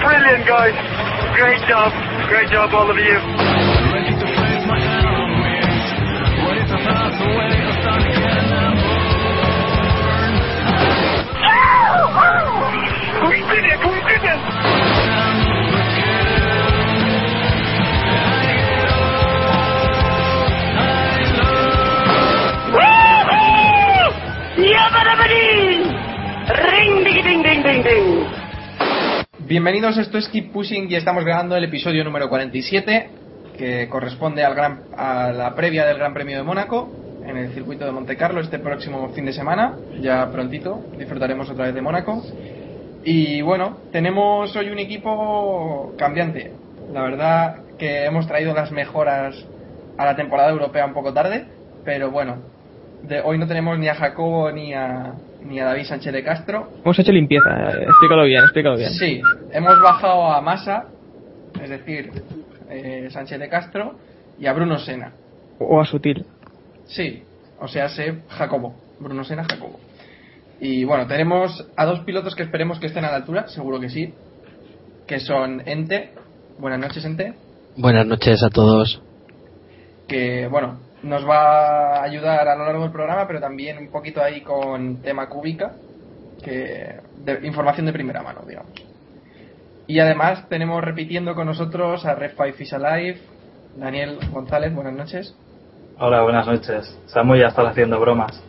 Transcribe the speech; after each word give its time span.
Brilliant, 0.00 0.46
guys. 0.46 0.74
Great 1.34 1.62
job. 1.68 1.92
Great 2.28 2.50
job, 2.50 2.70
all 2.74 2.90
of 2.90 2.96
you. 2.96 3.18
We 13.28 13.38
did 13.50 13.64
it! 13.64 13.87
Bienvenidos, 29.48 29.96
esto 29.96 30.18
es 30.18 30.28
Keep 30.28 30.52
Pushing 30.52 30.90
y 30.90 30.94
estamos 30.94 31.24
grabando 31.24 31.56
el 31.56 31.64
episodio 31.64 32.04
número 32.04 32.28
47 32.28 33.08
que 33.56 33.88
corresponde 33.88 34.44
al 34.44 34.54
gran, 34.54 34.80
a 34.94 35.32
la 35.32 35.54
previa 35.54 35.86
del 35.86 35.96
Gran 35.96 36.12
Premio 36.12 36.36
de 36.36 36.42
Mónaco 36.42 36.90
en 37.24 37.34
el 37.38 37.54
circuito 37.54 37.86
de 37.86 37.92
Monte 37.92 38.14
Carlo 38.18 38.42
este 38.42 38.58
próximo 38.58 39.08
fin 39.14 39.24
de 39.24 39.32
semana, 39.32 39.74
ya 40.02 40.30
prontito, 40.30 40.84
disfrutaremos 40.98 41.48
otra 41.48 41.64
vez 41.64 41.74
de 41.74 41.80
Mónaco. 41.80 42.22
Y 43.04 43.40
bueno, 43.40 43.78
tenemos 43.90 44.54
hoy 44.54 44.68
un 44.68 44.80
equipo 44.80 45.94
cambiante. 45.96 46.52
La 46.92 47.00
verdad 47.00 47.56
que 47.78 48.04
hemos 48.04 48.26
traído 48.26 48.52
las 48.52 48.70
mejoras 48.70 49.34
a 49.96 50.04
la 50.04 50.14
temporada 50.14 50.50
europea 50.50 50.84
un 50.84 50.92
poco 50.92 51.14
tarde, 51.14 51.46
pero 51.86 52.10
bueno, 52.10 52.36
de, 53.02 53.22
hoy 53.22 53.38
no 53.38 53.46
tenemos 53.46 53.78
ni 53.78 53.88
a 53.88 53.94
Jacobo 53.94 54.52
ni 54.52 54.74
a, 54.74 55.14
ni 55.48 55.58
a 55.60 55.64
David 55.64 55.84
Sánchez 55.84 56.12
de 56.12 56.22
Castro, 56.22 56.68
Hemos 56.84 56.98
hecho 56.98 57.10
limpieza, 57.12 57.48
eh, 57.50 57.84
explícalo 57.84 58.24
bien, 58.24 58.42
explícalo 58.44 58.76
bien. 58.76 58.90
Sí, 58.90 59.20
hemos 59.52 59.80
bajado 59.80 60.26
a 60.32 60.40
Massa, 60.42 60.84
es 61.60 61.70
decir, 61.70 62.10
eh, 62.68 63.08
Sánchez 63.10 63.40
de 63.40 63.48
Castro, 63.48 63.96
y 64.38 64.46
a 64.46 64.52
Bruno 64.52 64.78
Sena. 64.78 65.12
O 65.58 65.80
a 65.80 65.84
sutil. 65.86 66.24
Sí, 66.86 67.22
o 67.60 67.66
sea, 67.66 67.88
sé 67.88 68.18
Jacobo, 68.28 68.74
Bruno 69.00 69.24
Sena, 69.24 69.44
Jacobo. 69.44 69.80
Y 70.60 70.84
bueno, 70.84 71.06
tenemos 71.06 71.66
a 71.76 71.84
dos 71.86 72.00
pilotos 72.00 72.34
que 72.34 72.42
esperemos 72.42 72.78
que 72.78 72.86
estén 72.86 73.04
a 73.04 73.10
la 73.10 73.16
altura, 73.16 73.48
seguro 73.48 73.80
que 73.80 73.88
sí, 73.88 74.12
que 75.06 75.18
son 75.20 75.62
Ente, 75.66 76.10
buenas 76.58 76.78
noches 76.80 77.04
Ente, 77.04 77.34
Buenas 77.76 78.06
noches 78.06 78.42
a 78.42 78.50
todos. 78.50 79.00
que 80.08 80.46
bueno, 80.48 80.80
nos 81.02 81.28
va 81.28 81.98
a 81.98 82.02
ayudar 82.02 82.48
a 82.48 82.56
lo 82.56 82.64
largo 82.64 82.82
del 82.82 82.92
programa, 82.92 83.26
pero 83.26 83.40
también 83.40 83.78
un 83.78 83.88
poquito 83.88 84.22
ahí 84.22 84.40
con 84.40 85.00
tema 85.02 85.28
cúbica, 85.28 85.72
que 86.42 87.00
de 87.16 87.46
información 87.46 87.86
de 87.86 87.92
primera 87.92 88.22
mano, 88.22 88.40
digamos. 88.46 88.72
Y 89.86 90.00
además 90.00 90.48
tenemos 90.48 90.82
repitiendo 90.82 91.34
con 91.34 91.46
nosotros 91.46 92.04
a 92.04 92.14
Red 92.14 92.32
5 92.36 92.52
Fish 92.56 92.74
Alive, 92.74 93.20
Daniel 93.76 94.18
González, 94.30 94.74
buenas 94.74 94.92
noches. 94.92 95.34
Hola, 95.98 96.22
buenas 96.22 96.46
noches. 96.46 96.98
Samu 97.06 97.36
ya 97.36 97.48
está 97.48 97.62
haciendo 97.68 97.98
bromas. 97.98 98.42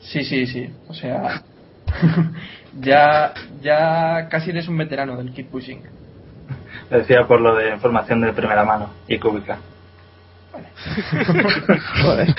Sí, 0.00 0.24
sí, 0.24 0.46
sí, 0.46 0.72
o 0.88 0.94
sea, 0.94 1.42
ya, 2.80 3.34
ya 3.60 4.28
casi 4.30 4.50
eres 4.50 4.68
un 4.68 4.78
veterano 4.78 5.16
del 5.16 5.32
Keep 5.32 5.50
Pushing. 5.50 5.82
Decía 6.88 7.26
por 7.26 7.40
lo 7.40 7.54
de 7.54 7.70
información 7.70 8.20
de 8.20 8.32
primera 8.32 8.64
mano 8.64 8.90
y 9.06 9.18
cúbica. 9.18 9.58
Joder. 12.02 12.34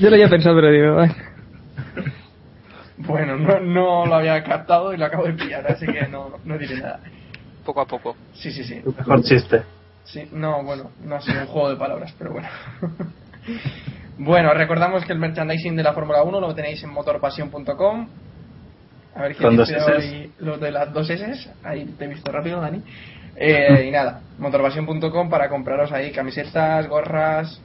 Yo 0.00 0.10
lo 0.10 0.14
había 0.14 0.28
pensado, 0.28 0.56
pero 0.56 0.70
digo. 0.70 1.14
Bueno, 2.98 3.36
no, 3.36 3.60
no 3.60 4.06
lo 4.06 4.14
había 4.14 4.42
captado 4.44 4.92
y 4.92 4.98
lo 4.98 5.06
acabo 5.06 5.24
de 5.24 5.32
pillar, 5.32 5.66
así 5.66 5.86
que 5.86 6.06
no, 6.08 6.32
no 6.44 6.58
diré 6.58 6.76
nada. 6.76 7.00
Poco 7.64 7.80
a 7.80 7.86
poco. 7.86 8.16
Sí, 8.34 8.52
sí, 8.52 8.62
sí. 8.64 8.82
Mejor 8.84 9.22
chiste. 9.22 9.62
Sí, 10.04 10.28
no, 10.32 10.62
bueno, 10.64 10.90
no 11.04 11.16
ha 11.16 11.20
sido 11.20 11.40
un 11.40 11.46
juego 11.46 11.70
de 11.70 11.76
palabras, 11.76 12.14
pero 12.18 12.32
bueno. 12.32 12.48
bueno, 14.18 14.52
recordamos 14.52 15.04
que 15.04 15.12
el 15.12 15.18
merchandising 15.18 15.76
de 15.76 15.82
la 15.82 15.92
Fórmula 15.92 16.22
1 16.22 16.40
lo 16.40 16.54
tenéis 16.54 16.82
en 16.82 16.90
motorpasión.com. 16.90 18.08
A 19.14 19.22
ver 19.22 19.36
quién 19.36 19.56
dice 19.56 19.76
hoy 19.80 20.32
lo 20.38 20.58
de 20.58 20.70
las 20.70 20.92
dos 20.92 21.08
S. 21.10 21.50
Ahí 21.62 21.84
te 21.98 22.04
he 22.04 22.08
visto 22.08 22.30
rápido, 22.30 22.60
Dani. 22.60 22.82
Eh, 23.36 23.84
y 23.88 23.90
nada, 23.90 24.20
motorpasión.com 24.38 25.30
para 25.30 25.48
compraros 25.48 25.92
ahí 25.92 26.12
camisetas, 26.12 26.86
gorras, 26.88 27.60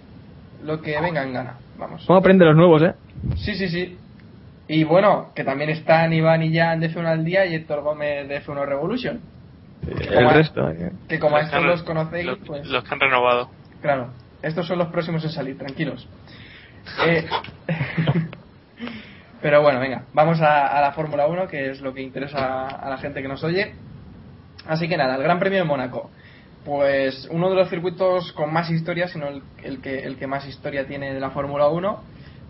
lo 0.63 0.81
que 0.81 0.99
venga 1.01 1.23
en 1.23 1.33
gana. 1.33 1.57
Vamos. 1.77 2.03
¿Cómo 2.07 2.19
aprende 2.19 2.45
los 2.45 2.55
nuevos, 2.55 2.81
eh? 2.81 2.93
Sí, 3.35 3.55
sí, 3.55 3.67
sí. 3.67 3.97
Y 4.67 4.83
bueno, 4.83 5.31
que 5.35 5.43
también 5.43 5.69
están 5.69 6.11
Iván 6.13 6.41
y 6.43 6.55
Jan 6.57 6.79
de 6.79 6.89
F1 6.89 7.05
al 7.05 7.25
día 7.25 7.45
y 7.45 7.55
Héctor 7.55 7.81
Gómez 7.81 8.27
de 8.27 8.41
F1 8.41 8.65
Revolution. 8.65 9.19
El 9.87 10.29
resto. 10.31 10.69
eh. 10.71 10.91
Que 11.07 11.19
como 11.19 11.35
a 11.35 11.41
Los 11.41 11.49
que 11.49 11.55
estos 11.55 11.61
han 11.63 11.69
los 11.69 11.83
conocéis, 11.83 12.25
los- 12.25 12.39
pues... 12.39 12.65
los 12.67 12.83
que 12.83 12.93
han 12.93 12.99
renovado. 12.99 13.49
Claro, 13.81 14.09
estos 14.41 14.65
son 14.65 14.79
los 14.79 14.87
próximos 14.87 15.23
en 15.23 15.29
salir, 15.29 15.57
tranquilos. 15.57 16.07
Eh, 17.05 17.25
pero 19.41 19.61
bueno, 19.61 19.79
venga, 19.79 20.03
vamos 20.13 20.41
a, 20.41 20.67
a 20.67 20.81
la 20.81 20.91
Fórmula 20.93 21.27
1, 21.27 21.47
que 21.47 21.69
es 21.71 21.81
lo 21.81 21.93
que 21.93 22.01
interesa 22.01 22.67
a 22.67 22.89
la 22.89 22.97
gente 22.97 23.21
que 23.21 23.27
nos 23.27 23.43
oye. 23.43 23.75
Así 24.67 24.87
que 24.87 24.97
nada, 24.97 25.15
el 25.15 25.23
Gran 25.23 25.39
Premio 25.39 25.59
de 25.59 25.65
Mónaco. 25.65 26.09
Pues 26.65 27.27
uno 27.31 27.49
de 27.49 27.55
los 27.55 27.69
circuitos 27.69 28.31
con 28.33 28.51
más 28.51 28.69
historia, 28.71 29.07
sino 29.07 29.27
el, 29.27 29.43
el 29.63 29.81
que, 29.81 29.99
el 29.99 30.15
que 30.17 30.25
más 30.27 30.47
historia 30.47 30.87
tiene 30.87 31.13
de 31.13 31.19
la 31.19 31.29
Fórmula 31.29 31.67
1. 31.69 31.99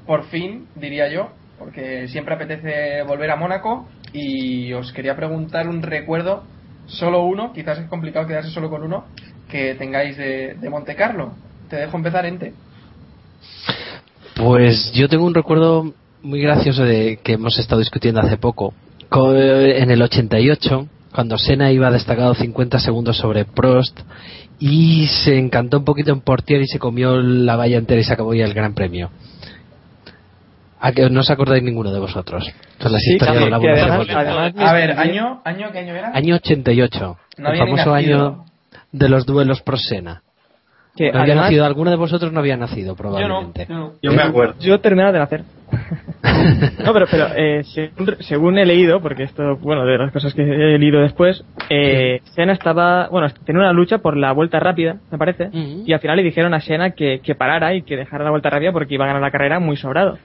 Por 0.08 0.24
fin, 0.26 0.68
diría 0.76 1.10
yo, 1.10 1.30
porque 1.60 2.08
siempre 2.08 2.36
apetece 2.36 3.04
volver 3.04 3.32
a 3.32 3.36
Mónaco. 3.36 3.88
Y 4.14 4.72
os 4.72 4.94
quería 4.94 5.16
preguntar 5.18 5.68
un 5.68 5.82
recuerdo, 5.82 6.44
solo 6.86 7.24
uno, 7.26 7.52
quizás 7.52 7.80
es 7.80 7.88
complicado 7.90 8.26
quedarse 8.28 8.52
solo 8.52 8.70
con 8.70 8.84
uno, 8.84 9.04
que 9.50 9.76
tengáis 9.76 10.16
de, 10.16 10.54
de 10.54 10.70
Monte 10.70 10.96
Carlo. 10.96 11.34
Te 11.70 11.76
dejo 11.76 11.98
empezar, 11.98 12.26
Ente. 12.26 12.54
Pues 14.36 14.92
yo 14.94 15.08
tengo 15.08 15.26
un 15.26 15.34
recuerdo 15.34 15.94
muy 16.22 16.42
gracioso 16.42 16.84
de 16.84 17.18
que 17.24 17.34
hemos 17.34 17.58
estado 17.60 17.80
discutiendo 17.80 18.22
hace 18.22 18.38
poco. 18.38 18.74
Co- 19.10 19.36
En 19.36 19.92
el 19.92 20.02
88, 20.02 20.88
cuando 21.16 21.38
Senna 21.38 21.72
iba 21.72 21.90
destacado 21.90 22.36
50 22.36 22.78
segundos 22.80 23.16
sobre 23.18 23.46
Prost 23.46 23.98
y 24.60 25.08
se 25.08 25.38
encantó 25.40 25.78
un 25.80 25.86
poquito 25.86 26.12
en 26.12 26.20
Portier 26.20 26.62
y 26.62 26.68
se 26.68 26.78
comió 26.78 27.16
la 27.22 27.56
valla 27.56 27.78
entera 27.78 28.02
y 28.02 28.04
se 28.04 28.12
acabó 28.14 28.34
ya 28.34 28.44
el 28.44 28.54
Gran 28.54 28.74
Premio. 28.74 29.10
¿A 30.80 30.92
que 30.92 31.10
no 31.10 31.22
os 31.22 31.30
acordáis 31.32 31.64
ninguno 31.64 31.92
de 31.92 32.00
vosotros? 32.00 32.46
Son 32.80 32.92
las 32.92 33.02
Sí, 33.02 33.14
historias 33.14 33.38
que 33.38 33.44
de 33.46 33.50
la 33.50 33.56
además- 33.58 33.98
Fórmula. 34.08 34.20
además- 34.20 34.54
A 34.58 34.74
ver, 34.74 34.92
año, 35.00 35.42
año 35.46 35.72
¿qué 35.72 35.80
año 35.80 35.96
era? 35.96 36.12
Año 36.14 36.36
88. 36.36 37.18
No 37.38 37.50
el 37.52 37.58
famoso 37.60 37.94
año 37.94 38.46
de 38.92 39.10
los 39.10 39.26
duelos 39.26 39.62
Prost-Senna. 39.64 40.22
Que 40.96 41.12
No 41.12 41.20
había 41.20 41.34
además, 41.34 41.46
nacido, 41.46 41.66
alguno 41.66 41.92
de 41.92 41.98
vosotros 41.98 42.32
no 42.32 42.40
había 42.40 42.56
nacido, 42.58 42.88
Yo 42.88 42.92
no, 42.92 42.96
probablemente. 42.98 43.66
yo 43.68 43.76
no. 43.76 43.92
Yo 44.02 44.12
me 44.14 44.22
acuerdo. 44.22 44.56
yo 44.60 44.80
terminaba 44.80 45.12
de 45.14 45.20
nacer. 45.20 45.44
No, 46.84 46.94
pero, 46.94 47.06
pero 47.10 47.28
eh, 47.36 47.64
según, 47.64 48.16
según 48.20 48.58
he 48.58 48.66
leído, 48.66 49.02
porque 49.02 49.24
esto, 49.24 49.58
bueno, 49.58 49.86
de 49.86 49.98
las 49.98 50.12
cosas 50.12 50.34
que 50.34 50.44
he 50.44 50.78
leído 50.78 51.02
después, 51.02 51.44
eh, 51.70 52.22
Senna 52.36 52.54
estaba, 52.54 53.08
bueno, 53.10 53.28
tenía 53.46 53.62
una 53.62 53.74
lucha 53.74 54.00
por 54.00 54.16
la 54.18 54.32
vuelta 54.32 54.60
rápida, 54.60 54.98
me 55.12 55.18
parece, 55.18 55.50
y 55.52 55.92
al 55.94 56.00
final 56.00 56.18
le 56.18 56.24
dijeron 56.24 56.54
a 56.54 56.62
Senna 56.62 56.92
que, 56.92 57.20
que 57.24 57.36
parara 57.36 57.74
y 57.74 57.82
que 57.82 57.98
dejara 57.98 58.24
la 58.24 58.32
vuelta 58.32 58.50
rápida 58.50 58.72
porque 58.72 58.94
iba 58.94 59.06
a 59.06 59.08
ganar 59.08 59.22
la 59.22 59.32
carrera 59.32 59.60
muy 59.60 59.78
sobrado. 59.78 60.18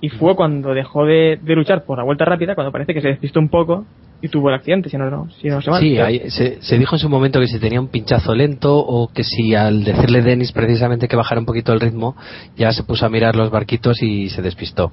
Y 0.00 0.08
fue 0.08 0.34
cuando 0.34 0.74
dejó 0.74 1.06
de, 1.06 1.38
de 1.40 1.54
luchar 1.54 1.84
por 1.84 1.98
la 1.98 2.04
vuelta 2.04 2.24
rápida, 2.24 2.54
cuando 2.54 2.72
parece 2.72 2.92
que 2.92 3.00
se 3.00 3.08
despistó 3.08 3.40
un 3.40 3.48
poco, 3.48 3.86
y 4.22 4.28
tuvo 4.28 4.48
el 4.48 4.54
accidente, 4.54 4.88
si 4.88 4.96
no, 4.96 5.28
se. 5.30 5.72
Sí, 5.78 5.98
ahí 5.98 6.30
se, 6.30 6.60
se 6.62 6.78
dijo 6.78 6.96
en 6.96 6.98
su 6.98 7.08
momento 7.08 7.38
que 7.38 7.46
si 7.46 7.58
tenía 7.58 7.80
un 7.80 7.88
pinchazo 7.88 8.34
lento 8.34 8.78
o 8.78 9.08
que 9.08 9.22
si 9.22 9.54
al 9.54 9.84
decirle 9.84 10.22
Dennis 10.22 10.52
precisamente 10.52 11.06
que 11.06 11.16
bajara 11.16 11.40
un 11.40 11.46
poquito 11.46 11.72
el 11.72 11.80
ritmo, 11.80 12.16
ya 12.56 12.72
se 12.72 12.82
puso 12.82 13.04
a 13.04 13.08
mirar 13.10 13.36
los 13.36 13.50
barquitos 13.50 14.02
y 14.02 14.30
se 14.30 14.40
despistó. 14.40 14.90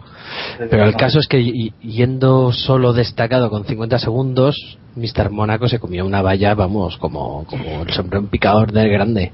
Pero 0.69 0.83
el 0.85 0.95
caso 0.95 1.19
es 1.19 1.27
que 1.27 1.71
yendo 1.81 2.51
solo 2.51 2.91
destacado 2.93 3.49
con 3.49 3.63
50 3.63 3.97
segundos, 3.99 4.77
Mr. 4.95 5.31
Mónaco 5.31 5.67
se 5.67 5.79
comió 5.79 6.05
una 6.05 6.21
valla, 6.21 6.53
vamos, 6.53 6.97
como, 6.97 7.45
como 7.45 7.83
el 7.83 7.89
sombrero 7.91 8.27
picador 8.27 8.71
del 8.71 8.89
grande. 8.89 9.31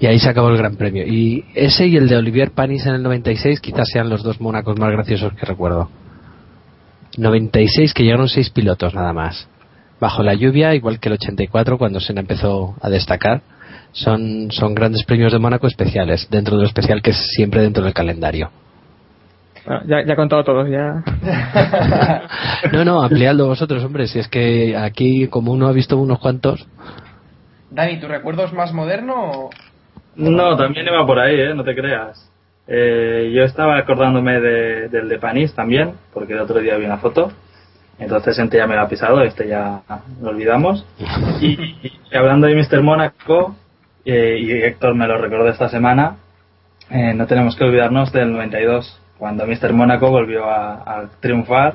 Y 0.00 0.06
ahí 0.06 0.18
se 0.18 0.28
acabó 0.28 0.48
el 0.48 0.58
Gran 0.58 0.76
Premio. 0.76 1.06
Y 1.06 1.44
ese 1.54 1.86
y 1.86 1.96
el 1.96 2.08
de 2.08 2.16
Olivier 2.16 2.50
Panis 2.50 2.84
en 2.84 2.94
el 2.94 3.02
96 3.02 3.60
quizás 3.60 3.88
sean 3.90 4.10
los 4.10 4.22
dos 4.22 4.40
Mónacos 4.40 4.78
más 4.78 4.90
graciosos 4.90 5.32
que 5.34 5.46
recuerdo. 5.46 5.88
96 7.18 7.94
que 7.94 8.04
llegaron 8.04 8.28
seis 8.28 8.50
pilotos 8.50 8.94
nada 8.94 9.12
más. 9.12 9.48
Bajo 10.00 10.22
la 10.22 10.34
lluvia, 10.34 10.74
igual 10.74 11.00
que 11.00 11.08
el 11.08 11.14
84 11.14 11.78
cuando 11.78 12.00
Senna 12.00 12.20
empezó 12.20 12.74
a 12.80 12.88
destacar. 12.90 13.42
Son, 13.92 14.50
son 14.50 14.74
grandes 14.74 15.04
premios 15.04 15.32
de 15.32 15.38
Mónaco 15.38 15.66
especiales, 15.66 16.28
dentro 16.30 16.56
de 16.56 16.62
lo 16.62 16.66
especial 16.68 17.00
que 17.00 17.10
es 17.10 17.32
siempre 17.34 17.62
dentro 17.62 17.84
del 17.84 17.94
calendario. 17.94 18.50
Bueno, 19.64 19.82
ya, 19.86 20.04
ya 20.04 20.12
he 20.12 20.16
contado 20.16 20.44
todos, 20.44 20.68
ya. 20.68 21.02
No, 22.72 22.84
no, 22.84 23.02
ampliadlo 23.02 23.46
vosotros, 23.46 23.84
hombre, 23.84 24.06
si 24.06 24.18
es 24.18 24.28
que 24.28 24.76
aquí 24.76 25.28
como 25.28 25.52
uno 25.52 25.68
ha 25.68 25.72
visto 25.72 25.96
unos 25.96 26.18
cuantos. 26.18 26.66
Dani, 27.70 28.00
¿tu 28.00 28.08
recuerdo 28.08 28.44
es 28.44 28.52
más 28.52 28.72
moderno 28.72 29.14
o...? 29.16 29.50
No, 30.16 30.56
también 30.56 30.86
iba 30.86 31.04
por 31.06 31.18
ahí, 31.18 31.40
¿eh? 31.40 31.54
no 31.54 31.64
te 31.64 31.74
creas. 31.74 32.30
Eh, 32.66 33.30
yo 33.34 33.42
estaba 33.44 33.76
acordándome 33.78 34.40
de- 34.40 34.88
del 34.88 35.08
de 35.08 35.18
Panis 35.18 35.54
también, 35.54 35.92
porque 36.12 36.32
el 36.32 36.40
otro 36.40 36.60
día 36.60 36.76
vi 36.76 36.86
una 36.86 36.98
foto. 36.98 37.30
Entonces 37.98 38.38
este 38.38 38.56
ya 38.56 38.66
me 38.66 38.74
lo 38.74 38.80
ha 38.82 38.88
pisado, 38.88 39.22
este 39.22 39.46
ya 39.48 39.82
lo 40.22 40.30
olvidamos. 40.30 40.84
Y, 41.40 41.52
y 41.82 42.16
hablando 42.16 42.46
de 42.46 42.54
Mr. 42.56 42.82
Mónaco, 42.82 43.54
eh, 44.04 44.38
y 44.40 44.50
Héctor 44.52 44.94
me 44.94 45.06
lo 45.06 45.18
recordó 45.18 45.48
esta 45.48 45.68
semana, 45.68 46.16
eh, 46.90 47.12
no 47.14 47.26
tenemos 47.26 47.54
que 47.56 47.64
olvidarnos 47.64 48.12
del 48.12 48.32
92, 48.32 49.00
cuando 49.18 49.46
Mr. 49.46 49.72
Mónaco 49.72 50.10
volvió 50.10 50.44
a, 50.50 50.74
a 51.00 51.10
triunfar 51.20 51.74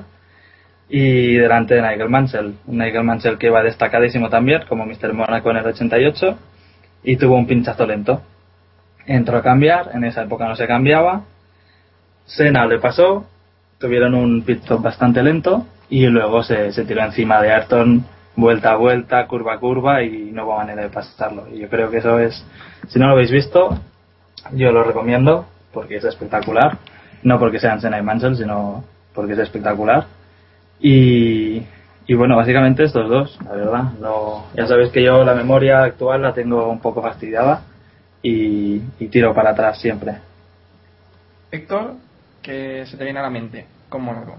y 0.90 1.36
delante 1.36 1.76
de 1.76 1.82
Nigel 1.84 2.10
Mansell. 2.10 2.54
Un 2.68 2.78
Nigel 2.80 3.04
Mansell 3.04 3.38
que 3.38 3.48
iba 3.48 3.62
destacadísimo 3.64 4.30
también, 4.30 4.64
como 4.68 4.86
Mr. 4.86 5.14
Mónaco 5.14 5.52
en 5.52 5.58
el 5.58 5.66
88, 5.68 6.38
y 7.04 7.16
tuvo 7.18 7.36
un 7.36 7.48
pinchazo 7.48 7.86
lento. 7.86 8.22
Entró 9.10 9.40
a 9.40 9.42
cambiar, 9.42 9.90
en 9.96 10.04
esa 10.04 10.22
época 10.22 10.48
no 10.48 10.56
se 10.56 10.68
cambiaba. 10.68 11.24
Senna 12.26 12.68
le 12.68 12.78
pasó, 12.78 13.26
tuvieron 13.80 14.14
un 14.14 14.44
pit 14.44 14.60
stop 14.60 14.84
bastante 14.84 15.24
lento 15.24 15.66
y 15.90 16.06
luego 16.06 16.44
se, 16.44 16.72
se 16.72 16.86
tiró 16.86 17.04
encima 17.04 17.42
de 17.42 17.52
Ayrton 17.52 18.06
vuelta 18.36 18.74
a 18.74 18.76
vuelta, 18.76 19.26
curva 19.26 19.56
a 19.56 19.58
curva 19.58 20.04
y 20.04 20.30
no 20.32 20.46
hubo 20.46 20.58
manera 20.58 20.84
de 20.84 20.90
pasarlo. 20.90 21.48
Y 21.52 21.58
yo 21.58 21.70
creo 21.70 21.90
que 21.90 21.98
eso 21.98 22.20
es, 22.20 22.46
si 22.88 23.00
no 23.00 23.08
lo 23.08 23.14
habéis 23.14 23.32
visto, 23.32 23.80
yo 24.52 24.72
lo 24.72 24.84
recomiendo 24.84 25.48
porque 25.74 25.96
es 25.96 26.04
espectacular. 26.04 26.78
No 27.24 27.40
porque 27.40 27.58
sean 27.58 27.82
Senna 27.82 27.98
y 27.98 28.04
Mansell, 28.04 28.38
sino 28.38 28.84
porque 29.16 29.34
es 29.34 29.40
espectacular. 29.40 30.06
Y, 30.80 31.64
y 32.06 32.14
bueno, 32.14 32.36
básicamente 32.36 32.84
estos 32.84 33.10
dos, 33.10 33.40
la 33.44 33.56
verdad. 33.56 33.84
No, 34.00 34.46
ya 34.56 34.68
sabéis 34.68 34.92
que 34.92 35.04
yo 35.04 35.24
la 35.24 35.34
memoria 35.34 35.82
actual 35.82 36.22
la 36.22 36.34
tengo 36.34 36.70
un 36.70 36.80
poco 36.80 37.02
fastidiada 37.02 37.64
y, 38.22 38.82
y 39.00 39.08
tiro 39.08 39.34
para 39.34 39.52
atrás 39.52 39.80
siempre. 39.82 40.16
Héctor, 41.52 41.96
que 42.42 42.86
se 42.86 42.98
te 42.98 43.04
viene 43.04 43.20
a 43.20 43.24
la 43.24 43.30
mente 43.30 43.66
con 43.90 44.04
Mónaco. 44.04 44.38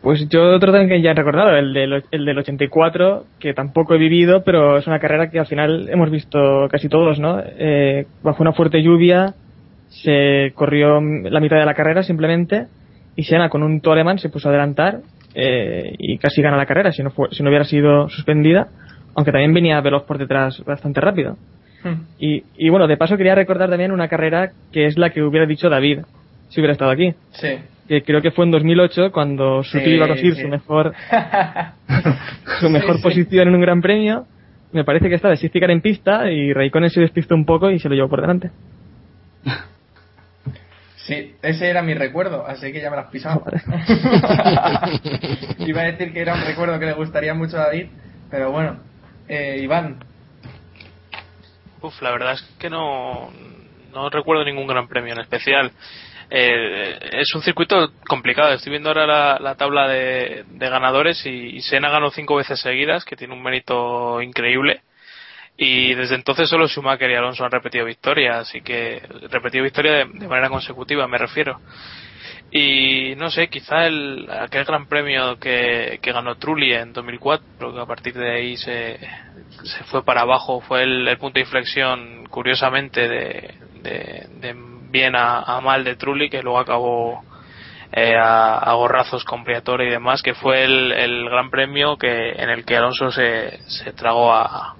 Pues 0.00 0.28
yo 0.28 0.54
otro 0.54 0.70
también 0.70 0.88
que 0.88 1.02
ya 1.02 1.10
he 1.10 1.14
recordado, 1.14 1.56
el 1.56 1.72
del, 1.72 2.04
el 2.12 2.24
del 2.24 2.38
84, 2.38 3.24
que 3.40 3.52
tampoco 3.52 3.94
he 3.94 3.98
vivido, 3.98 4.44
pero 4.44 4.78
es 4.78 4.86
una 4.86 5.00
carrera 5.00 5.28
que 5.28 5.40
al 5.40 5.46
final 5.46 5.88
hemos 5.90 6.10
visto 6.10 6.68
casi 6.70 6.88
todos, 6.88 7.18
¿no? 7.18 7.40
Eh, 7.44 8.06
bajo 8.22 8.42
una 8.42 8.52
fuerte 8.52 8.80
lluvia 8.80 9.34
se 9.88 10.52
corrió 10.54 11.00
la 11.00 11.40
mitad 11.40 11.56
de 11.56 11.64
la 11.64 11.74
carrera 11.74 12.02
simplemente 12.02 12.66
y 13.16 13.24
Senna 13.24 13.48
con 13.48 13.62
un 13.62 13.80
Toleman 13.80 14.18
se 14.18 14.28
puso 14.28 14.48
a 14.48 14.50
adelantar 14.50 15.00
eh, 15.34 15.94
y 15.98 16.18
casi 16.18 16.42
gana 16.42 16.56
la 16.56 16.66
carrera 16.66 16.92
si 16.92 17.02
no, 17.02 17.10
fue, 17.10 17.28
si 17.32 17.42
no 17.42 17.48
hubiera 17.48 17.64
sido 17.64 18.08
suspendida, 18.08 18.68
aunque 19.14 19.32
también 19.32 19.54
venía 19.54 19.80
veloz 19.80 20.04
por 20.04 20.18
detrás 20.18 20.62
bastante 20.64 21.00
rápido. 21.00 21.36
Y, 22.18 22.42
y 22.56 22.68
bueno, 22.70 22.86
de 22.86 22.96
paso 22.96 23.16
quería 23.16 23.34
recordar 23.34 23.70
también 23.70 23.92
una 23.92 24.08
carrera 24.08 24.50
que 24.72 24.86
es 24.86 24.98
la 24.98 25.10
que 25.10 25.22
hubiera 25.22 25.46
dicho 25.46 25.68
David 25.68 26.00
si 26.48 26.60
hubiera 26.60 26.72
estado 26.72 26.90
aquí. 26.90 27.14
Sí. 27.32 27.58
Que 27.86 28.02
creo 28.02 28.20
que 28.20 28.30
fue 28.32 28.44
en 28.44 28.50
2008 28.50 29.12
cuando 29.12 29.62
Sutil 29.62 29.84
Sí, 29.84 29.90
iba 29.94 30.04
a 30.04 30.08
conseguir 30.08 30.34
sí. 30.34 30.42
su 30.42 30.48
mejor 30.48 30.92
su 32.60 32.68
mejor 32.70 32.96
sí. 32.96 33.02
posición 33.02 33.48
en 33.48 33.54
un 33.54 33.60
gran 33.60 33.80
premio. 33.80 34.26
Me 34.72 34.84
parece 34.84 35.08
que 35.08 35.14
estaba 35.14 35.30
de 35.32 35.36
safety 35.38 35.60
car 35.60 35.70
en 35.70 35.80
pista 35.80 36.30
y 36.30 36.52
Raikkonen 36.52 36.90
se 36.90 37.00
despistó 37.00 37.34
un 37.34 37.46
poco 37.46 37.70
y 37.70 37.78
se 37.78 37.88
lo 37.88 37.94
llevó 37.94 38.08
por 38.10 38.20
delante. 38.20 38.50
Sí, 40.96 41.34
ese 41.40 41.70
era 41.70 41.80
mi 41.82 41.94
recuerdo, 41.94 42.46
así 42.46 42.70
que 42.70 42.82
ya 42.82 42.90
me 42.90 42.96
lo 42.96 43.02
has 43.02 43.10
pisado. 43.10 43.42
Vale. 43.42 43.62
Iba 45.66 45.80
a 45.80 45.84
decir 45.84 46.12
que 46.12 46.20
era 46.20 46.34
un 46.34 46.42
recuerdo 46.44 46.78
que 46.78 46.84
le 46.84 46.92
gustaría 46.92 47.32
mucho 47.32 47.56
a 47.56 47.66
David, 47.66 47.86
pero 48.30 48.50
bueno. 48.52 48.76
Eh, 49.26 49.60
Iván, 49.62 49.96
Uf, 51.80 52.02
la 52.02 52.10
verdad 52.10 52.32
es 52.32 52.42
que 52.58 52.68
no, 52.70 53.30
no 53.92 54.10
recuerdo 54.10 54.44
ningún 54.44 54.66
gran 54.66 54.88
premio 54.88 55.12
en 55.12 55.20
especial. 55.20 55.72
Eh, 56.30 56.98
es 57.12 57.34
un 57.34 57.42
circuito 57.42 57.92
complicado. 58.06 58.52
Estoy 58.52 58.70
viendo 58.70 58.90
ahora 58.90 59.06
la, 59.06 59.38
la 59.40 59.54
tabla 59.54 59.88
de, 59.88 60.44
ganadores 60.50 61.24
y, 61.24 61.56
y 61.56 61.60
Senna 61.62 61.88
ganó 61.88 62.10
cinco 62.10 62.36
veces 62.36 62.60
seguidas, 62.60 63.04
que 63.04 63.16
tiene 63.16 63.34
un 63.34 63.42
mérito 63.42 64.20
increíble. 64.20 64.82
Y 65.56 65.94
desde 65.94 66.14
entonces 66.14 66.48
solo 66.48 66.68
Schumacher 66.68 67.10
y 67.10 67.14
Alonso 67.14 67.44
han 67.44 67.50
repetido 67.50 67.84
victoria, 67.84 68.38
así 68.38 68.60
que 68.60 69.02
repetido 69.28 69.64
victoria 69.64 69.92
de, 69.92 70.04
de 70.04 70.28
manera 70.28 70.48
consecutiva, 70.48 71.08
me 71.08 71.18
refiero. 71.18 71.60
Y 72.50 73.14
no 73.16 73.30
sé, 73.30 73.48
quizá 73.48 73.86
el, 73.86 74.28
aquel 74.30 74.64
gran 74.64 74.86
premio 74.86 75.38
que, 75.38 75.98
que 76.00 76.12
ganó 76.12 76.36
Trulli 76.36 76.72
en 76.72 76.92
2004, 76.94 77.74
que 77.74 77.80
a 77.80 77.86
partir 77.86 78.14
de 78.14 78.30
ahí 78.30 78.56
se, 78.56 78.98
se 79.64 79.84
fue 79.84 80.02
para 80.02 80.22
abajo, 80.22 80.60
fue 80.62 80.82
el, 80.82 81.18
punto 81.18 81.34
de 81.34 81.40
inflexión, 81.40 82.26
curiosamente, 82.30 83.06
de, 83.06 83.54
de, 83.82 84.56
bien 84.90 85.14
a, 85.14 85.40
a 85.42 85.60
mal 85.60 85.84
de 85.84 85.96
Trulli, 85.96 86.30
que 86.30 86.42
luego 86.42 86.58
acabó 86.58 87.22
eh, 87.92 88.16
a, 88.16 88.58
a 88.58 88.72
gorrazos 88.74 89.24
con 89.24 89.44
Briatore 89.44 89.86
y 89.86 89.90
demás, 89.90 90.22
que 90.22 90.34
fue 90.34 90.64
el, 90.64 90.92
el 90.92 91.28
gran 91.28 91.50
premio 91.50 91.98
que 91.98 92.30
en 92.30 92.48
el 92.48 92.64
que 92.64 92.76
Alonso 92.76 93.10
se, 93.10 93.58
se 93.68 93.92
tragó 93.92 94.32
a, 94.32 94.74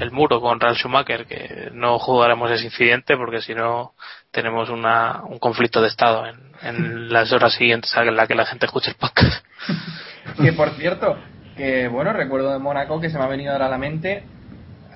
el 0.00 0.10
muro 0.10 0.40
con 0.40 0.60
Ralf 0.60 0.78
Schumacher, 0.78 1.26
que 1.26 1.70
no 1.72 1.98
jugaremos 1.98 2.50
ese 2.50 2.64
incidente 2.64 3.16
porque 3.16 3.40
si 3.40 3.54
no 3.54 3.92
tenemos 4.34 4.68
una, 4.68 5.22
un 5.24 5.38
conflicto 5.38 5.80
de 5.80 5.88
estado 5.88 6.26
en, 6.26 6.36
en 6.62 7.12
las 7.12 7.32
horas 7.32 7.54
siguientes 7.54 7.96
a 7.96 8.04
la 8.04 8.26
que 8.26 8.34
la 8.34 8.44
gente 8.44 8.66
escuche 8.66 8.90
el 8.90 8.96
podcast. 8.96 9.44
que 10.42 10.52
por 10.52 10.70
cierto, 10.70 11.16
que 11.56 11.88
bueno, 11.88 12.12
recuerdo 12.12 12.52
de 12.52 12.58
Mónaco 12.58 13.00
que 13.00 13.10
se 13.10 13.18
me 13.18 13.24
ha 13.24 13.28
venido 13.28 13.52
ahora 13.52 13.66
a 13.66 13.70
la 13.70 13.78
mente, 13.78 14.24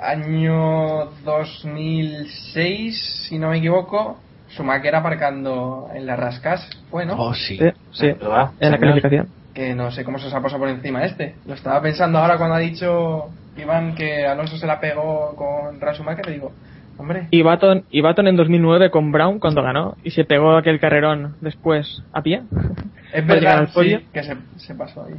año 0.01 1.07
2006, 1.25 3.27
si 3.29 3.39
no 3.39 3.51
me 3.51 3.59
equivoco, 3.59 4.19
Schumacher 4.51 4.95
aparcando 4.95 5.91
en 5.95 6.07
las 6.07 6.19
rascas, 6.19 6.69
fue, 6.91 7.07
¿no? 7.07 7.15
Oh, 7.15 7.35
sí. 7.35 7.59
Sí, 7.59 7.71
sí, 7.93 8.07
en 8.07 8.71
la 8.71 8.79
calificación. 8.79 9.29
Que 9.55 9.75
no 9.75 9.91
sé 9.91 10.05
cómo 10.05 10.19
se 10.19 10.29
os 10.29 10.35
ha 10.35 10.41
pasado 10.41 10.61
por 10.61 10.69
encima 10.69 11.05
este. 11.05 11.35
Lo 11.47 11.55
estaba 11.55 11.83
pensando 11.83 12.19
ahora 12.19 12.39
cuando 12.39 12.55
ha 12.55 12.61
dicho 12.61 13.29
Iván 13.57 13.95
que 13.95 14.27
Alonso 14.27 14.57
se 14.57 14.67
la 14.67 14.81
pegó 14.81 15.37
con 15.37 15.79
le 15.81 16.33
digo, 16.33 16.53
hombre, 16.99 17.29
Y 17.31 17.43
Baton, 17.43 17.85
y 17.91 18.01
Baton 18.01 18.29
en 18.29 18.37
2009 18.37 18.91
con 18.91 19.13
Brown 19.13 19.39
cuando 19.39 19.63
ganó 19.63 19.97
y 20.05 20.11
se 20.11 20.25
pegó 20.25 20.57
aquel 20.57 20.81
carrerón 20.81 21.37
después 21.41 22.03
a 22.13 22.23
pie. 22.23 22.43
es 23.13 23.27
verdad 23.27 23.69
sí, 23.73 23.99
que 24.13 24.23
se, 24.23 24.37
se 24.57 24.75
pasó 24.75 25.05
ahí. 25.05 25.15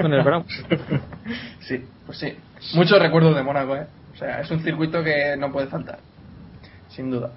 con 0.00 0.12
el 0.12 0.22
Brown. 0.22 0.44
Sí, 1.60 1.84
pues 2.06 2.18
sí. 2.18 2.32
Muchos 2.74 3.00
recuerdos 3.00 3.34
de 3.34 3.42
Mónaco, 3.42 3.74
¿eh? 3.74 3.86
O 4.14 4.16
sea, 4.16 4.40
es 4.40 4.50
un 4.50 4.60
circuito 4.60 5.02
que 5.02 5.36
no 5.36 5.52
puede 5.52 5.66
faltar. 5.66 5.98
Sin 6.88 7.10
duda. 7.10 7.32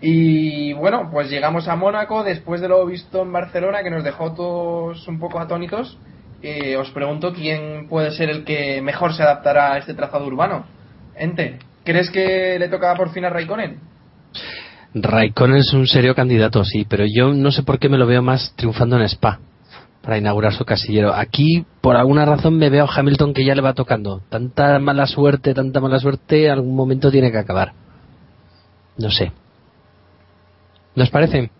Y 0.00 0.72
bueno, 0.74 1.08
pues 1.10 1.30
llegamos 1.30 1.68
a 1.68 1.76
Mónaco 1.76 2.24
después 2.24 2.60
de 2.60 2.68
lo 2.68 2.84
visto 2.84 3.22
en 3.22 3.32
Barcelona, 3.32 3.82
que 3.82 3.90
nos 3.90 4.04
dejó 4.04 4.34
todos 4.34 5.06
un 5.08 5.18
poco 5.18 5.38
atónitos. 5.40 5.96
Eh, 6.42 6.76
os 6.76 6.90
pregunto 6.90 7.32
quién 7.32 7.86
puede 7.88 8.10
ser 8.10 8.28
el 8.28 8.44
que 8.44 8.82
mejor 8.82 9.14
se 9.14 9.22
adaptará 9.22 9.72
a 9.72 9.78
este 9.78 9.94
trazado 9.94 10.26
urbano. 10.26 10.64
Ente, 11.14 11.60
¿crees 11.84 12.10
que 12.10 12.58
le 12.58 12.68
toca 12.68 12.94
por 12.96 13.10
fin 13.12 13.24
a 13.24 13.30
Raikkonen? 13.30 13.78
Raikkonen 14.94 15.56
es 15.56 15.72
un 15.72 15.86
serio 15.86 16.14
candidato, 16.14 16.64
sí, 16.64 16.84
pero 16.88 17.04
yo 17.06 17.32
no 17.32 17.50
sé 17.50 17.62
por 17.62 17.78
qué 17.78 17.88
me 17.88 17.98
lo 17.98 18.06
veo 18.06 18.22
más 18.22 18.54
triunfando 18.56 18.96
en 18.98 19.04
Spa 19.08 19.40
para 20.02 20.18
inaugurar 20.18 20.52
su 20.52 20.64
casillero. 20.64 21.14
Aquí, 21.14 21.64
por 21.80 21.96
alguna 21.96 22.24
razón, 22.24 22.56
me 22.58 22.68
veo 22.70 22.84
a 22.84 22.94
Hamilton 22.94 23.32
que 23.32 23.44
ya 23.44 23.54
le 23.54 23.62
va 23.62 23.72
tocando. 23.72 24.20
Tanta 24.28 24.78
mala 24.80 25.06
suerte, 25.06 25.54
tanta 25.54 25.80
mala 25.80 25.98
suerte, 26.00 26.50
algún 26.50 26.74
momento 26.74 27.10
tiene 27.10 27.30
que 27.30 27.38
acabar. 27.38 27.72
No 28.98 29.10
sé. 29.10 29.32
¿Nos 30.94 31.08
parece? 31.10 31.50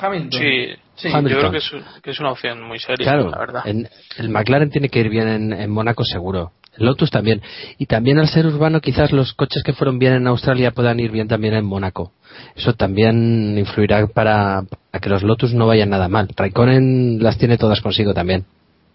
Hamilton. 0.00 0.40
Sí, 0.40 0.66
Sí, 0.96 1.08
yo 1.12 1.20
creo 1.22 1.50
que 1.52 1.58
es, 1.58 1.70
que 2.02 2.10
es 2.10 2.18
una 2.18 2.32
opción 2.32 2.60
muy 2.64 2.80
seria, 2.80 3.04
Claro, 3.06 3.30
la 3.30 3.38
verdad. 3.38 3.62
en- 3.66 3.88
el 4.18 4.28
McLaren 4.30 4.68
tiene 4.68 4.88
que 4.88 4.98
ir 4.98 5.08
bien 5.08 5.28
en, 5.28 5.52
en 5.52 5.70
Mónaco 5.70 6.02
seguro. 6.04 6.50
Lotus 6.78 7.10
también. 7.10 7.42
Y 7.78 7.86
también 7.86 8.18
al 8.18 8.28
ser 8.28 8.46
urbano, 8.46 8.80
quizás 8.80 9.12
los 9.12 9.34
coches 9.34 9.62
que 9.62 9.72
fueron 9.72 9.98
bien 9.98 10.14
en 10.14 10.26
Australia 10.26 10.72
puedan 10.72 11.00
ir 11.00 11.10
bien 11.10 11.28
también 11.28 11.54
en 11.54 11.64
Mónaco. 11.64 12.12
Eso 12.56 12.74
también 12.74 13.56
influirá 13.58 14.06
para, 14.06 14.62
para 14.90 15.00
que 15.00 15.08
los 15.08 15.22
Lotus 15.22 15.54
no 15.54 15.66
vayan 15.66 15.90
nada 15.90 16.08
mal. 16.08 16.28
Raikkonen 16.36 17.22
las 17.22 17.38
tiene 17.38 17.58
todas 17.58 17.80
consigo 17.80 18.14
también. 18.14 18.44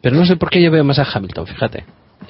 Pero 0.01 0.15
no 0.15 0.25
sé 0.25 0.35
por 0.35 0.49
qué 0.49 0.61
yo 0.61 0.71
veo 0.71 0.83
más 0.83 0.99
a 0.99 1.07
Hamilton, 1.11 1.47
fíjate. 1.47 1.85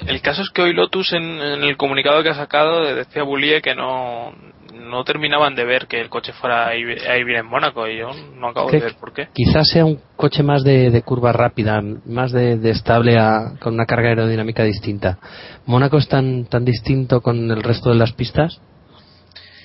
El 0.07 0.21
caso 0.21 0.41
es 0.41 0.49
que 0.49 0.61
hoy 0.61 0.73
Lotus 0.73 1.13
en, 1.13 1.23
en 1.23 1.63
el 1.63 1.77
comunicado 1.77 2.23
que 2.23 2.29
ha 2.29 2.35
sacado 2.35 2.83
decía 2.95 3.23
Bullier 3.23 3.61
que 3.61 3.75
no, 3.75 4.33
no 4.73 5.03
terminaban 5.03 5.55
de 5.55 5.65
ver 5.65 5.87
que 5.87 6.01
el 6.01 6.09
coche 6.09 6.33
fuera 6.33 6.67
a 6.67 6.75
ir, 6.75 6.87
bien 7.25 7.39
en 7.39 7.45
Mónaco 7.45 7.87
y 7.87 7.97
yo 7.99 8.09
no 8.35 8.49
acabo 8.49 8.67
Que 8.69 8.77
de 8.77 8.83
ver 8.85 8.95
por 8.95 9.13
qué. 9.13 9.27
Quizás 9.33 9.67
sea 9.69 9.85
un 9.85 9.99
coche 10.15 10.43
más 10.43 10.63
de, 10.63 10.89
de 10.91 11.01
curva 11.01 11.31
rápida, 11.31 11.81
más 12.05 12.31
de, 12.31 12.57
de 12.57 12.69
estable 12.71 13.17
a- 13.17 13.53
con 13.59 13.73
una 13.75 13.85
carga 13.85 14.09
aerodinámica 14.09 14.63
distinta. 14.63 15.17
Mónaco 15.65 15.97
es 15.97 16.07
tan, 16.07 16.45
tan 16.45 16.65
distinto 16.65 17.21
con 17.21 17.49
el 17.51 17.61
resto 17.63 17.89
de 17.89 17.95
las 17.95 18.11
pistas. 18.13 18.59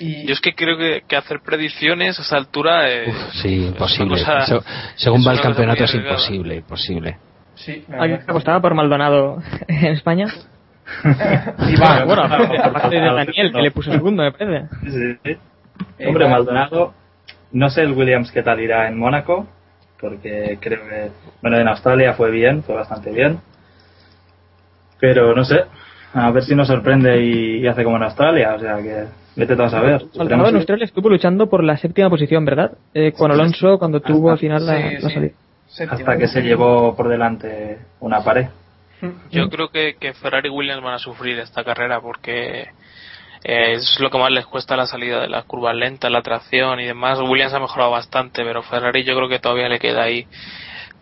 Y 0.01 0.27
Yo 0.29 0.33
es 0.33 0.41
que 0.41 0.55
creo 0.55 0.79
que, 0.79 1.03
que 1.09 1.17
hacer 1.17 1.41
predicciones 1.45 2.19
a 2.21 2.23
esa 2.23 2.37
altura 2.37 2.89
eh, 2.89 3.07
Uf, 3.09 3.17
sí, 3.43 3.63
es 3.65 3.69
imposible. 3.71 4.11
cosa- 4.11 4.47
Se- 4.47 4.61
según 4.95 5.27
va 5.27 5.33
el 5.33 5.41
campeonato 5.41 5.83
es 5.85 5.95
imposible, 5.95 6.55
imposible. 6.57 7.17
Sí, 7.59 7.85
la 7.89 8.03
¿Alguien 8.03 8.21
que 8.25 8.31
apostaba 8.31 8.61
por 8.61 8.75
Maldonado 8.75 9.39
en 9.69 9.87
España? 9.87 10.27
Y 11.05 11.77
va, 11.79 12.05
bueno, 12.07 12.23
aparte, 12.23 12.97
de 12.97 13.01
Daniel, 13.05 13.53
que 13.53 13.61
le 13.63 13.71
puso 13.71 13.93
segundo, 13.93 14.23
me 14.23 14.33
parece. 14.33 14.67
Sí, 14.85 15.19
sí. 15.23 15.37
Eh, 15.99 16.07
Hombre, 16.09 16.29
Maldonado, 16.29 16.95
no 17.53 17.69
sé 17.69 17.83
el 17.83 17.93
Williams 17.93 18.33
qué 18.33 18.43
tal 18.43 18.59
irá 18.61 18.89
en 18.89 18.99
Mónaco, 18.99 19.47
porque 20.01 20.59
creo 20.61 20.81
que, 20.89 21.11
bueno, 21.43 21.59
en 21.59 21.69
Australia 21.69 22.15
fue 22.15 22.31
bien, 22.31 22.63
fue 22.63 22.75
bastante 22.75 23.11
bien. 23.13 23.39
Pero 25.01 25.35
no 25.35 25.45
sé, 25.45 25.61
a 26.15 26.31
ver 26.31 26.43
si 26.43 26.55
nos 26.55 26.69
sorprende 26.69 27.23
y, 27.23 27.59
y 27.59 27.67
hace 27.67 27.85
como 27.85 27.97
en 27.97 28.05
Australia, 28.05 28.55
o 28.55 28.59
sea 28.59 28.77
que 28.77 29.05
vete 29.37 29.55
tú 29.57 29.63
a 29.63 29.69
saber. 29.69 30.03
Maldonado 30.17 30.49
en 30.49 30.57
Australia 30.57 30.85
estuvo 30.87 31.09
luchando 31.11 31.49
por 31.49 31.63
la 31.63 31.77
séptima 31.77 32.11
posición, 32.11 32.45
¿verdad? 32.45 32.73
Eh, 32.95 33.13
con 33.13 33.31
Alonso 33.31 33.79
cuando 33.79 34.01
tuvo 34.01 34.31
al 34.31 34.39
final 34.39 34.65
la, 34.67 34.77
Sí, 34.77 34.95
la 35.03 35.09
sí. 35.09 35.15
salida. 35.15 35.33
Hasta 35.69 36.17
que 36.17 36.29
se 36.29 36.43
llevó 36.43 36.97
por 36.97 37.09
delante 37.09 37.79
una 38.01 38.23
pared. 38.25 38.49
Yo 39.31 39.49
creo 39.49 39.69
que, 39.69 39.97
que 39.97 40.13
Ferrari 40.15 40.49
y 40.49 40.51
Williams 40.51 40.83
van 40.83 40.95
a 40.95 40.99
sufrir 40.99 41.39
esta 41.39 41.63
carrera 41.63 42.01
porque 42.01 42.63
eh, 43.45 43.73
es 43.75 44.01
lo 44.01 44.11
que 44.11 44.19
más 44.19 44.31
les 44.31 44.47
cuesta 44.47 44.77
la 44.77 44.87
salida 44.87 45.21
de 45.21 45.29
las 45.29 45.45
curvas 45.45 45.77
lentas, 45.77 46.11
la 46.11 46.23
tracción 46.23 46.81
y 46.81 46.87
demás. 46.87 47.21
Williams 47.21 47.55
ha 47.55 47.61
mejorado 47.61 47.91
bastante, 47.91 48.43
pero 48.43 48.63
Ferrari 48.63 49.05
yo 49.05 49.15
creo 49.15 49.29
que 49.29 49.39
todavía 49.39 49.69
le 49.69 49.79
queda 49.79 50.03
ahí. 50.03 50.27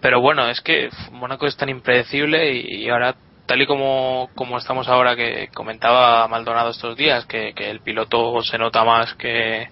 Pero 0.01 0.21
bueno, 0.21 0.49
es 0.49 0.61
que 0.61 0.91
Mónaco 1.13 1.47
es 1.47 1.57
tan 1.57 1.71
impredecible 1.71 2.53
y, 2.53 2.85
y 2.85 2.89
ahora, 2.91 3.15
tal 3.47 3.63
y 3.63 3.67
como, 3.67 4.29
como 4.35 4.59
estamos 4.59 4.89
ahora, 4.89 5.17
que 5.17 5.49
comentaba 5.55 6.29
Maldonado 6.29 6.71
estos 6.71 6.97
días, 6.97 7.25
que, 7.25 7.55
que 7.55 7.71
el 7.71 7.81
piloto 7.81 8.43
se 8.43 8.59
nota 8.59 8.85
más 8.85 9.15
que, 9.15 9.69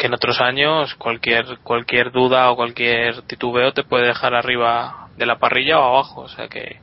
que 0.00 0.06
en 0.06 0.14
otros 0.14 0.40
años, 0.40 0.94
cualquier, 0.94 1.58
cualquier 1.62 2.10
duda 2.10 2.50
o 2.50 2.56
cualquier 2.56 3.20
titubeo 3.22 3.74
te 3.74 3.84
puede 3.84 4.06
dejar 4.06 4.34
arriba 4.34 5.08
de 5.18 5.26
la 5.26 5.38
parrilla 5.38 5.78
o 5.78 5.84
abajo. 5.84 6.22
O 6.22 6.28
sea 6.28 6.48
que, 6.48 6.80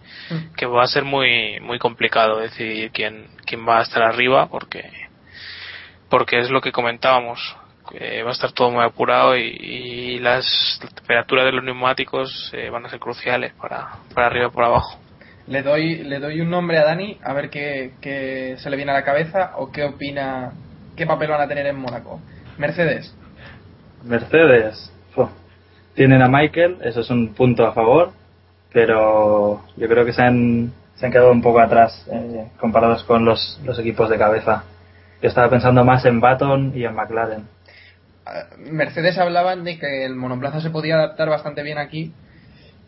que 0.56 0.68
va 0.68 0.84
a 0.84 0.88
ser 0.88 1.04
muy 1.04 1.60
muy 1.62 1.80
complicado 1.80 2.38
decidir 2.40 2.92
quién 2.92 3.26
quién 3.44 3.68
va 3.68 3.80
a 3.80 3.82
estar 3.82 4.04
arriba 4.04 4.48
porque 4.50 4.84
porque 6.10 6.40
es 6.40 6.52
lo 6.52 6.62
que 6.62 6.72
comentábamos 6.72 7.40
que 7.90 8.22
va 8.22 8.30
a 8.30 8.34
estar 8.34 8.52
todo 8.52 8.70
muy 8.70 8.84
apurado 8.84 9.36
y, 9.36 9.48
y 9.48 10.20
las 10.20 10.46
temperaturas 10.96 11.46
de 11.46 11.54
los 11.54 11.64
neumáticos 11.64 12.52
eh, 12.54 12.70
van 12.70 12.86
a 12.86 12.90
ser 12.90 13.00
cruciales 13.00 13.54
para 13.54 13.94
para 14.14 14.28
arriba 14.28 14.48
y 14.48 14.52
por 14.52 14.64
abajo 14.64 15.00
Le 15.48 15.64
doy, 15.64 16.04
le 16.04 16.20
doy 16.20 16.42
un 16.42 16.50
nombre 16.52 16.78
a 16.78 16.84
Dani 16.84 17.18
a 17.24 17.34
ver 17.34 17.50
qué, 17.50 17.94
qué 18.00 18.58
se 18.60 18.70
le 18.70 18.76
viene 18.76 18.92
a 18.92 18.96
la 18.96 19.04
cabeza 19.04 19.54
o 19.56 19.72
qué 19.72 19.86
opina, 19.86 20.52
qué 20.96 21.06
papel 21.08 21.30
van 21.30 21.42
a 21.42 21.48
tener 21.48 21.66
en 21.66 21.78
Mónaco. 21.78 22.20
Mercedes. 22.58 23.14
Mercedes, 24.04 24.92
tienen 25.96 26.22
a 26.22 26.28
Michael, 26.28 26.78
eso 26.84 27.02
es 27.02 27.10
un 27.10 27.34
punto 27.34 27.66
a 27.66 27.74
favor, 27.74 28.12
pero 28.72 29.64
yo 29.76 29.88
creo 29.88 30.06
que 30.06 30.14
se 30.14 30.22
han, 30.22 30.72
se 30.96 31.06
han 31.06 31.12
quedado 31.12 31.32
un 31.32 31.42
poco 31.42 31.60
atrás 31.60 32.06
eh, 32.12 32.48
comparados 32.60 33.04
con 33.04 33.26
los, 33.26 33.60
los 33.66 33.80
equipos 33.80 34.10
de 34.10 34.18
cabeza. 34.18 34.64
Yo 35.22 35.28
estaba 35.30 35.50
pensando 35.50 35.84
más 35.84 36.06
en 36.06 36.20
Baton 36.20 36.74
y 36.76 36.86
en 36.86 36.94
McLaren. 36.94 37.48
Ah, 38.28 38.44
Mercedes 38.60 39.18
hablaban 39.18 39.64
de 39.64 39.80
que 39.80 40.06
el 40.06 40.16
monoplaza 40.16 40.62
se 40.62 40.70
podía 40.70 40.96
adaptar 40.96 41.30
bastante 41.30 41.64
bien 41.64 41.80
aquí. 41.80 42.14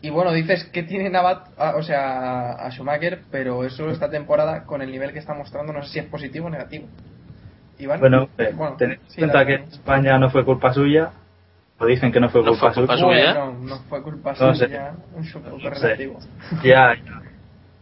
Y 0.02 0.10
bueno, 0.10 0.32
dices 0.32 0.64
que 0.72 0.82
tienen 0.84 1.16
a, 1.16 1.22
Bat- 1.22 1.48
a- 1.58 1.76
o 1.76 1.82
sea, 1.82 2.52
a 2.52 2.70
Schumacher, 2.70 3.22
pero 3.32 3.64
eso 3.64 3.90
esta 3.90 4.08
temporada, 4.08 4.64
con 4.64 4.80
el 4.82 4.90
nivel 4.92 5.12
que 5.12 5.18
está 5.18 5.34
mostrando, 5.34 5.72
no 5.72 5.82
sé 5.82 5.92
si 5.92 5.98
es 5.98 6.06
positivo 6.06 6.46
o 6.46 6.50
negativo. 6.50 6.86
Iván. 7.80 8.00
Bueno, 8.00 8.28
eh, 8.38 8.54
tened 8.78 8.92
en 8.94 9.00
sí, 9.08 9.18
cuenta 9.18 9.38
la- 9.38 9.46
que 9.46 9.54
en 9.54 9.62
España 9.64 10.18
no 10.18 10.30
fue 10.30 10.44
culpa 10.44 10.72
suya, 10.72 11.10
o 11.78 11.86
dicen 11.86 12.12
que 12.12 12.20
no 12.20 12.28
fue 12.28 12.42
No 12.42 12.50
culpa, 12.50 12.72
fue 12.72 12.82
culpa 12.82 12.96
suya. 12.96 13.08
suya. 13.32 13.44
Bueno, 13.44 13.58
no 13.68 13.76
fue 13.88 14.02
culpa 14.02 14.34
No 14.38 14.54
sé. 14.54 14.66
suya, 14.66 14.92
un 15.14 15.32
poco 15.32 15.50
No 15.68 15.74
sé. 15.74 15.80
relativo. 15.86 16.18
Ya, 16.62 16.94
ya. 16.94 17.22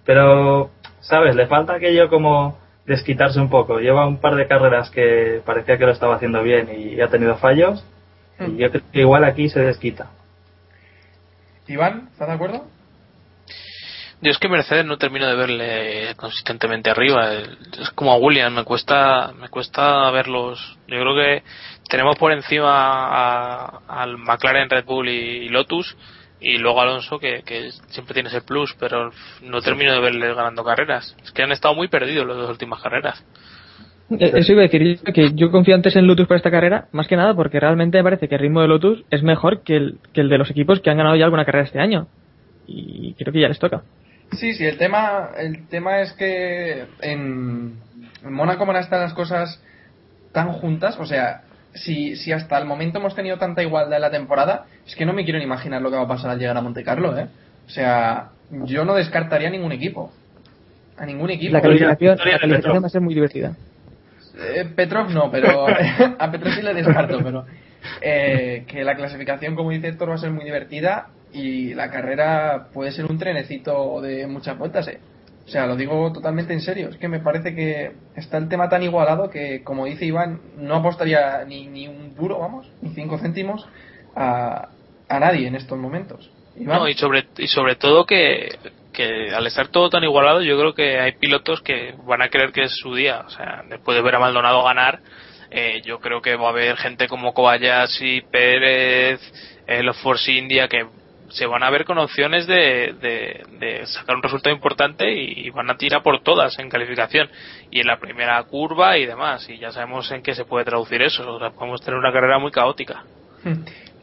Pero, 0.04 0.70
¿sabes? 1.00 1.34
Le 1.36 1.46
falta 1.46 1.74
aquello 1.74 2.08
como 2.08 2.56
desquitarse 2.86 3.38
un 3.40 3.50
poco. 3.50 3.78
Lleva 3.80 4.06
un 4.06 4.18
par 4.18 4.34
de 4.36 4.46
carreras 4.46 4.88
que 4.90 5.42
parecía 5.44 5.76
que 5.78 5.84
lo 5.84 5.92
estaba 5.92 6.14
haciendo 6.16 6.42
bien 6.42 6.68
y 6.74 7.00
ha 7.00 7.08
tenido 7.08 7.36
fallos. 7.36 7.84
Y 8.40 8.56
yo 8.56 8.70
creo 8.70 8.82
que 8.92 9.00
igual 9.00 9.24
aquí 9.24 9.48
se 9.50 9.60
desquita. 9.60 10.06
Iván, 11.66 12.08
¿estás 12.12 12.28
de 12.28 12.34
acuerdo? 12.34 12.64
Yo 14.20 14.30
es 14.32 14.38
que 14.38 14.48
Mercedes 14.48 14.84
no 14.84 14.98
termino 14.98 15.26
de 15.26 15.36
verle 15.36 16.14
consistentemente 16.16 16.90
arriba 16.90 17.32
es 17.34 17.90
como 17.94 18.12
a 18.12 18.16
Williams 18.16 18.54
me 18.54 18.64
cuesta 18.64 19.32
me 19.38 19.48
cuesta 19.48 20.10
verlos 20.10 20.76
yo 20.88 20.98
creo 21.00 21.14
que 21.14 21.42
tenemos 21.88 22.16
por 22.16 22.32
encima 22.32 23.64
al 23.86 24.18
McLaren 24.18 24.70
Red 24.70 24.84
Bull 24.84 25.08
y, 25.08 25.48
Lotus 25.48 25.96
y 26.40 26.58
luego 26.58 26.80
Alonso 26.80 27.18
que, 27.18 27.42
siempre 27.88 28.14
tiene 28.14 28.28
ese 28.28 28.42
plus 28.42 28.74
pero 28.78 29.12
no 29.42 29.60
termino 29.60 29.92
de 29.92 30.00
verles 30.00 30.34
ganando 30.34 30.64
carreras 30.64 31.16
es 31.22 31.30
que 31.30 31.42
han 31.42 31.52
estado 31.52 31.74
muy 31.74 31.88
perdidos 31.88 32.26
las 32.26 32.36
dos 32.36 32.50
últimas 32.50 32.82
carreras 32.82 33.24
Eh, 34.10 34.32
Eso 34.36 34.52
iba 34.52 34.62
a 34.62 34.68
decir, 34.68 35.00
que 35.12 35.32
yo 35.34 35.50
confío 35.50 35.74
antes 35.74 35.94
en 35.94 36.06
Lotus 36.06 36.26
para 36.26 36.38
esta 36.38 36.50
carrera, 36.50 36.88
más 36.92 37.06
que 37.06 37.14
nada 37.14 37.34
porque 37.34 37.60
realmente 37.60 37.98
me 37.98 38.04
parece 38.04 38.26
que 38.26 38.36
el 38.36 38.40
ritmo 38.40 38.62
de 38.62 38.68
Lotus 38.68 39.04
es 39.10 39.22
mejor 39.22 39.60
que 39.62 39.76
el 39.76 39.98
de 40.14 40.38
los 40.38 40.50
equipos 40.50 40.80
que 40.80 40.88
han 40.88 40.96
ganado 40.96 41.14
ya 41.14 41.26
alguna 41.26 41.44
carrera 41.44 41.66
este 41.66 41.78
año. 41.78 42.06
Y 42.66 43.12
creo 43.18 43.34
que 43.34 43.40
ya 43.40 43.48
les 43.48 43.58
toca. 43.58 43.82
Sí, 44.32 44.54
sí, 44.54 44.64
el 44.66 44.76
tema, 44.76 45.30
el 45.38 45.66
tema 45.68 46.00
es 46.00 46.12
que 46.12 46.86
en, 47.00 47.74
en 48.22 48.32
Mónaco 48.32 48.66
van 48.66 48.76
a 48.76 48.80
estar 48.80 49.00
las 49.00 49.14
cosas 49.14 49.62
tan 50.32 50.52
juntas, 50.52 50.98
o 50.98 51.06
sea, 51.06 51.42
si, 51.74 52.16
si 52.16 52.32
hasta 52.32 52.58
el 52.58 52.66
momento 52.66 52.98
hemos 52.98 53.14
tenido 53.14 53.38
tanta 53.38 53.62
igualdad 53.62 53.96
en 53.96 54.02
la 54.02 54.10
temporada, 54.10 54.66
es 54.86 54.94
que 54.94 55.06
no 55.06 55.12
me 55.12 55.24
quiero 55.24 55.38
ni 55.38 55.44
imaginar 55.44 55.80
lo 55.80 55.90
que 55.90 55.96
va 55.96 56.02
a 56.02 56.08
pasar 56.08 56.30
al 56.30 56.38
llegar 56.38 56.56
a 56.56 56.60
Monte 56.60 56.84
Carlo, 56.84 57.16
¿eh? 57.18 57.26
O 57.66 57.70
sea, 57.70 58.30
yo 58.50 58.84
no 58.84 58.94
descartaría 58.94 59.48
a 59.48 59.50
ningún 59.50 59.72
equipo. 59.72 60.12
A 60.96 61.06
ningún 61.06 61.30
equipo. 61.30 61.52
La 61.52 61.60
calificación, 61.60 62.18
la 62.18 62.38
calificación 62.38 62.82
va 62.82 62.86
a 62.86 62.90
ser 62.90 63.00
muy 63.00 63.14
divertida. 63.14 63.54
Eh, 64.38 64.64
Petrov 64.74 65.10
no, 65.10 65.30
pero 65.30 65.66
a 66.18 66.30
Petrov 66.30 66.52
sí 66.52 66.62
le 66.62 66.74
descarto, 66.74 67.18
pero 67.22 67.44
eh, 68.00 68.64
que 68.66 68.84
la 68.84 68.94
clasificación, 68.94 69.54
como 69.54 69.70
dice 69.70 69.88
Héctor, 69.88 70.10
va 70.10 70.14
a 70.14 70.18
ser 70.18 70.30
muy 70.30 70.44
divertida 70.44 71.08
y 71.32 71.74
la 71.74 71.90
carrera 71.90 72.68
puede 72.72 72.92
ser 72.92 73.06
un 73.06 73.18
trenecito 73.18 74.00
de 74.00 74.26
muchas 74.26 74.58
vueltas. 74.58 74.88
eh. 74.88 74.98
O 75.46 75.50
sea, 75.50 75.66
lo 75.66 75.76
digo 75.76 76.12
totalmente 76.12 76.52
en 76.52 76.60
serio. 76.60 76.90
Es 76.90 76.96
que 76.96 77.08
me 77.08 77.20
parece 77.20 77.54
que 77.54 77.92
está 78.16 78.36
el 78.36 78.48
tema 78.50 78.68
tan 78.68 78.82
igualado 78.82 79.30
que, 79.30 79.62
como 79.64 79.86
dice 79.86 80.04
Iván, 80.04 80.40
no 80.58 80.76
apostaría 80.76 81.42
ni, 81.46 81.66
ni 81.66 81.88
un 81.88 82.14
duro, 82.14 82.38
vamos, 82.38 82.70
ni 82.82 82.90
cinco 82.90 83.18
céntimos 83.18 83.66
a, 84.14 84.68
a 85.08 85.20
nadie 85.20 85.46
en 85.46 85.54
estos 85.54 85.78
momentos. 85.78 86.30
No, 86.56 86.86
y 86.86 86.92
sobre, 86.94 87.24
y 87.38 87.46
sobre 87.46 87.76
todo 87.76 88.04
que, 88.04 88.58
que 88.92 89.30
al 89.34 89.46
estar 89.46 89.68
todo 89.68 89.88
tan 89.88 90.04
igualado, 90.04 90.42
yo 90.42 90.58
creo 90.58 90.74
que 90.74 90.98
hay 91.00 91.12
pilotos 91.12 91.62
que 91.62 91.94
van 92.04 92.20
a 92.20 92.28
creer 92.28 92.52
que 92.52 92.64
es 92.64 92.76
su 92.76 92.94
día. 92.94 93.20
O 93.26 93.30
sea, 93.30 93.62
después 93.70 93.96
de 93.96 94.02
ver 94.02 94.16
a 94.16 94.18
Maldonado 94.18 94.62
ganar, 94.64 94.98
eh, 95.50 95.80
yo 95.82 95.98
creo 96.00 96.20
que 96.20 96.36
va 96.36 96.48
a 96.48 96.50
haber 96.50 96.76
gente 96.76 97.08
como 97.08 97.32
Kobayashi, 97.32 98.20
Pérez, 98.30 99.20
eh, 99.66 99.82
los 99.82 99.96
Force 100.02 100.30
India, 100.30 100.68
que 100.68 100.84
se 101.30 101.46
van 101.46 101.62
a 101.62 101.70
ver 101.70 101.84
con 101.84 101.98
opciones 101.98 102.46
de, 102.46 102.94
de, 103.00 103.42
de 103.58 103.86
sacar 103.86 104.16
un 104.16 104.22
resultado 104.22 104.54
importante 104.54 105.12
y 105.12 105.50
van 105.50 105.70
a 105.70 105.76
tirar 105.76 106.02
por 106.02 106.22
todas 106.22 106.58
en 106.58 106.68
calificación 106.70 107.28
y 107.70 107.80
en 107.80 107.86
la 107.86 107.98
primera 107.98 108.42
curva 108.44 108.96
y 108.98 109.06
demás. 109.06 109.48
Y 109.48 109.58
ya 109.58 109.70
sabemos 109.70 110.10
en 110.10 110.22
qué 110.22 110.34
se 110.34 110.44
puede 110.44 110.64
traducir 110.64 111.02
eso. 111.02 111.30
O 111.34 111.38
sea, 111.38 111.50
podemos 111.50 111.80
tener 111.82 111.98
una 111.98 112.12
carrera 112.12 112.38
muy 112.38 112.50
caótica. 112.50 113.04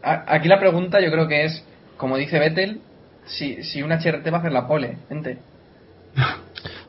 A- 0.04 0.24
Aquí 0.36 0.48
la 0.48 0.60
pregunta 0.60 1.00
yo 1.02 1.12
creo 1.12 1.28
que 1.28 1.46
es, 1.46 1.66
como 1.98 2.18
dice 2.18 2.38
Vettel, 2.40 2.80
si, 3.26 3.64
si 3.64 3.82
una 3.82 3.96
HRT 3.96 4.28
va 4.32 4.38
a 4.38 4.40
hacer 4.40 4.52
la 4.52 4.68
pole, 4.68 4.98
gente. 5.10 5.38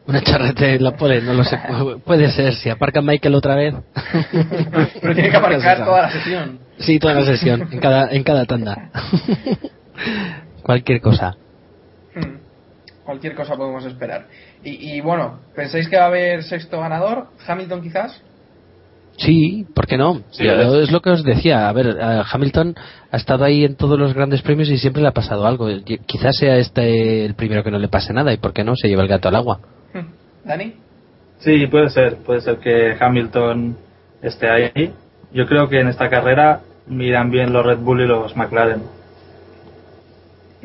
Una 0.08 0.20
charrete 0.22 0.76
en 0.76 0.84
la 0.84 0.92
pole, 0.96 1.20
no 1.20 1.32
lo 1.34 1.42
sé. 1.42 1.56
Pu- 1.68 2.00
Puede 2.00 2.30
ser, 2.30 2.54
si 2.54 2.70
aparca 2.70 3.02
Michael 3.02 3.34
otra 3.34 3.56
vez. 3.56 3.74
Pero 5.00 5.14
tiene 5.14 5.30
que 5.30 5.36
aparcar 5.36 5.78
toda 5.84 6.02
la 6.02 6.10
sesión. 6.12 6.60
Sí, 6.78 7.00
toda 7.00 7.14
la 7.14 7.24
sesión, 7.24 7.68
en 7.72 7.80
cada, 7.80 8.08
en 8.12 8.22
cada 8.22 8.44
tanda. 8.44 8.90
Cualquier 10.62 11.00
cosa. 11.00 11.36
Hmm. 12.14 12.36
Cualquier 13.04 13.34
cosa 13.34 13.56
podemos 13.56 13.84
esperar. 13.84 14.26
Y, 14.64 14.96
y 14.96 15.00
bueno, 15.00 15.38
¿pensáis 15.54 15.88
que 15.88 15.96
va 15.96 16.04
a 16.04 16.08
haber 16.08 16.42
sexto 16.42 16.80
ganador? 16.80 17.28
¿Hamilton 17.46 17.82
quizás? 17.82 18.20
Sí, 19.18 19.66
¿por 19.74 19.86
qué 19.86 19.96
no? 19.96 20.22
Sí, 20.30 20.44
Yo- 20.44 20.80
es- 20.82 20.90
lo 20.92 21.00
que 21.00 21.10
os 21.10 21.22
decía. 21.24 21.68
A 21.68 21.72
ver, 21.72 21.86
eh, 21.98 22.22
Hamilton 22.30 22.74
ha 23.10 23.16
estado 23.16 23.44
ahí 23.44 23.64
en 23.64 23.76
todos 23.76 23.98
los 23.98 24.12
grandes 24.12 24.42
premios 24.42 24.68
y 24.68 24.76
siempre 24.78 25.00
le 25.02 25.08
ha 25.08 25.12
pasado 25.12 25.46
algo. 25.46 25.70
Y- 25.70 25.82
Quizás 26.04 26.36
sea 26.36 26.56
este 26.56 27.24
el 27.24 27.34
primero 27.34 27.62
que 27.64 27.70
no 27.70 27.78
le 27.78 27.88
pase 27.88 28.12
nada 28.12 28.32
y 28.32 28.36
¿por 28.36 28.52
qué 28.52 28.62
no? 28.64 28.74
Se 28.76 28.88
lleva 28.88 29.02
el 29.02 29.08
gato 29.08 29.28
al 29.28 29.36
agua. 29.36 29.60
Hmm. 29.94 30.46
¿Dani? 30.48 30.74
Sí, 31.38 31.66
puede 31.68 31.88
ser. 31.90 32.16
Puede 32.16 32.40
ser 32.40 32.58
que 32.58 32.96
Hamilton 33.00 33.76
esté 34.20 34.48
ahí. 34.50 34.92
Yo 35.32 35.46
creo 35.46 35.68
que 35.68 35.80
en 35.80 35.88
esta 35.88 36.08
carrera 36.10 36.60
miran 36.86 37.30
bien 37.30 37.52
los 37.52 37.64
Red 37.64 37.78
Bull 37.78 38.00
y 38.02 38.06
los 38.06 38.36
McLaren. 38.36 38.82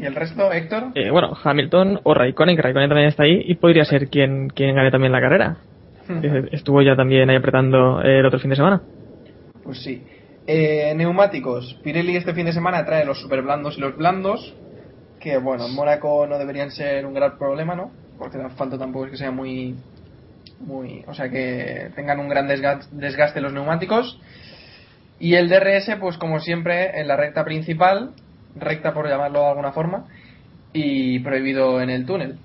¿Y 0.02 0.06
el 0.06 0.16
resto, 0.16 0.52
Héctor? 0.52 0.86
Eh, 0.96 1.12
bueno, 1.12 1.38
Hamilton 1.44 2.00
o 2.04 2.14
Raikkonen, 2.16 2.56
que 2.56 2.62
Raikkonen 2.64 2.90
también 2.90 3.08
está 3.10 3.24
ahí 3.24 3.44
y 3.46 3.56
podría 3.56 3.86
ser 3.86 4.08
quien, 4.10 4.48
quien 4.50 4.76
gane 4.76 4.90
también 4.90 5.12
la 5.12 5.22
carrera. 5.22 5.58
Estuvo 6.52 6.82
ya 6.82 6.96
también 6.96 7.30
ahí 7.30 7.36
apretando 7.38 8.02
el 8.02 8.26
otro 8.26 8.40
fin 8.40 8.50
de 8.50 8.56
semana. 8.56 8.82
Pues 9.64 9.82
sí. 9.84 10.04
Eh, 10.48 10.92
neumáticos. 10.96 11.80
Pirelli 11.84 12.18
este 12.18 12.34
fin 12.34 12.48
de 12.48 12.52
semana 12.52 12.84
trae 12.86 13.06
los 13.06 13.22
super 13.22 13.44
blandos 13.44 13.78
y 13.78 13.82
los 13.82 13.96
blandos. 13.96 14.56
Que 15.20 15.38
bueno, 15.38 15.68
en 15.68 15.76
Mónaco 15.76 16.26
no 16.28 16.40
deberían 16.40 16.72
ser 16.72 17.06
un 17.06 17.14
gran 17.14 17.38
problema, 17.38 17.76
¿no? 17.76 17.92
Porque 18.18 18.38
el 18.38 18.46
asfalto 18.46 18.78
tampoco 18.80 19.06
es 19.06 19.12
que 19.12 19.18
sea 19.18 19.32
muy. 19.32 19.76
muy 20.60 21.04
o 21.08 21.14
sea, 21.14 21.30
que 21.30 21.90
tengan 21.96 22.20
un 22.20 22.28
gran 22.28 22.48
desga- 22.50 22.88
desgaste 22.92 23.40
los 23.40 23.54
neumáticos. 23.54 24.20
Y 25.20 25.36
el 25.36 25.48
DRS, 25.48 25.96
pues 26.00 26.18
como 26.18 26.40
siempre, 26.40 27.00
en 27.00 27.08
la 27.08 27.16
recta 27.16 27.46
principal, 27.46 28.10
recta 28.56 28.94
por 28.94 29.08
llamarlo 29.08 29.42
de 29.42 29.48
alguna 29.50 29.72
forma, 29.72 30.06
y 30.74 31.20
prohibido 31.20 31.82
en 31.82 31.90
el 31.90 32.06
túnel. 32.06 32.38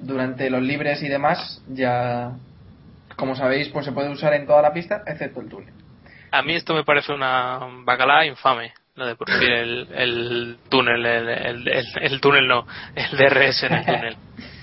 Durante 0.00 0.50
los 0.50 0.62
libres 0.62 1.02
y 1.02 1.08
demás, 1.08 1.62
ya, 1.68 2.32
como 3.16 3.36
sabéis, 3.36 3.68
pues 3.68 3.86
se 3.86 3.92
puede 3.92 4.10
usar 4.10 4.34
en 4.34 4.46
toda 4.46 4.60
la 4.62 4.72
pista, 4.72 5.02
excepto 5.06 5.40
el 5.40 5.48
túnel. 5.48 5.72
A 6.30 6.42
mí 6.42 6.54
esto 6.54 6.74
me 6.74 6.84
parece 6.84 7.12
una 7.12 7.60
bacalá 7.84 8.26
infame, 8.26 8.72
lo 8.96 9.06
de 9.06 9.14
prohibir 9.16 9.50
el, 9.52 9.88
el 9.94 10.58
túnel, 10.68 11.06
el, 11.06 11.28
el, 11.28 11.68
el- 11.68 11.86
el 12.00 12.20
túnel 12.20 12.46
no, 12.48 12.66
el 12.96 13.16
DRS 13.16 13.62
en 13.64 13.72
el 13.72 13.86
túnel. 13.86 14.16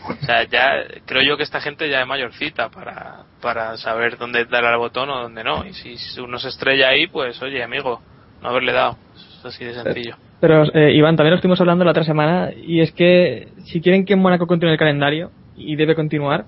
O 0.07 0.25
sea, 0.25 0.43
ya 0.43 0.71
creo 1.05 1.21
yo 1.23 1.37
que 1.37 1.43
esta 1.43 1.61
gente 1.61 1.89
ya 1.89 2.01
es 2.01 2.07
mayorcita 2.07 2.69
para, 2.69 3.23
para 3.41 3.77
saber 3.77 4.17
dónde 4.17 4.45
darle 4.45 4.69
al 4.69 4.77
botón 4.77 5.09
o 5.09 5.21
dónde 5.21 5.43
no. 5.43 5.63
Y 5.65 5.73
si 5.73 6.19
uno 6.19 6.39
se 6.39 6.49
estrella 6.49 6.89
ahí, 6.89 7.07
pues 7.07 7.41
oye, 7.41 7.63
amigo, 7.63 8.01
no 8.41 8.49
haberle 8.49 8.73
dado. 8.73 8.97
Es 9.39 9.45
así 9.45 9.63
de 9.63 9.73
sencillo. 9.73 10.15
Pero, 10.41 10.63
eh, 10.73 10.91
Iván, 10.93 11.15
también 11.15 11.31
lo 11.31 11.35
estuvimos 11.35 11.61
hablando 11.61 11.85
la 11.85 11.91
otra 11.91 12.03
semana 12.03 12.49
y 12.53 12.81
es 12.81 12.91
que 12.91 13.47
si 13.65 13.79
quieren 13.79 14.05
que 14.05 14.15
Mónaco 14.15 14.47
continúe 14.47 14.71
el 14.73 14.77
calendario, 14.77 15.31
y 15.55 15.75
debe 15.75 15.93
continuar, 15.95 16.45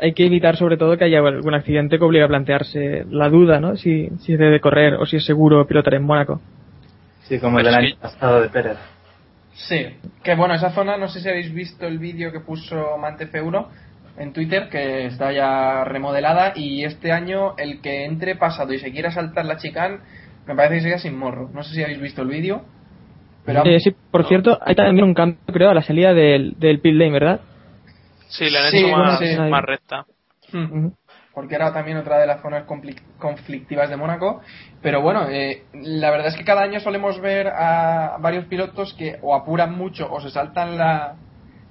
hay 0.00 0.12
que 0.12 0.26
evitar 0.26 0.56
sobre 0.56 0.76
todo 0.76 0.96
que 0.96 1.04
haya 1.04 1.18
algún 1.18 1.54
accidente 1.54 1.98
que 1.98 2.04
obligue 2.04 2.24
a 2.24 2.28
plantearse 2.28 3.04
la 3.10 3.28
duda, 3.28 3.58
¿no? 3.58 3.76
Si, 3.76 4.08
si 4.20 4.36
debe 4.36 4.60
correr 4.60 4.94
o 4.94 5.06
si 5.06 5.16
es 5.16 5.24
seguro 5.24 5.66
pilotar 5.66 5.94
en 5.94 6.04
Mónaco. 6.04 6.40
Sí, 7.24 7.38
como 7.40 7.58
el 7.58 7.64
Pero 7.64 7.76
del 7.76 7.84
es 7.86 7.90
año 7.92 7.96
que- 7.96 8.02
pasado 8.02 8.40
de 8.42 8.48
Pérez. 8.50 8.78
Sí, 9.54 9.86
que 10.22 10.34
bueno, 10.36 10.54
esa 10.54 10.70
zona, 10.70 10.96
no 10.96 11.08
sé 11.08 11.20
si 11.20 11.28
habéis 11.28 11.52
visto 11.52 11.86
el 11.86 11.98
vídeo 11.98 12.30
que 12.32 12.40
puso 12.40 12.96
Mante 12.98 13.26
F1 13.30 13.66
en 14.18 14.32
Twitter, 14.32 14.68
que 14.68 15.06
está 15.06 15.32
ya 15.32 15.84
remodelada 15.84 16.52
y 16.54 16.84
este 16.84 17.10
año 17.12 17.56
el 17.56 17.80
que 17.80 18.04
entre 18.04 18.36
pasado 18.36 18.72
y 18.72 18.78
se 18.78 18.92
quiera 18.92 19.10
saltar 19.10 19.44
la 19.46 19.56
chicane, 19.56 19.98
me 20.46 20.54
parece 20.54 20.74
que 20.76 20.80
sería 20.82 20.98
sin 20.98 21.16
morro. 21.18 21.50
No 21.52 21.62
sé 21.62 21.74
si 21.74 21.82
habéis 21.82 22.00
visto 22.00 22.22
el 22.22 22.28
vídeo, 22.28 22.62
pero 23.44 23.64
Eh, 23.64 23.80
sí, 23.80 23.94
por 24.10 24.26
cierto, 24.26 24.58
hay 24.62 24.74
también 24.74 25.04
un 25.04 25.14
cambio, 25.14 25.38
creo, 25.52 25.70
a 25.70 25.74
la 25.74 25.82
salida 25.82 26.12
del, 26.14 26.54
del 26.58 26.80
pit 26.80 26.94
lane, 26.94 27.12
¿verdad? 27.12 27.40
Sí, 28.28 28.48
le 28.50 28.58
han 28.58 28.70
Sí, 28.70 28.78
hecho 28.78 28.96
más, 28.96 29.18
sí. 29.18 29.36
más 29.38 29.62
recta. 29.64 30.06
Hmm. 30.52 30.88
porque 31.34 31.56
era 31.56 31.72
también 31.72 31.96
otra 31.96 32.18
de 32.18 32.28
las 32.28 32.40
zonas 32.42 32.64
conflictivas 33.18 33.90
de 33.90 33.96
Mónaco. 33.96 34.40
Pero 34.82 35.00
bueno, 35.02 35.26
eh, 35.28 35.64
la 35.72 36.10
verdad 36.12 36.28
es 36.28 36.36
que 36.36 36.44
cada 36.44 36.62
año 36.62 36.78
solemos 36.78 37.20
ver 37.20 37.48
a 37.48 38.18
varios 38.20 38.44
pilotos 38.44 38.94
que 38.94 39.18
o 39.20 39.34
apuran 39.34 39.76
mucho 39.76 40.08
o 40.12 40.20
se 40.20 40.30
saltan 40.30 40.76
la, 40.78 41.16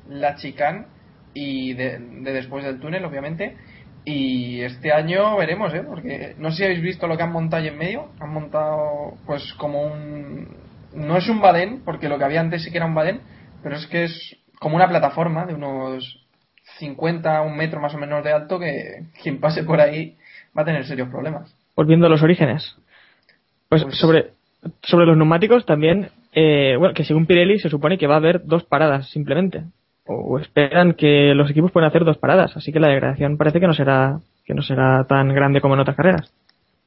la 0.10 0.36
chicane 0.36 0.86
y 1.34 1.74
de, 1.76 1.98
de 1.98 2.34
después 2.34 2.66
del 2.66 2.80
túnel, 2.82 3.06
obviamente. 3.06 3.56
Y 4.04 4.60
este 4.62 4.92
año 4.92 5.38
veremos, 5.38 5.74
¿eh? 5.74 5.84
Porque 5.88 6.36
no 6.38 6.52
sé 6.52 6.58
si 6.58 6.64
habéis 6.66 6.82
visto 6.82 7.08
lo 7.08 7.16
que 7.16 7.24
han 7.24 7.32
montado 7.32 7.62
ahí 7.64 7.70
en 7.70 7.78
medio. 7.78 8.10
Han 8.20 8.34
montado, 8.34 9.14
pues, 9.26 9.54
como 9.54 9.82
un. 9.84 10.58
No 10.96 11.18
es 11.18 11.28
un 11.30 11.42
badén, 11.42 11.82
porque 11.84 12.10
lo 12.10 12.18
que 12.18 12.24
había 12.26 12.42
antes 12.42 12.64
sí 12.64 12.72
que 12.72 12.78
era 12.78 12.86
un 12.86 12.96
badén, 12.96 13.22
pero 13.62 13.76
es 13.76 13.88
que 13.88 14.04
es 14.04 14.38
como 14.60 14.76
una 14.76 14.88
plataforma 14.88 15.46
de 15.46 15.56
unos 15.56 16.26
50, 16.80 17.42
un 17.42 17.58
metro 17.58 17.80
más 17.80 17.94
o 17.94 17.98
menos 17.98 18.24
de 18.24 18.32
alto, 18.32 18.60
que 18.60 19.04
quien 19.22 19.40
pase 19.40 19.64
por 19.64 19.80
ahí 19.80 20.16
va 20.58 20.62
a 20.62 20.66
tener 20.66 20.86
serios 20.86 21.10
problemas. 21.10 21.56
Volviendo 21.76 22.06
a 22.08 22.10
los 22.10 22.24
orígenes. 22.24 22.76
Pues, 23.70 23.84
Pues- 23.84 23.98
sobre, 23.98 24.32
sobre 24.84 25.06
los 25.06 25.18
neumáticos 25.18 25.66
también, 25.66 26.10
eh, 26.34 26.76
bueno, 26.78 26.94
que 26.94 27.04
según 27.06 27.26
Pirelli 27.26 27.60
se 27.60 27.70
supone 27.70 27.98
que 27.98 28.08
va 28.08 28.16
a 28.16 28.18
haber 28.18 28.46
dos 28.46 28.64
paradas 28.64 29.10
simplemente. 29.10 29.64
O 30.06 30.38
esperan 30.38 30.94
que 30.94 31.34
los 31.34 31.50
equipos 31.50 31.72
puedan 31.72 31.90
hacer 31.90 32.04
dos 32.04 32.18
paradas, 32.18 32.56
así 32.58 32.74
que 32.74 32.80
la 32.80 32.90
degradación 32.90 33.38
parece 33.38 33.60
que 33.60 33.68
no 33.68 33.74
será 33.74 34.20
que 34.46 34.54
no 34.54 34.62
será 34.62 35.06
tan 35.06 35.34
grande 35.34 35.62
como 35.62 35.76
en 35.76 35.80
otras 35.80 35.96
carreras. 35.96 36.34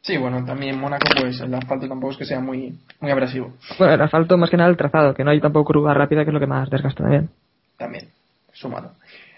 Sí, 0.07 0.17
bueno, 0.19 0.45
también 0.45 0.75
en 0.75 0.81
Mónaco, 0.81 1.05
pues 1.21 1.41
el 1.41 1.53
asfalto 1.53 1.89
tampoco 1.89 2.13
es 2.13 2.19
que 2.19 2.25
sea 2.25 2.39
muy, 2.39 2.79
muy 3.01 3.11
abrasivo. 3.11 3.55
Bueno, 3.77 3.95
el 3.95 4.01
asfalto 4.01 4.39
más 4.39 4.49
que 4.49 4.57
nada 4.57 4.71
el 4.71 4.77
trazado, 4.77 5.15
que 5.15 5.25
no 5.25 5.33
hay 5.33 5.41
tampoco 5.41 5.73
curva 5.73 5.95
rápida, 5.95 6.23
que 6.23 6.31
es 6.31 6.35
lo 6.35 6.39
que 6.39 6.47
más 6.47 6.71
desgasta 6.71 7.03
también. 7.03 7.29
También, 7.77 8.09
sumado. 8.53 8.93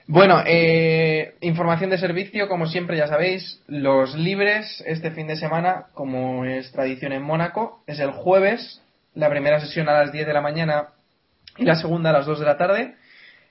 Bueno, 0.07 0.43
eh, 0.45 1.37
información 1.41 1.89
de 1.89 1.97
servicio, 1.97 2.49
como 2.49 2.67
siempre 2.67 2.99
ya 2.99 3.07
sabéis, 3.07 3.63
los 3.67 4.15
libres 4.15 4.85
este 4.87 5.11
fin 5.11 5.27
de 5.27 5.37
semana, 5.37 5.87
como 5.95 6.45
es 6.45 6.71
tradición 6.71 7.13
en 7.13 7.23
Mónaco, 7.23 7.83
es 7.87 7.99
el 7.99 8.11
jueves, 8.11 8.83
la 9.15 9.31
primera 9.31 9.61
sesión 9.61 9.89
a 9.89 9.95
las 9.95 10.13
10 10.13 10.27
de 10.27 10.35
la 10.35 10.43
mañana 10.43 10.89
y 11.57 11.65
la 11.65 11.77
segunda 11.77 12.11
a 12.11 12.13
las 12.13 12.27
2 12.27 12.41
de 12.41 12.47
la 12.47 12.59
tarde. 12.59 12.95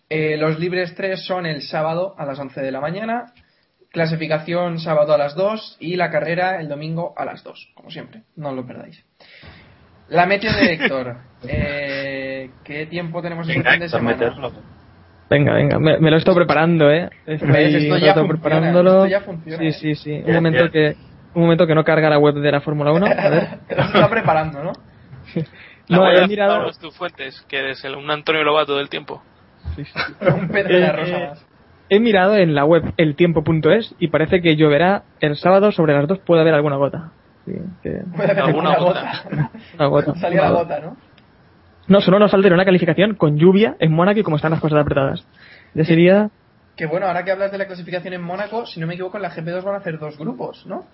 Eh, 0.09 0.37
los 0.37 0.59
libres 0.59 0.93
3 0.93 1.25
son 1.25 1.47
el 1.47 1.63
sábado 1.63 2.13
a 2.19 2.25
las 2.25 2.37
11 2.37 2.61
de 2.61 2.71
la 2.71 2.79
mañana, 2.79 3.33
clasificación 3.91 4.79
sábado 4.79 5.13
a 5.13 5.17
las 5.17 5.35
2 5.35 5.77
y 5.79 5.95
la 5.95 6.09
carrera 6.11 6.59
el 6.59 6.67
domingo 6.69 7.13
a 7.17 7.25
las 7.25 7.43
2, 7.43 7.71
como 7.75 7.89
siempre, 7.89 8.23
no 8.35 8.49
os 8.49 8.55
lo 8.55 8.65
perdáis. 8.67 9.03
La 10.09 10.25
meteo 10.25 10.53
de 10.53 10.73
Héctor, 10.73 11.17
eh, 11.47 12.49
¿qué 12.63 12.85
tiempo 12.85 13.21
tenemos 13.21 13.47
este 13.47 13.59
Venga, 13.59 13.71
fin 13.71 13.79
de 13.81 13.89
semana? 13.89 14.17
meterlo. 14.17 14.51
Venga, 15.29 15.53
venga, 15.53 15.77
me, 15.79 15.99
me 15.99 16.09
lo 16.09 16.15
he 16.15 16.19
estado 16.19 16.37
preparando, 16.37 16.89
¿eh? 16.89 17.09
Estoy 17.25 17.49
¿Ves? 17.51 17.73
Esto 17.75 17.97
ya 17.97 18.13
funciona, 18.13 18.27
preparándolo. 18.29 18.91
esto 19.03 19.07
ya 19.07 19.21
funciona, 19.21 19.57
sí, 19.59 19.67
¿eh? 19.67 19.73
sí, 19.73 19.95
sí. 19.95 20.23
Un 20.25 20.33
momento 20.35 20.71
que 20.71 20.95
un 21.33 21.41
momento 21.43 21.67
que 21.67 21.75
no 21.75 21.83
carga 21.83 22.09
la 22.09 22.17
web 22.17 22.35
de 22.35 22.51
la 22.51 22.61
Fórmula 22.61 22.91
1. 22.93 23.05
A 23.05 23.29
ver. 23.29 23.47
Lo 23.75 23.83
está 23.83 24.09
preparando, 24.09 24.63
¿no? 24.63 24.71
La 25.87 25.97
No, 25.97 26.09
he 26.11 26.27
mirado. 26.27 26.71
tus 26.79 26.95
fuentes, 26.95 27.41
que 27.49 27.59
eres 27.59 27.83
el- 27.83 27.95
un 27.95 28.09
Antonio 28.09 28.43
Lobato 28.43 28.77
del 28.77 28.87
tiempo. 28.89 29.21
Sí, 29.75 29.83
sí. 29.83 29.91
Un 30.33 30.47
Pedro 30.47 30.73
de 30.75 30.79
la 30.79 30.91
Rosa 30.93 31.17
Eh, 31.17 31.27
más. 31.29 31.45
He 31.89 31.99
mirado 31.99 32.35
en 32.35 32.53
la 32.53 32.65
web 32.65 32.93
eltiempo.es 32.97 33.95
y 33.99 34.07
parece 34.09 34.41
que 34.41 34.55
lloverá 34.55 35.03
el 35.19 35.35
sábado 35.37 35.71
sobre 35.71 35.93
las 35.93 36.07
2 36.07 36.19
puede 36.19 36.41
haber 36.41 36.53
alguna 36.53 36.75
gota. 36.75 37.11
Sí, 37.45 37.53
que- 37.81 38.01
Puede 38.15 38.31
haber 38.31 38.43
alguna 38.43 38.69
una 38.71 38.79
gota. 38.79 39.49
una 39.75 39.85
gota. 39.87 40.15
Salía 40.15 40.41
la 40.41 40.51
gota, 40.51 40.79
¿no? 40.81 40.97
No, 41.87 42.01
solo 42.01 42.19
nos 42.19 42.29
faltaría 42.31 42.53
una 42.55 42.65
calificación 42.65 43.15
con 43.15 43.37
lluvia 43.37 43.77
en 43.79 43.93
Mónaco 43.93 44.19
y 44.19 44.23
como 44.23 44.35
están 44.35 44.51
las 44.51 44.59
cosas 44.59 44.79
apretadas. 44.79 45.25
Ya 45.73 45.85
sería 45.85 46.29
Que 46.75 46.85
bueno, 46.85 47.07
ahora 47.07 47.23
que 47.23 47.31
hablas 47.31 47.51
de 47.51 47.57
la 47.57 47.65
clasificación 47.67 48.13
en 48.13 48.21
Mónaco, 48.21 48.65
si 48.65 48.79
no 48.81 48.87
me 48.87 48.95
equivoco, 48.95 49.15
en 49.17 49.23
la 49.23 49.31
GP2 49.31 49.63
van 49.63 49.75
a 49.75 49.77
hacer 49.77 49.97
dos 49.97 50.17
grupos, 50.17 50.65
¿no? 50.67 50.85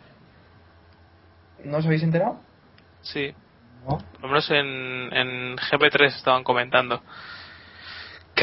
¿No 1.65 1.77
os 1.77 1.86
habéis 1.86 2.03
enterado? 2.03 2.39
Sí. 3.01 3.34
Por 3.86 3.99
lo 4.21 4.27
menos 4.27 4.49
en, 4.51 4.65
en 5.13 5.58
GP3 5.58 6.06
estaban 6.15 6.43
comentando. 6.43 7.01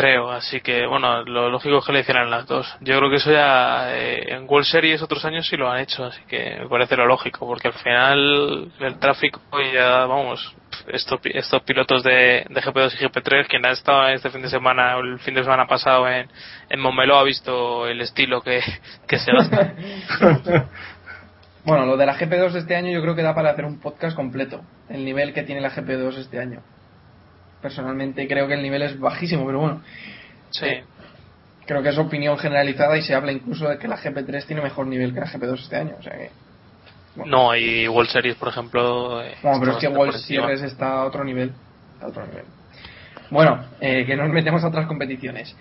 Creo, 0.01 0.31
así 0.31 0.63
que 0.63 0.87
bueno, 0.87 1.23
lo 1.25 1.51
lógico 1.51 1.77
es 1.77 1.85
que 1.85 1.93
le 1.93 2.01
hicieran 2.01 2.31
las 2.31 2.47
dos. 2.47 2.67
Yo 2.81 2.97
creo 2.97 3.11
que 3.11 3.17
eso 3.17 3.31
ya 3.31 3.95
eh, 3.95 4.33
en 4.33 4.47
World 4.49 4.65
Series 4.65 5.03
otros 5.03 5.23
años 5.27 5.47
sí 5.47 5.59
lo 5.59 5.71
han 5.71 5.81
hecho, 5.81 6.07
así 6.07 6.23
que 6.27 6.57
me 6.59 6.69
parece 6.71 6.97
lo 6.97 7.05
lógico, 7.05 7.47
porque 7.47 7.69
al 7.69 7.75
final 7.75 8.73
el 8.81 8.99
tráfico 8.99 9.43
y 9.61 9.75
ya, 9.75 10.07
vamos, 10.07 10.57
estos, 10.87 11.21
estos 11.25 11.63
pilotos 11.65 12.03
de, 12.03 12.47
de 12.49 12.63
GP2 12.63 12.95
y 12.95 13.05
GP3, 13.05 13.47
quien 13.47 13.67
ha 13.67 13.73
estado 13.73 14.09
este 14.09 14.31
fin 14.31 14.41
de 14.41 14.49
semana 14.49 14.97
o 14.97 15.01
el 15.01 15.19
fin 15.19 15.35
de 15.35 15.43
semana 15.43 15.67
pasado 15.67 16.09
en, 16.09 16.31
en 16.71 16.81
Montmeló 16.81 17.19
ha 17.19 17.25
visto 17.25 17.87
el 17.87 18.01
estilo 18.01 18.41
que, 18.41 18.63
que 19.07 19.19
se 19.19 19.33
gasta. 19.33 19.75
Bueno, 21.63 21.85
lo 21.85 21.99
de 21.99 22.07
la 22.07 22.19
GP2 22.19 22.55
este 22.57 22.75
año 22.75 22.91
yo 22.91 23.03
creo 23.03 23.15
que 23.15 23.23
da 23.23 23.35
para 23.35 23.51
hacer 23.51 23.67
un 23.67 23.81
podcast 23.81 24.17
completo. 24.17 24.63
El 24.89 25.05
nivel 25.05 25.35
que 25.35 25.43
tiene 25.43 25.61
la 25.61 25.71
GP2 25.71 26.17
este 26.17 26.41
año. 26.41 26.63
Personalmente 27.63 28.27
creo 28.27 28.47
que 28.49 28.55
el 28.55 28.63
nivel 28.63 28.83
es 28.83 28.99
bajísimo, 28.99 29.45
pero 29.47 29.61
bueno, 29.61 29.83
Sí. 30.51 30.67
creo 31.67 31.83
que 31.83 31.91
es 31.91 31.99
opinión 31.99 32.39
generalizada 32.39 32.97
y 32.97 33.03
se 33.03 33.15
habla 33.15 33.33
incluso 33.33 33.69
de 33.69 33.79
que 33.79 33.87
la 33.89 33.97
GP3 33.99 34.45
tiene 34.47 34.63
mejor 34.63 34.87
nivel 34.87 35.13
que 35.15 35.21
la 35.21 35.27
GP2 35.27 35.61
este 35.61 35.77
año. 35.77 35.95
O 35.99 36.03
sea 36.03 36.13
que, 36.13 36.31
No, 37.27 37.55
y 37.57 37.87
World 37.89 38.11
Series, 38.11 38.37
por 38.37 38.49
ejemplo. 38.49 39.23
eh, 39.23 39.35
bueno, 39.43 39.59
pero 39.61 39.73
es 39.73 39.79
que 39.79 39.89
World. 39.89 40.17
Series 40.17 40.63
está 40.63 41.01
a 41.01 41.05
otro 41.05 41.23
nivel. 41.25 41.53
A 42.01 42.07
otro 42.07 42.27
nivel. 42.27 42.45
Bueno, 43.31 43.65
eh, 43.81 44.05
que 44.07 44.17
nos 44.17 44.29
metemos 44.31 44.65
a 44.65 44.69
otras 44.69 44.87
competiciones. 44.87 45.55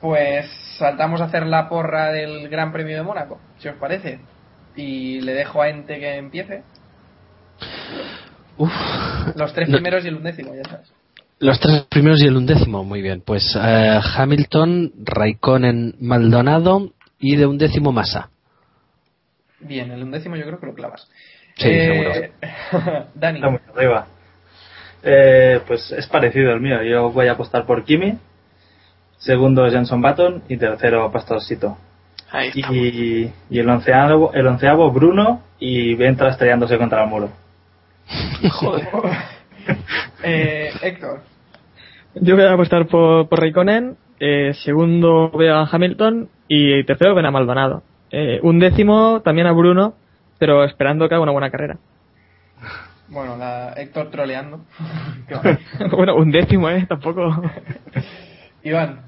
Pues 0.00 0.46
saltamos 0.78 1.20
a 1.20 1.24
hacer 1.24 1.46
la 1.46 1.68
porra 1.68 2.12
del 2.12 2.48
Gran 2.48 2.72
Premio 2.72 2.96
de 2.96 3.02
Mónaco, 3.02 3.40
si 3.58 3.68
os 3.68 3.76
parece. 3.76 4.20
Y 4.74 5.20
le 5.20 5.32
dejo 5.34 5.60
a 5.62 5.68
Ente 5.68 5.98
que 5.98 6.16
empiece. 6.16 6.62
Uf. 8.58 8.72
Los 9.36 9.52
tres 9.54 9.68
No. 9.68 9.76
primeros 9.76 10.04
y 10.04 10.08
el 10.08 10.16
undécimo, 10.16 10.54
ya 10.54 10.64
sabes. 10.68 10.92
Los 11.38 11.60
tres 11.60 11.82
primeros 11.90 12.22
y 12.22 12.26
el 12.26 12.36
undécimo, 12.36 12.82
muy 12.82 13.02
bien. 13.02 13.22
Pues 13.24 13.56
eh, 13.60 14.00
Hamilton, 14.16 14.92
Raikkonen, 15.04 15.96
Maldonado 16.00 16.92
y 17.18 17.36
de 17.36 17.46
undécimo 17.46 17.92
Massa. 17.92 18.30
Bien, 19.60 19.90
el 19.90 20.02
undécimo 20.02 20.36
yo 20.36 20.44
creo 20.46 20.60
que 20.60 20.66
lo 20.66 20.74
clavas. 20.74 21.06
Sí, 21.56 21.68
Eh, 21.68 22.30
Dani, 23.14 23.38
Está 23.38 23.50
muy 23.50 23.60
arriba. 23.74 24.06
Eh, 25.02 25.60
pues 25.66 25.92
es 25.92 26.06
parecido 26.06 26.52
el 26.52 26.60
mío. 26.60 26.82
Yo 26.82 27.10
voy 27.10 27.28
a 27.28 27.32
apostar 27.32 27.66
por 27.66 27.84
Kimi. 27.84 28.18
Segundo 29.18 29.68
Jenson 29.70 30.00
Button 30.00 30.42
y 30.48 30.56
tercero 30.56 31.10
Pastorcito. 31.10 31.76
Ahí 32.30 32.48
está. 32.48 32.72
Y, 32.72 33.32
y 33.50 33.58
el 33.58 33.68
onceavo, 33.68 34.32
el 34.34 34.46
onceavo 34.46 34.90
Bruno 34.90 35.42
y 35.58 35.94
Ventra 35.94 36.30
estrellándose 36.30 36.76
contra 36.78 37.04
el 37.04 37.10
muro. 37.10 37.30
Joder. 38.50 38.88
eh, 40.22 40.70
Héctor, 40.82 41.22
Yo 42.14 42.36
voy 42.36 42.44
a 42.44 42.52
apostar 42.52 42.86
por, 42.86 43.28
por 43.28 43.40
Raikkonen, 43.40 43.96
eh, 44.20 44.52
segundo 44.64 45.30
veo 45.30 45.56
a 45.56 45.68
Hamilton 45.70 46.28
y 46.48 46.84
tercero 46.84 47.14
ven 47.14 47.26
a 47.26 47.30
Maldonado. 47.30 47.82
Eh, 48.10 48.38
un 48.42 48.58
décimo 48.58 49.20
también 49.22 49.46
a 49.46 49.52
Bruno, 49.52 49.94
pero 50.38 50.64
esperando 50.64 51.08
que 51.08 51.14
haga 51.14 51.22
una 51.22 51.32
buena 51.32 51.50
carrera. 51.50 51.76
bueno, 53.08 53.36
la 53.36 53.72
Héctor 53.76 54.10
troleando. 54.10 54.60
Bueno, 55.90 56.16
un 56.16 56.30
décimo, 56.30 56.70
¿eh? 56.70 56.86
Tampoco. 56.88 57.42
Iván, 58.62 59.00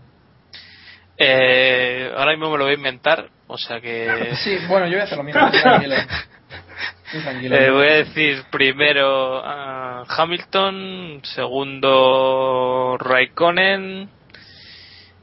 Eh, 1.17 2.13
ahora 2.17 2.33
mismo 2.33 2.51
me 2.51 2.59
lo 2.59 2.65
voy 2.65 2.75
a 2.75 2.77
inventar, 2.77 3.29
o 3.47 3.59
sea 3.59 3.81
que. 3.81 4.35
sí, 4.37 4.57
bueno, 4.69 4.87
yo 4.87 4.93
voy 4.93 5.01
a 5.01 5.05
hacer 5.05 5.19
lo 5.19 5.25
mismo. 5.25 5.41
estoy 5.47 5.61
Tranquilo. 5.63 5.95
Estoy 5.95 6.07
tranquilo. 6.07 6.98
Eh, 7.13 7.71
voy 7.71 7.87
a 7.87 7.95
decir 8.05 8.45
primero 8.51 9.41
ah, 9.43 10.05
Hamilton, 10.09 11.21
segundo 11.23 12.99
Raikkonen 12.99 14.11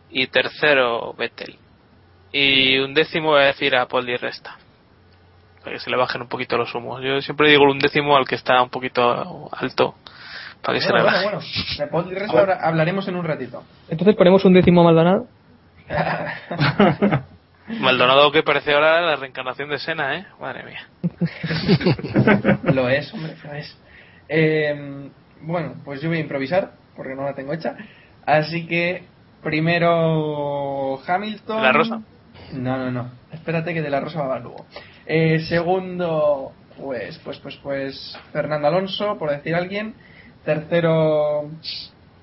y 0.10 0.28
tercero 0.28 1.14
Vettel. 1.14 1.58
Y 2.32 2.80
un 2.80 2.94
décimo 2.94 3.30
voy 3.30 3.42
a 3.44 3.46
decir 3.46 3.76
a 3.76 3.88
Paul 3.88 4.06
Di 4.06 4.16
Resta. 4.16 4.58
Para 5.64 5.76
que 5.76 5.80
se 5.80 5.90
le 5.90 5.98
bajen 5.98 6.22
un 6.22 6.28
poquito 6.28 6.58
los 6.58 6.74
humos. 6.74 7.02
Yo 7.04 7.22
siempre 7.22 7.50
digo 7.50 7.64
un 7.64 7.80
décimo 7.80 8.18
al 8.18 8.28
que 8.28 8.36
está 8.36 8.62
un 8.62 8.70
poquito 8.70 9.50
alto. 9.52 9.96
Para 10.62 10.80
que 10.80 10.86
se 10.86 10.92
le 10.92 11.02
bueno, 11.02 11.06
baje. 11.06 11.24
bueno. 11.26 11.40
De 11.78 11.88
Paul 11.88 12.10
Di 12.10 12.16
Resta 12.16 12.40
ahora 12.40 12.60
hablaremos 12.62 13.08
en 13.08 13.16
un 13.16 13.26
ratito. 13.26 13.64
Entonces 13.90 14.16
ponemos 14.16 14.44
un 14.44 14.54
décimo 14.54 14.82
a 14.82 14.86
Maldonado. 14.86 15.28
Maldonado 17.68 18.32
que 18.32 18.44
parece 18.44 18.74
ahora 18.74 19.02
la 19.02 19.16
reencarnación 19.16 19.70
de 19.70 19.80
Sena, 19.80 20.18
¿eh? 20.18 20.26
Madre 20.40 20.64
mía. 20.64 20.88
Lo 22.74 22.90
es, 22.90 23.14
hombre, 23.14 23.36
lo 23.44 23.54
es. 23.54 23.78
Eh, 24.30 25.10
bueno, 25.42 25.76
pues 25.84 26.02
yo 26.02 26.10
voy 26.10 26.18
a 26.18 26.22
improvisar, 26.22 26.74
porque 26.96 27.16
no 27.16 27.24
la 27.24 27.34
tengo 27.34 27.54
hecha. 27.54 27.76
Así 28.26 28.68
que, 28.68 29.04
primero 29.44 31.00
Hamilton. 31.08 31.58
¿De 31.58 31.64
la 31.64 31.72
Rosa? 31.72 32.02
No, 32.54 32.78
no, 32.78 32.92
no. 32.92 33.12
Espérate 33.32 33.74
que 33.74 33.82
de 33.82 33.90
la 33.90 34.00
Rosa 34.00 34.24
va 34.24 34.36
a 34.36 34.40
luego. 34.40 34.66
Eh, 35.06 35.40
segundo, 35.48 36.52
pues, 36.78 37.20
pues, 37.20 37.40
pues, 37.40 37.56
pues, 37.58 38.20
Fernando 38.32 38.68
Alonso, 38.68 39.18
por 39.18 39.32
decir 39.32 39.56
alguien. 39.56 39.96
Tercero, 40.44 41.50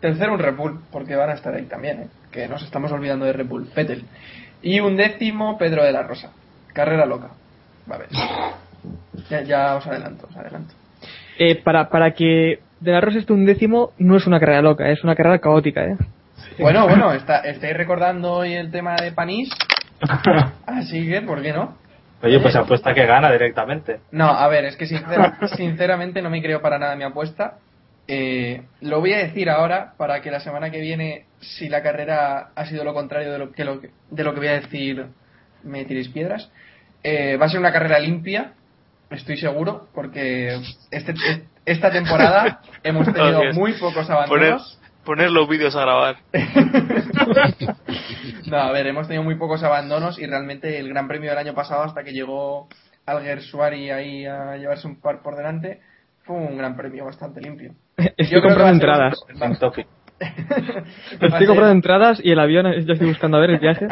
tercero 0.01 0.35
un 0.35 0.39
Red 0.39 0.55
Bull, 0.55 0.81
porque 0.93 1.17
van 1.17 1.31
a 1.31 1.35
estar 1.35 1.55
ahí 1.55 1.65
también, 1.65 2.03
¿eh? 2.03 2.09
que 2.31 2.47
nos 2.49 2.63
estamos 2.63 2.93
olvidando 2.93 3.25
de 3.25 3.33
Red 3.33 3.47
Bull, 3.47 3.69
Vettel. 3.75 4.05
Y 4.63 4.81
un 4.81 4.97
décimo, 4.97 5.59
Pedro 5.59 5.85
de 5.85 5.93
la 5.93 6.03
Rosa. 6.03 6.31
Carrera 6.73 7.05
loca. 7.07 7.29
Va 7.91 7.97
a 7.97 7.99
ver. 7.99 8.09
Ya, 9.29 9.43
ya 9.43 9.77
os 9.77 9.87
adelanto, 9.87 10.27
os 10.31 10.37
adelanto. 10.37 10.75
Eh, 11.39 11.57
para, 11.63 11.89
para 11.89 12.13
que 12.13 12.61
De 12.81 12.91
la 12.93 13.01
Rosa 13.01 13.19
esté 13.19 13.33
un 13.33 13.47
décimo, 13.47 13.91
no 13.99 14.17
es 14.17 14.27
una 14.27 14.41
carrera 14.41 14.63
loca, 14.63 14.89
es 14.89 15.03
una 15.05 15.15
carrera 15.15 15.39
caótica, 15.39 15.85
¿eh? 15.85 15.97
Bueno, 16.59 16.87
bueno, 16.89 17.13
está, 17.13 17.39
estáis 17.41 17.77
recordando 17.77 18.33
hoy 18.33 18.55
el 18.55 18.71
tema 18.71 18.97
de 18.97 19.13
Panís, 19.13 19.49
así 20.67 21.09
que, 21.09 21.23
¿por 21.23 21.41
qué 21.43 21.53
no? 21.53 21.77
Oye, 22.23 22.39
pues 22.41 22.55
apuesta 22.57 22.93
que 22.95 23.07
gana 23.07 23.31
directamente. 23.33 24.01
No, 24.11 24.27
a 24.27 24.47
ver, 24.49 24.65
es 24.67 24.77
que 24.77 24.87
sincera- 24.87 25.39
sinceramente 25.57 26.21
no 26.23 26.31
me 26.31 26.43
creo 26.43 26.61
para 26.61 26.79
nada 26.79 26.95
mi 26.97 27.05
apuesta. 27.05 27.55
Eh, 28.09 28.63
lo 28.81 29.01
voy 29.01 29.13
a 29.13 29.19
decir 29.19 29.49
ahora 29.49 29.95
para 29.97 30.21
que 30.21 30.31
la 30.31 30.41
semana 30.41 30.71
que 30.71 30.81
viene, 30.81 31.27
si 31.41 31.69
la 31.69 31.83
carrera 31.83 32.51
ha 32.55 32.67
sido 32.67 32.85
lo 32.85 32.95
contrario 32.95 33.33
de 33.33 33.39
lo 33.39 33.53
que, 33.53 33.65
lo 33.65 33.81
que- 33.81 33.91
de 34.11 34.25
lo 34.25 34.33
que 34.35 34.41
voy 34.41 34.49
a 34.49 34.61
decir, 34.61 35.07
me 35.63 35.85
tiréis 35.85 36.09
piedras. 36.09 36.51
Eh, 37.05 37.37
va 37.37 37.47
a 37.47 37.49
ser 37.49 37.61
una 37.61 37.73
carrera 37.73 37.99
limpia, 37.99 38.53
estoy 39.11 39.37
seguro, 39.37 39.89
porque 39.95 40.59
este, 40.91 41.15
esta 41.65 41.91
temporada 41.91 42.61
hemos 42.83 43.07
tenido 43.13 43.41
muy 43.55 43.73
pocos 43.75 44.09
abandonos. 44.11 44.79
poner 45.05 45.31
los 45.31 45.49
vídeos 45.49 45.75
a 45.77 45.81
grabar. 45.83 46.17
No, 48.47 48.57
a 48.59 48.73
ver, 48.73 48.87
hemos 48.87 49.07
tenido 49.07 49.23
muy 49.25 49.37
pocos 49.37 49.63
abandonos 49.63 50.19
y 50.19 50.27
realmente 50.27 50.79
el 50.79 50.89
Gran 50.89 51.09
Premio 51.09 51.31
del 51.31 51.39
año 51.39 51.55
pasado, 51.55 51.83
hasta 51.83 52.05
que 52.05 52.13
llegó 52.13 52.69
Alguer 53.07 53.41
Suari 53.43 53.91
ahí 53.91 54.27
a 54.27 54.57
llevarse 54.57 54.87
un 54.87 55.01
par 55.01 55.23
por 55.23 55.37
delante, 55.37 55.81
fue 56.25 56.37
un 56.37 56.57
Gran 56.59 56.77
Premio 56.77 57.05
bastante 57.05 57.41
limpio. 57.41 57.75
Estoy 58.17 58.41
comprando 58.41 58.69
entradas. 58.73 59.15
Estoy 61.21 61.47
comprando 61.47 61.71
entradas 61.73 62.21
y 62.23 62.31
el 62.31 62.39
avión, 62.39 62.67
yo 62.85 62.93
estoy 62.93 63.09
buscando 63.09 63.37
a 63.37 63.41
ver 63.41 63.51
el 63.51 63.59
viaje. 63.59 63.87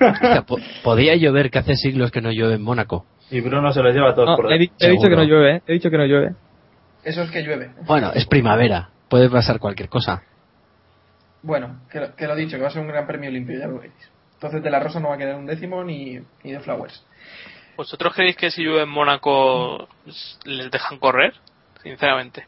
Hostia, 0.00 0.42
po- 0.42 0.58
podía 0.82 1.14
llover 1.16 1.50
que 1.50 1.58
hace 1.58 1.76
siglos 1.76 2.10
que 2.10 2.20
no 2.20 2.30
llueve 2.32 2.54
en 2.54 2.62
Mónaco. 2.62 3.06
Y 3.30 3.40
Bruno 3.40 3.72
se 3.72 3.82
los 3.82 3.94
lleva 3.94 4.10
a 4.10 4.14
todos 4.14 4.28
No, 4.30 4.36
por 4.36 4.52
he, 4.52 4.58
di- 4.58 4.72
he 4.80 4.88
dicho 4.90 5.08
que 5.08 5.16
no 5.16 5.22
llueve, 5.24 5.56
¿eh? 5.56 5.62
He 5.66 5.72
dicho 5.74 5.90
que 5.90 5.96
no 5.98 6.04
llueve. 6.04 6.34
Eso 7.04 7.22
es 7.22 7.30
que 7.30 7.42
llueve. 7.42 7.70
Bueno, 7.86 8.10
es 8.14 8.26
primavera, 8.26 8.90
puede 9.08 9.30
pasar 9.30 9.58
cualquier 9.58 9.88
cosa. 9.88 10.22
Bueno, 11.42 11.80
que 11.90 12.00
lo, 12.00 12.14
que 12.14 12.26
lo 12.26 12.34
dicho, 12.36 12.56
que 12.56 12.62
va 12.62 12.68
a 12.68 12.72
ser 12.72 12.82
un 12.82 12.88
Gran 12.88 13.06
Premio 13.06 13.30
limpio, 13.30 13.58
ya 13.58 13.66
lo 13.66 13.78
veis. 13.80 13.92
Entonces 14.34 14.62
de 14.62 14.70
la 14.70 14.80
Rosa 14.80 15.00
no 15.00 15.08
va 15.08 15.14
a 15.14 15.18
quedar 15.18 15.36
un 15.36 15.46
décimo 15.46 15.82
ni, 15.84 16.18
ni 16.42 16.52
de 16.52 16.60
Flowers. 16.60 17.04
¿Vosotros 17.76 18.12
creéis 18.14 18.36
que 18.36 18.50
si 18.50 18.62
llueve 18.62 18.82
en 18.82 18.88
Mónaco 18.90 19.88
les 20.44 20.70
dejan 20.70 20.98
correr? 20.98 21.32
Sinceramente. 21.82 22.46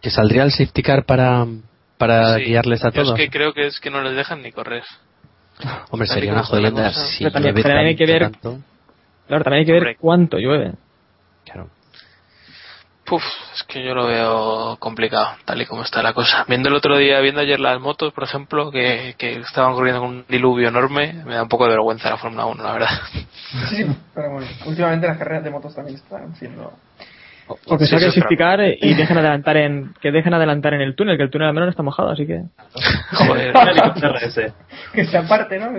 Que 0.00 0.10
saldría 0.10 0.44
el 0.44 0.50
safety 0.52 0.82
car 0.82 1.04
para, 1.04 1.46
para 1.96 2.36
Sí. 2.36 2.44
guiarles 2.44 2.84
a 2.84 2.90
Yo 2.90 3.02
todos. 3.02 3.18
Es 3.18 3.24
que 3.26 3.30
creo 3.30 3.52
que 3.52 3.66
es 3.66 3.80
que 3.80 3.90
no 3.90 4.02
les 4.02 4.14
dejan 4.16 4.42
ni 4.42 4.52
correr. 4.52 4.84
Hombre, 5.90 6.06
sería 6.08 6.32
una 6.32 6.42
cosa. 6.42 6.92
si 6.92 7.24
Pero 7.24 7.32
también- 7.32 7.56
hay 7.56 7.96
que 7.96 8.06
tanto, 8.06 8.12
ver- 8.12 8.30
tanto. 8.32 8.58
Claro, 9.26 9.44
también 9.44 9.60
hay 9.60 9.66
que 9.66 9.72
ver 9.72 9.96
cuánto 9.98 10.38
llueve. 10.38 10.72
Claro. 11.44 11.68
Puf, 13.04 13.22
es 13.54 13.62
que 13.64 13.82
yo 13.82 13.94
lo 13.94 14.06
veo 14.06 14.76
complicado, 14.78 15.30
tal 15.46 15.62
y 15.62 15.66
como 15.66 15.82
está 15.82 16.02
la 16.02 16.12
cosa. 16.12 16.44
Viendo 16.46 16.68
el 16.68 16.74
otro 16.74 16.96
día, 16.98 17.18
viendo 17.20 17.40
ayer 17.40 17.58
las 17.58 17.80
motos, 17.80 18.12
por 18.12 18.24
ejemplo, 18.24 18.70
que, 18.70 19.14
que 19.16 19.38
estaban 19.40 19.72
corriendo 19.72 20.02
con 20.02 20.10
un 20.10 20.24
diluvio 20.28 20.68
enorme, 20.68 21.14
me 21.24 21.34
da 21.34 21.42
un 21.42 21.48
poco 21.48 21.64
de 21.64 21.70
vergüenza 21.70 22.10
la 22.10 22.18
Fórmula 22.18 22.44
1, 22.44 22.62
la 22.62 22.72
verdad. 22.72 22.88
Sí, 23.70 23.84
pero 24.14 24.30
bueno, 24.32 24.46
últimamente 24.66 25.06
las 25.06 25.16
carreras 25.16 25.42
de 25.42 25.50
motos 25.50 25.74
también 25.74 25.96
están 25.96 26.36
siendo... 26.36 26.70
O 27.48 27.78
que 27.78 27.86
Sí, 27.86 27.96
eh, 27.96 28.78
y 28.80 28.94
dejen 28.94 29.18
adelantar 29.18 29.56
en, 29.56 29.94
que 30.00 30.10
dejen 30.10 30.34
adelantar 30.34 30.74
en 30.74 30.82
el 30.82 30.94
túnel, 30.94 31.16
que 31.16 31.22
el 31.22 31.30
túnel 31.30 31.48
al 31.48 31.54
menos 31.54 31.68
no 31.68 31.70
está 31.70 31.82
mojado, 31.82 32.10
así 32.10 32.26
que. 32.26 32.42
Joder. 33.12 33.54
Ese. 34.22 34.52
que 34.92 35.04
se 35.06 35.16
aparte, 35.16 35.58
¿no? 35.58 35.72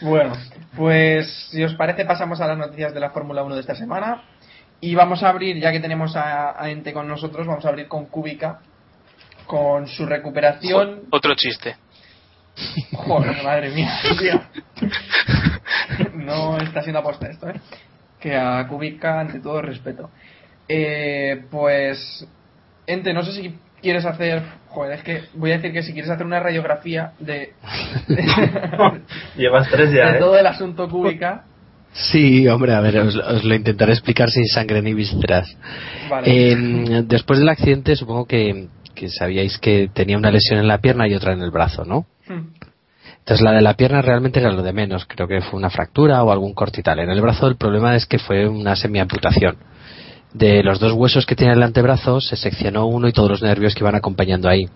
bueno, 0.00 0.32
pues 0.76 1.48
si 1.50 1.62
os 1.64 1.74
parece 1.74 2.04
pasamos 2.04 2.40
a 2.40 2.46
las 2.46 2.58
noticias 2.58 2.94
de 2.94 3.00
la 3.00 3.10
Fórmula 3.10 3.42
1 3.42 3.54
de 3.54 3.60
esta 3.60 3.74
semana 3.74 4.22
y 4.80 4.94
vamos 4.94 5.22
a 5.22 5.28
abrir, 5.28 5.58
ya 5.58 5.72
que 5.72 5.80
tenemos 5.80 6.16
a, 6.16 6.62
a 6.62 6.70
Ente 6.70 6.92
con 6.92 7.08
nosotros, 7.08 7.46
vamos 7.46 7.64
a 7.64 7.68
abrir 7.68 7.88
con 7.88 8.06
Cúbica, 8.06 8.60
con 9.46 9.88
su 9.88 10.06
recuperación. 10.06 11.02
Otro 11.10 11.34
chiste. 11.34 11.76
Joder, 12.92 13.42
madre 13.42 13.70
mía, 13.70 13.92
tío. 14.18 14.40
No 16.14 16.56
está 16.58 16.82
siendo 16.82 17.00
aposta 17.00 17.28
esto, 17.28 17.48
¿eh? 17.48 17.60
Que 18.20 18.36
a 18.36 18.66
Kubica, 18.68 19.20
ante 19.20 19.40
todo, 19.40 19.62
respeto. 19.62 20.10
Eh, 20.68 21.42
pues, 21.50 22.26
Ente, 22.86 23.12
no 23.12 23.22
sé 23.22 23.32
si 23.32 23.54
quieres 23.80 24.04
hacer. 24.04 24.42
Joder, 24.68 24.98
es 24.98 25.02
que 25.02 25.22
voy 25.34 25.52
a 25.52 25.56
decir 25.56 25.72
que 25.72 25.82
si 25.82 25.92
quieres 25.92 26.10
hacer 26.10 26.26
una 26.26 26.40
radiografía 26.40 27.12
de. 27.18 27.52
Llevas 29.36 29.68
tres 29.70 29.92
ya, 29.92 30.12
de 30.12 30.16
¿eh? 30.16 30.20
todo 30.20 30.38
el 30.38 30.46
asunto 30.46 30.88
Kubica. 30.88 31.44
Sí, 31.92 32.46
hombre, 32.46 32.72
a 32.72 32.80
ver, 32.80 32.98
os, 32.98 33.16
os 33.16 33.44
lo 33.44 33.54
intentaré 33.54 33.92
explicar 33.92 34.30
sin 34.30 34.46
sangre 34.46 34.80
ni 34.80 34.94
vísceras. 34.94 35.56
Vale. 36.08 36.52
Eh, 36.52 37.02
después 37.04 37.40
del 37.40 37.48
accidente, 37.48 37.96
supongo 37.96 38.26
que, 38.26 38.68
que 38.94 39.08
sabíais 39.08 39.58
que 39.58 39.90
tenía 39.92 40.16
una 40.16 40.30
lesión 40.30 40.60
en 40.60 40.68
la 40.68 40.78
pierna 40.78 41.08
y 41.08 41.14
otra 41.14 41.32
en 41.32 41.42
el 41.42 41.50
brazo, 41.50 41.84
¿no? 41.84 42.06
Hmm. 42.28 42.52
Entonces 43.20 43.44
la 43.44 43.52
de 43.52 43.60
la 43.60 43.74
pierna 43.74 44.02
realmente 44.02 44.40
era 44.40 44.50
lo 44.50 44.62
de 44.62 44.72
menos, 44.72 45.04
creo 45.06 45.28
que 45.28 45.40
fue 45.40 45.58
una 45.58 45.70
fractura 45.70 46.22
o 46.24 46.32
algún 46.32 46.52
corte 46.52 46.80
y 46.80 46.82
tal. 46.82 46.98
En 47.00 47.10
el 47.10 47.20
brazo 47.20 47.46
el 47.46 47.56
problema 47.56 47.94
es 47.94 48.06
que 48.06 48.18
fue 48.18 48.48
una 48.48 48.76
semiamputación. 48.76 49.56
de 50.32 50.62
los 50.62 50.78
dos 50.78 50.92
huesos 50.92 51.26
que 51.26 51.34
tiene 51.34 51.54
el 51.54 51.62
antebrazo 51.62 52.20
se 52.20 52.36
seccionó 52.36 52.86
uno 52.86 53.08
y 53.08 53.12
todos 53.12 53.28
los 53.28 53.42
nervios 53.42 53.74
que 53.74 53.82
iban 53.82 53.96
acompañando 53.96 54.48
ahí. 54.48 54.68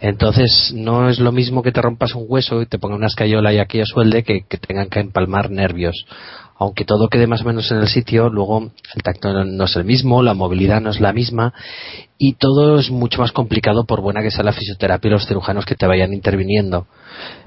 Entonces 0.00 0.72
no 0.74 1.08
es 1.08 1.18
lo 1.18 1.30
mismo 1.30 1.62
que 1.62 1.72
te 1.72 1.82
rompas 1.82 2.14
un 2.14 2.24
hueso 2.26 2.62
y 2.62 2.66
te 2.66 2.78
pongan 2.78 2.98
una 2.98 3.06
escayola 3.08 3.52
y 3.52 3.58
aquello 3.58 3.86
suelde 3.86 4.22
que, 4.22 4.44
que 4.48 4.56
tengan 4.56 4.88
que 4.88 5.00
empalmar 5.00 5.50
nervios. 5.50 6.06
Aunque 6.56 6.84
todo 6.84 7.08
quede 7.08 7.26
más 7.26 7.42
o 7.42 7.46
menos 7.46 7.70
en 7.72 7.78
el 7.78 7.88
sitio, 7.88 8.28
luego 8.28 8.70
el 8.94 9.02
tacto 9.02 9.44
no 9.44 9.64
es 9.64 9.76
el 9.76 9.84
mismo, 9.84 10.22
la 10.22 10.34
movilidad 10.34 10.80
no 10.80 10.90
es 10.90 11.00
la 11.00 11.12
misma 11.12 11.52
y 12.16 12.34
todo 12.34 12.78
es 12.78 12.90
mucho 12.90 13.20
más 13.20 13.32
complicado 13.32 13.84
por 13.86 14.00
buena 14.00 14.22
que 14.22 14.30
sea 14.30 14.44
la 14.44 14.52
fisioterapia 14.52 15.08
y 15.08 15.12
los 15.12 15.26
cirujanos 15.26 15.66
que 15.66 15.74
te 15.74 15.86
vayan 15.86 16.12
interviniendo. 16.12 16.86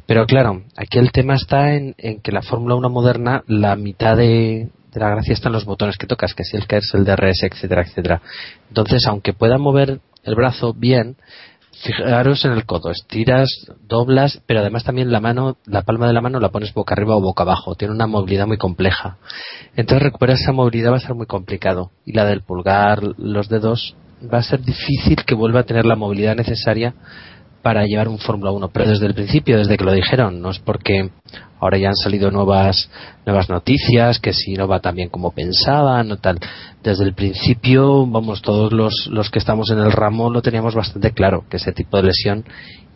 Pero 0.08 0.26
claro, 0.26 0.64
aquí 0.76 0.98
el 0.98 1.12
tema 1.12 1.36
está 1.36 1.76
en, 1.76 1.94
en 1.98 2.22
que 2.22 2.32
la 2.32 2.42
Fórmula 2.42 2.76
1 2.76 2.90
moderna, 2.90 3.44
la 3.48 3.76
mitad 3.76 4.16
de, 4.16 4.70
de 4.94 5.00
la 5.00 5.10
gracia 5.10 5.34
está 5.34 5.50
en 5.50 5.54
los 5.54 5.66
botones 5.66 5.98
que 5.98 6.08
tocas, 6.08 6.34
que 6.34 6.44
es 6.44 6.54
el 6.54 6.66
KERS, 6.66 6.94
el 6.94 7.04
DRS, 7.06 7.44
etcétera, 7.44 7.82
etcétera. 7.82 8.22
Entonces, 8.70 9.06
aunque 9.06 9.34
pueda 9.34 9.58
mover 9.58 10.00
el 10.24 10.36
brazo 10.36 10.74
bien, 10.74 11.18
fijaros 11.84 12.44
en 12.46 12.52
el 12.52 12.66
codo, 12.66 12.90
estiras, 12.90 13.50
doblas, 13.88 14.42
pero 14.46 14.62
además 14.62 14.84
también 14.84 15.12
la 15.12 15.20
mano, 15.20 15.58
la 15.66 15.84
palma 15.84 16.08
de 16.08 16.14
la 16.14 16.22
mano 16.22 16.40
la 16.40 16.50
pones 16.50 16.74
boca 16.74 16.94
arriba 16.94 17.16
o 17.16 17.22
boca 17.22 17.44
abajo, 17.44 17.76
tiene 17.76 17.94
una 17.94 18.08
movilidad 18.08 18.48
muy 18.48 18.58
compleja. 18.58 19.18
Entonces 19.76 20.04
recuperar 20.04 20.38
esa 20.38 20.54
movilidad 20.54 20.92
va 20.92 20.98
a 20.98 21.02
ser 21.02 21.16
muy 21.16 21.28
complicado. 21.28 21.92
Y 22.06 22.14
la 22.14 22.26
del 22.26 22.42
pulgar, 22.42 23.04
los 23.18 23.50
dedos, 23.50 23.96
va 24.34 24.40
a 24.40 24.44
ser 24.44 24.62
difícil 24.62 25.24
que 25.26 25.36
vuelva 25.36 25.62
a 25.62 25.64
tener 25.64 25.86
la 25.86 25.96
movilidad 25.96 26.36
necesaria 26.36 26.96
para 27.68 27.86
llevar 27.86 28.08
un 28.08 28.18
Fórmula 28.18 28.52
1. 28.52 28.70
Pero 28.70 28.92
desde 28.92 29.08
el 29.08 29.14
principio, 29.14 29.58
desde 29.58 29.76
que 29.76 29.84
lo 29.84 29.92
dijeron, 29.92 30.42
no 30.42 30.52
es 30.52 30.60
porque 30.60 31.10
ahora 31.60 31.78
ya 31.78 31.90
han 31.90 31.98
salido 31.98 32.32
nuevas 32.32 32.90
nuevas 33.26 33.50
noticias, 33.50 34.22
que 34.22 34.32
si 34.32 34.54
no 34.54 34.70
va 34.70 34.80
tan 34.80 34.96
bien 34.96 35.10
como 35.10 35.32
pensaban 35.32 36.10
o 36.10 36.16
tal. 36.16 36.40
Desde 36.82 37.04
el 37.04 37.14
principio, 37.14 38.08
vamos, 38.08 38.42
todos 38.42 38.72
los, 38.72 39.10
los 39.12 39.30
que 39.30 39.40
estamos 39.40 39.70
en 39.70 39.80
el 39.80 39.92
ramo 39.92 40.30
lo 40.30 40.42
teníamos 40.42 40.76
bastante 40.76 41.12
claro, 41.12 41.44
que 41.50 41.58
ese 41.58 41.74
tipo 41.74 41.98
de 41.98 42.04
lesión 42.04 42.46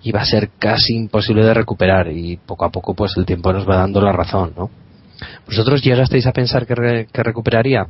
iba 0.04 0.22
a 0.22 0.26
ser 0.26 0.52
casi 0.58 0.96
imposible 0.96 1.44
de 1.44 1.54
recuperar 1.54 2.10
y 2.10 2.38
poco 2.38 2.64
a 2.64 2.70
poco 2.72 2.94
pues 2.96 3.12
el 3.18 3.26
tiempo 3.26 3.52
nos 3.52 3.68
va 3.68 3.76
dando 3.76 4.00
la 4.00 4.14
razón, 4.14 4.54
¿no? 4.56 4.70
¿Vosotros 5.46 5.82
llegasteis 5.84 6.26
a 6.28 6.32
pensar 6.32 6.66
que, 6.66 6.76
re- 6.76 7.08
que 7.12 7.24
recuperaría? 7.24 7.88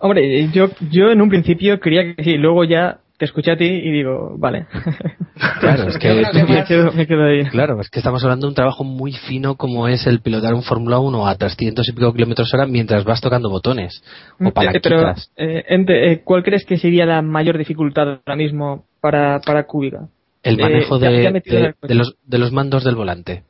Hombre, 0.00 0.48
yo, 0.50 0.70
yo 0.90 1.12
en 1.12 1.22
un 1.22 1.28
principio 1.28 1.78
creía 1.78 2.16
que 2.16 2.24
sí, 2.24 2.36
luego 2.36 2.64
ya 2.64 2.98
te 3.22 3.26
escuché 3.26 3.52
a 3.52 3.56
ti 3.56 3.66
y 3.66 3.92
digo, 3.92 4.34
vale. 4.36 4.66
Claro, 5.60 5.88
es 5.88 5.96
que 5.98 6.12
me, 6.48 6.64
quedo, 6.64 6.92
me 6.92 7.06
quedo 7.06 7.24
ahí. 7.24 7.44
Claro, 7.44 7.80
es 7.80 7.88
que 7.88 8.00
estamos 8.00 8.22
hablando 8.24 8.46
de 8.46 8.50
un 8.50 8.54
trabajo 8.56 8.82
muy 8.82 9.12
fino 9.12 9.54
como 9.54 9.86
es 9.86 10.08
el 10.08 10.20
pilotar 10.20 10.54
un 10.54 10.64
Fórmula 10.64 10.98
1 10.98 11.26
a 11.28 11.36
300 11.36 11.88
y 11.88 11.92
pico 11.92 12.12
kilómetros 12.12 12.52
hora 12.52 12.66
mientras 12.66 13.04
vas 13.04 13.20
tocando 13.20 13.48
botones 13.48 14.02
o 14.40 14.46
Eh, 14.46 14.52
Pero, 14.52 14.52
palanquitas. 14.52 15.30
eh, 15.36 15.62
Ente, 15.68 16.10
eh, 16.12 16.22
¿cuál 16.24 16.42
crees 16.42 16.64
que 16.64 16.78
sería 16.78 17.06
la 17.06 17.22
mayor 17.22 17.58
dificultad 17.58 18.08
ahora 18.08 18.34
mismo 18.36 18.86
para, 19.00 19.40
para 19.40 19.66
Kubica? 19.66 20.08
el 20.42 20.58
eh, 20.58 20.62
manejo 20.62 20.98
de, 20.98 21.74
los, 21.94 22.16
de 22.26 22.38
los 22.38 22.50
mandos 22.50 22.82
del 22.82 22.96
volante. 22.96 23.44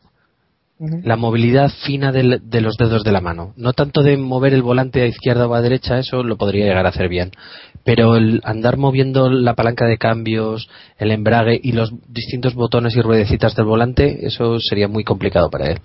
La 1.04 1.16
movilidad 1.16 1.70
fina 1.86 2.10
de 2.10 2.60
los 2.60 2.76
dedos 2.76 3.04
de 3.04 3.12
la 3.12 3.20
mano. 3.20 3.52
No 3.56 3.72
tanto 3.72 4.02
de 4.02 4.16
mover 4.16 4.52
el 4.52 4.62
volante 4.62 5.00
a 5.02 5.06
izquierda 5.06 5.46
o 5.46 5.54
a 5.54 5.62
derecha, 5.62 5.98
eso 5.98 6.24
lo 6.24 6.36
podría 6.36 6.66
llegar 6.66 6.84
a 6.86 6.88
hacer 6.88 7.08
bien. 7.08 7.30
Pero 7.84 8.16
el 8.16 8.40
andar 8.44 8.76
moviendo 8.76 9.28
la 9.28 9.54
palanca 9.54 9.86
de 9.86 9.98
cambios, 9.98 10.68
el 10.98 11.10
embrague 11.10 11.58
y 11.62 11.72
los 11.72 11.92
distintos 12.08 12.54
botones 12.54 12.96
y 12.96 13.00
ruedecitas 13.00 13.56
del 13.56 13.66
volante, 13.66 14.26
eso 14.26 14.58
sería 14.60 14.88
muy 14.88 15.04
complicado 15.04 15.50
para 15.50 15.66
él. 15.66 15.80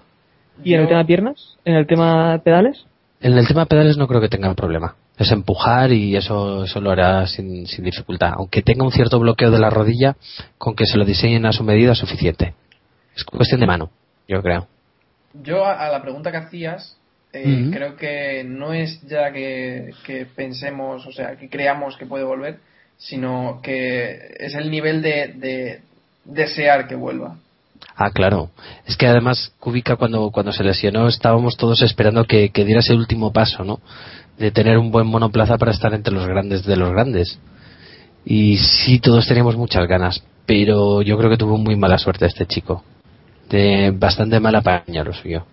¿Y 0.63 0.73
en 0.73 0.81
el 0.81 0.87
tema 0.87 1.05
piernas? 1.05 1.57
¿En 1.65 1.75
el 1.75 1.87
tema 1.87 2.39
pedales? 2.43 2.85
En 3.19 3.37
el 3.37 3.47
tema 3.47 3.65
pedales 3.65 3.97
no 3.97 4.07
creo 4.07 4.21
que 4.21 4.29
tenga 4.29 4.53
problema. 4.53 4.95
Es 5.17 5.31
empujar 5.31 5.91
y 5.91 6.15
eso, 6.15 6.65
eso 6.65 6.79
lo 6.79 6.91
hará 6.91 7.25
sin, 7.25 7.65
sin 7.65 7.83
dificultad. 7.83 8.33
Aunque 8.37 8.61
tenga 8.61 8.85
un 8.85 8.91
cierto 8.91 9.19
bloqueo 9.19 9.49
de 9.49 9.59
la 9.59 9.71
rodilla, 9.71 10.15
con 10.59 10.75
que 10.75 10.85
se 10.85 10.97
lo 10.97 11.05
diseñen 11.05 11.45
a 11.47 11.51
su 11.51 11.63
medida 11.63 11.93
es 11.93 11.97
suficiente. 11.97 12.53
Es 13.15 13.23
cuestión 13.23 13.59
de 13.59 13.67
mano, 13.67 13.89
yo 14.27 14.41
creo. 14.43 14.67
Yo 15.33 15.65
a, 15.65 15.87
a 15.87 15.89
la 15.89 16.01
pregunta 16.03 16.29
que 16.29 16.37
hacías, 16.37 16.96
eh, 17.43 17.69
creo 17.71 17.95
que 17.95 18.43
no 18.43 18.73
es 18.73 19.01
ya 19.07 19.31
que, 19.31 19.91
que 20.05 20.25
pensemos, 20.25 21.05
o 21.05 21.11
sea, 21.11 21.35
que 21.35 21.49
creamos 21.49 21.97
que 21.97 22.05
puede 22.05 22.23
volver, 22.23 22.59
sino 22.97 23.59
que 23.61 24.35
es 24.39 24.55
el 24.55 24.71
nivel 24.71 25.01
de, 25.01 25.33
de 25.35 25.81
desear 26.25 26.87
que 26.87 26.95
vuelva. 26.95 27.37
Ah, 27.95 28.11
claro. 28.11 28.51
Es 28.85 28.95
que 28.95 29.07
además 29.07 29.53
Kubica 29.59 29.95
cuando, 29.95 30.29
cuando 30.31 30.51
se 30.51 30.63
lesionó 30.63 31.07
estábamos 31.07 31.57
todos 31.57 31.81
esperando 31.81 32.25
que, 32.25 32.49
que 32.49 32.65
diera 32.65 32.81
ese 32.81 32.93
último 32.93 33.33
paso, 33.33 33.63
¿no? 33.63 33.79
De 34.37 34.51
tener 34.51 34.77
un 34.77 34.91
buen 34.91 35.07
monoplaza 35.07 35.57
para 35.57 35.71
estar 35.71 35.93
entre 35.93 36.13
los 36.13 36.27
grandes 36.27 36.63
de 36.63 36.75
los 36.75 36.91
grandes. 36.91 37.39
Y 38.23 38.57
sí, 38.57 38.99
todos 38.99 39.27
teníamos 39.27 39.55
muchas 39.55 39.87
ganas, 39.87 40.23
pero 40.45 41.01
yo 41.01 41.17
creo 41.17 41.29
que 41.29 41.37
tuvo 41.37 41.57
muy 41.57 41.75
mala 41.75 41.97
suerte 41.97 42.25
este 42.25 42.45
chico. 42.45 42.83
De 43.49 43.91
bastante 43.91 44.39
mala 44.39 44.61
paña 44.61 45.03
lo 45.03 45.13
suyo. 45.13 45.45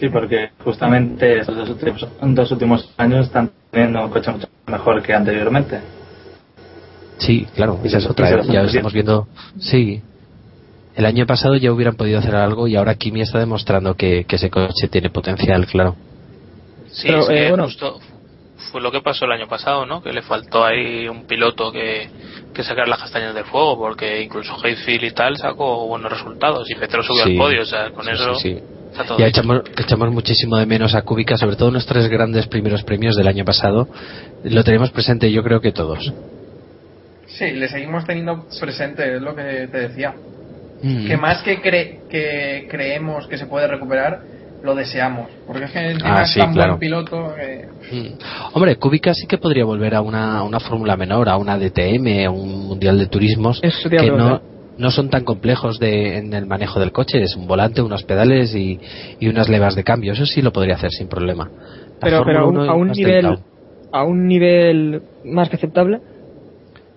Sí, 0.00 0.08
porque 0.08 0.50
justamente 0.64 1.40
estos 1.40 1.54
dos 1.56 1.68
últimos, 1.68 2.08
dos 2.22 2.50
últimos 2.52 2.90
años 2.96 3.26
están 3.26 3.50
teniendo 3.70 4.02
un 4.02 4.10
coche 4.10 4.30
mucho 4.32 4.48
mejor 4.66 5.02
que 5.02 5.12
anteriormente. 5.12 5.78
Sí, 7.18 7.46
claro, 7.54 7.78
Y 7.84 7.88
esa 7.88 7.98
es 7.98 8.06
otra. 8.08 8.30
¿eh? 8.30 8.36
lo 8.38 8.44
Ya 8.44 8.62
estamos 8.62 8.94
viendo. 8.94 9.28
Sí. 9.58 10.00
El 10.96 11.04
año 11.04 11.26
pasado 11.26 11.54
ya 11.56 11.70
hubieran 11.70 11.96
podido 11.96 12.18
hacer 12.18 12.34
algo 12.34 12.66
y 12.66 12.76
ahora 12.76 12.94
Kimi 12.94 13.20
está 13.20 13.38
demostrando 13.38 13.94
que, 13.94 14.24
que 14.24 14.36
ese 14.36 14.48
coche 14.50 14.88
tiene 14.90 15.10
potencial, 15.10 15.66
claro. 15.66 15.96
Sí, 16.90 17.08
Pero, 17.08 17.20
es 17.20 17.28
que 17.28 17.46
eh, 17.46 17.48
bueno. 17.50 17.64
justo 17.64 18.00
fue 18.72 18.80
lo 18.80 18.90
que 18.90 19.00
pasó 19.02 19.26
el 19.26 19.32
año 19.32 19.48
pasado, 19.48 19.84
¿no? 19.86 20.02
Que 20.02 20.12
le 20.12 20.22
faltó 20.22 20.64
ahí 20.64 21.06
un 21.08 21.26
piloto 21.26 21.70
que, 21.72 22.08
que 22.54 22.62
sacar 22.64 22.88
las 22.88 22.98
castañas 23.00 23.34
del 23.34 23.44
fuego, 23.44 23.76
porque 23.76 24.22
incluso 24.22 24.56
Hayfield 24.62 25.04
y 25.04 25.10
tal 25.12 25.36
sacó 25.36 25.86
buenos 25.86 26.10
resultados 26.10 26.68
y 26.70 26.74
Petro 26.74 27.02
subió 27.02 27.24
Sí. 27.24 27.30
al 27.32 27.36
podio, 27.36 27.62
o 27.62 27.66
sea, 27.66 27.90
con 27.90 28.04
Sí, 28.06 28.10
eso 28.12 28.34
sí, 28.36 28.58
Ya 29.18 29.26
echamos, 29.26 29.62
echamos 29.78 30.10
muchísimo 30.12 30.56
de 30.56 30.66
menos 30.66 30.94
a 30.94 31.02
Kubica, 31.02 31.36
sobre 31.36 31.56
todo 31.56 31.68
en 31.68 31.74
los 31.74 31.86
tres 31.86 32.08
grandes 32.08 32.46
primeros 32.46 32.82
premios 32.82 33.16
del 33.16 33.28
año 33.28 33.44
pasado. 33.44 33.88
Lo 34.44 34.64
tenemos 34.64 34.90
presente, 34.90 35.30
yo 35.30 35.42
creo 35.42 35.60
que 35.60 35.72
todos. 35.72 36.12
Sí, 37.26 37.50
le 37.52 37.68
seguimos 37.68 38.04
teniendo 38.04 38.44
presente, 38.60 39.16
es 39.16 39.22
lo 39.22 39.34
que 39.34 39.68
te 39.70 39.88
decía. 39.88 40.14
Mm. 40.82 41.06
Que 41.06 41.16
más 41.16 41.42
que, 41.42 41.60
cre- 41.62 42.08
que 42.08 42.66
creemos 42.70 43.26
que 43.26 43.38
se 43.38 43.46
puede 43.46 43.66
recuperar, 43.68 44.20
lo 44.62 44.74
deseamos. 44.74 45.28
Porque 45.46 45.64
es 45.64 45.70
que 45.70 45.96
Ah, 46.02 46.22
es 46.22 46.30
sí, 46.32 46.40
tan 46.40 46.52
claro. 46.52 46.72
buen 46.72 46.80
piloto 46.80 47.34
que... 47.36 47.68
Mm. 47.94 48.06
Hombre, 48.54 48.76
Kubica 48.76 49.14
sí 49.14 49.26
que 49.26 49.38
podría 49.38 49.64
volver 49.64 49.94
a 49.94 50.00
una, 50.02 50.42
una 50.42 50.58
fórmula 50.60 50.96
menor, 50.96 51.28
a 51.28 51.36
una 51.36 51.56
DTM, 51.58 52.26
a 52.26 52.30
un 52.30 52.66
mundial 52.68 52.98
de 52.98 53.06
turismos, 53.06 53.60
Eso 53.62 53.88
que 53.88 53.96
no. 54.10 54.40
No 54.80 54.90
son 54.90 55.10
tan 55.10 55.24
complejos 55.24 55.78
de, 55.78 56.16
en 56.16 56.32
el 56.32 56.46
manejo 56.46 56.80
del 56.80 56.90
coche. 56.90 57.22
Es 57.22 57.36
un 57.36 57.46
volante, 57.46 57.82
unos 57.82 58.02
pedales 58.04 58.54
y, 58.54 58.80
y 59.20 59.28
unas 59.28 59.48
levas 59.48 59.74
de 59.74 59.84
cambio. 59.84 60.14
Eso 60.14 60.24
sí 60.24 60.40
lo 60.40 60.52
podría 60.52 60.76
hacer 60.76 60.90
sin 60.90 61.06
problema. 61.06 61.44
La 61.48 62.00
Pero, 62.00 62.24
pero 62.24 62.40
a 62.40 62.46
un, 62.46 62.54
Fórmula 62.54 62.72
1 62.72 62.72
a 62.72 62.74
un 62.74 62.88
nivel 62.88 63.12
delicado. 63.12 63.40
a 63.92 64.04
un 64.04 64.26
nivel 64.26 65.02
más 65.24 65.50
que 65.50 65.56
aceptable. 65.56 66.00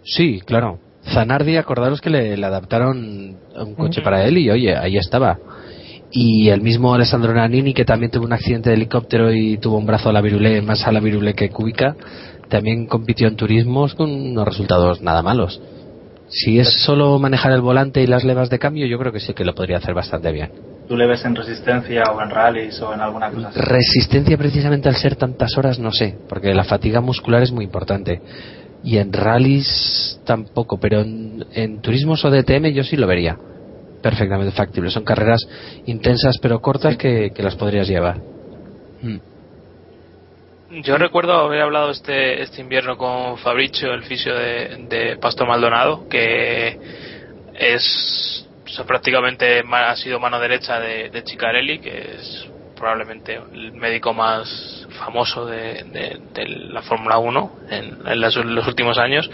Sí, 0.04 0.42
claro. 0.46 0.80
Zanardi, 1.14 1.58
acordaros 1.58 2.00
que 2.00 2.10
le, 2.10 2.38
le 2.38 2.46
adaptaron 2.46 3.38
un 3.54 3.76
coche 3.76 4.02
para 4.02 4.26
él 4.26 4.38
y 4.38 4.50
oye, 4.50 4.76
ahí 4.78 4.98
estaba. 4.98 5.38
Y 6.10 6.50
el 6.50 6.62
mismo 6.62 6.94
Alessandro 6.94 7.34
Nannini, 7.34 7.74
que 7.74 7.84
también 7.84 8.12
tuvo 8.12 8.26
un 8.26 8.34
accidente 8.34 8.70
de 8.70 8.76
helicóptero 8.78 9.34
y 9.34 9.58
tuvo 9.58 9.78
un 9.78 9.86
brazo 9.86 10.10
a 10.10 10.14
la 10.14 10.22
virulé, 10.22 10.62
más 10.62 10.88
a 10.88 10.92
la 10.94 11.02
virulé 11.02 11.34
que 11.34 11.50
Kubica, 11.50 11.96
también 12.48 12.86
compitió 12.86 13.28
en 13.28 13.36
turismos 13.36 13.96
con 13.96 14.10
unos 14.10 14.46
resultados 14.46 15.02
nada 15.02 15.22
malos. 15.22 15.60
Si 16.34 16.60
es 16.60 16.84
solo 16.84 17.20
manejar 17.20 17.52
el 17.52 17.62
volante 17.62 18.02
y 18.02 18.08
las 18.08 18.24
levas 18.24 18.50
de 18.50 18.58
cambio, 18.58 18.88
yo 18.88 18.98
creo 18.98 19.12
que 19.12 19.20
sí 19.20 19.34
que 19.34 19.46
lo 19.46 19.54
podría 19.54 19.78
hacer 19.78 19.94
bastante 19.94 20.32
bien. 20.32 20.50
¿Tú 20.88 20.98
le 20.98 21.06
ves 21.06 21.24
en 21.26 21.36
resistencia 21.36 22.04
o 22.12 22.22
en 22.22 22.30
rallies 22.32 22.82
o 22.82 22.92
en 22.92 23.02
alguna 23.02 23.30
cosa 23.30 23.50
así? 23.50 23.60
Resistencia 23.60 24.36
precisamente 24.36 24.90
al 24.90 24.96
ser 24.96 25.16
tantas 25.16 25.56
horas, 25.58 25.78
no 25.78 25.92
sé, 25.92 26.18
porque 26.28 26.54
la 26.56 26.64
fatiga 26.64 27.02
muscular 27.02 27.44
es 27.44 27.52
muy 27.52 27.64
importante. 27.64 28.20
Y 28.84 28.98
en 28.98 29.14
rallies 29.14 30.20
tampoco, 30.26 30.80
pero 30.80 31.02
en, 31.02 31.46
en 31.54 31.82
turismos 31.82 32.26
o 32.26 32.32
DTM 32.32 32.74
yo 32.74 32.84
sí 32.84 32.98
lo 32.98 33.06
vería. 33.06 33.38
Perfectamente 34.02 34.52
factible. 34.52 34.90
Son 34.90 35.04
carreras 35.04 35.48
intensas 35.86 36.38
pero 36.42 36.62
cortas 36.62 36.98
que, 36.98 37.32
que 37.34 37.44
las 37.44 37.56
podrías 37.56 37.88
llevar. 37.88 38.18
Mm. 39.02 39.33
Yo 40.82 40.98
recuerdo 40.98 41.34
haber 41.34 41.62
hablado 41.62 41.92
este, 41.92 42.42
este 42.42 42.62
invierno 42.62 42.98
con 42.98 43.38
Fabricio, 43.38 43.94
el 43.94 44.04
fisio 44.04 44.34
de, 44.34 44.88
de 44.90 45.18
Pastor 45.18 45.48
Maldonado, 45.48 46.08
que 46.10 46.80
es 47.54 48.48
o 48.66 48.70
sea, 48.70 48.86
prácticamente 48.86 49.64
ha 49.72 49.96
sido 49.96 50.20
mano 50.20 50.40
derecha 50.40 50.80
de, 50.80 51.12
de 51.12 51.24
Chicarelli, 51.24 51.80
que 51.80 52.16
es 52.16 52.48
probablemente 52.76 53.36
el 53.36 53.74
médico 53.74 54.16
más 54.16 54.83
famoso 55.04 55.46
de, 55.46 56.20
la 56.72 56.82
Fórmula 56.82 57.18
1 57.18 57.52
en, 57.70 58.22
los 58.22 58.68
últimos 58.68 58.98
años. 58.98 59.30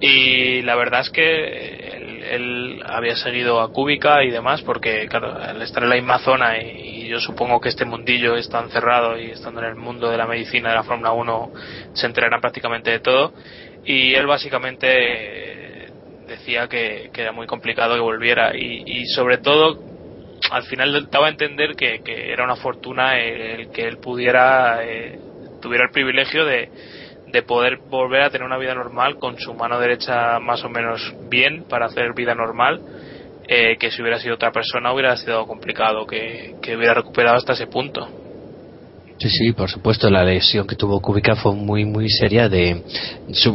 Y 0.00 0.62
la 0.62 0.74
verdad 0.74 1.00
es 1.00 1.10
que 1.10 2.26
él 2.30 2.82
había 2.84 3.16
seguido 3.16 3.60
a 3.60 3.72
Kubica 3.72 4.24
y 4.24 4.30
demás, 4.30 4.62
porque 4.62 5.06
claro, 5.08 5.38
al 5.38 5.62
estar 5.62 5.82
en 5.82 5.90
la 5.90 5.96
misma 5.96 6.18
zona 6.18 6.58
y, 6.58 6.94
yo 7.06 7.20
supongo 7.20 7.60
que 7.60 7.68
este 7.68 7.84
mundillo 7.84 8.34
es 8.34 8.48
tan 8.48 8.68
cerrado 8.68 9.16
y 9.16 9.30
estando 9.30 9.60
en 9.60 9.68
el 9.68 9.76
mundo 9.76 10.10
de 10.10 10.16
la 10.16 10.26
medicina 10.26 10.70
de 10.70 10.74
la 10.74 10.82
Fórmula 10.82 11.12
1 11.12 11.52
se 11.92 12.04
enterarán 12.04 12.40
prácticamente 12.40 12.90
de 12.90 12.98
todo 12.98 13.32
y 13.84 14.14
él 14.14 14.26
básicamente 14.26 14.88
eh, 14.88 15.90
decía 16.26 16.66
que, 16.66 17.12
era 17.14 17.30
muy 17.30 17.46
complicado 17.46 17.94
que 17.94 18.00
volviera 18.00 18.56
y 18.56 19.06
sobre 19.06 19.38
todo 19.38 19.95
al 20.50 20.62
final 20.64 21.08
daba 21.10 21.26
a 21.26 21.30
entender 21.30 21.74
que, 21.74 22.00
que 22.02 22.32
era 22.32 22.44
una 22.44 22.56
fortuna 22.56 23.18
el 23.18 23.70
que 23.70 23.82
él 23.82 23.98
pudiera 23.98 24.84
eh, 24.84 25.18
tuviera 25.60 25.84
el 25.86 25.90
privilegio 25.90 26.44
de, 26.44 26.68
de 27.26 27.42
poder 27.42 27.78
volver 27.88 28.22
a 28.22 28.30
tener 28.30 28.46
una 28.46 28.58
vida 28.58 28.74
normal 28.74 29.16
con 29.16 29.38
su 29.38 29.54
mano 29.54 29.80
derecha 29.80 30.38
más 30.38 30.64
o 30.64 30.68
menos 30.68 31.14
bien 31.28 31.64
para 31.68 31.86
hacer 31.86 32.14
vida 32.14 32.34
normal 32.34 32.80
eh, 33.48 33.76
que 33.78 33.90
si 33.90 34.02
hubiera 34.02 34.18
sido 34.18 34.34
otra 34.34 34.52
persona 34.52 34.92
hubiera 34.92 35.16
sido 35.16 35.46
complicado 35.46 36.06
que, 36.06 36.56
que 36.62 36.76
hubiera 36.76 36.94
recuperado 36.94 37.36
hasta 37.36 37.54
ese 37.54 37.66
punto 37.66 38.08
Sí, 39.18 39.30
sí, 39.30 39.52
por 39.52 39.70
supuesto, 39.70 40.10
la 40.10 40.24
lesión 40.24 40.66
que 40.66 40.76
tuvo 40.76 41.00
Kubica 41.00 41.36
fue 41.36 41.54
muy, 41.54 41.86
muy 41.86 42.06
seria. 42.10 42.50
De, 42.50 42.82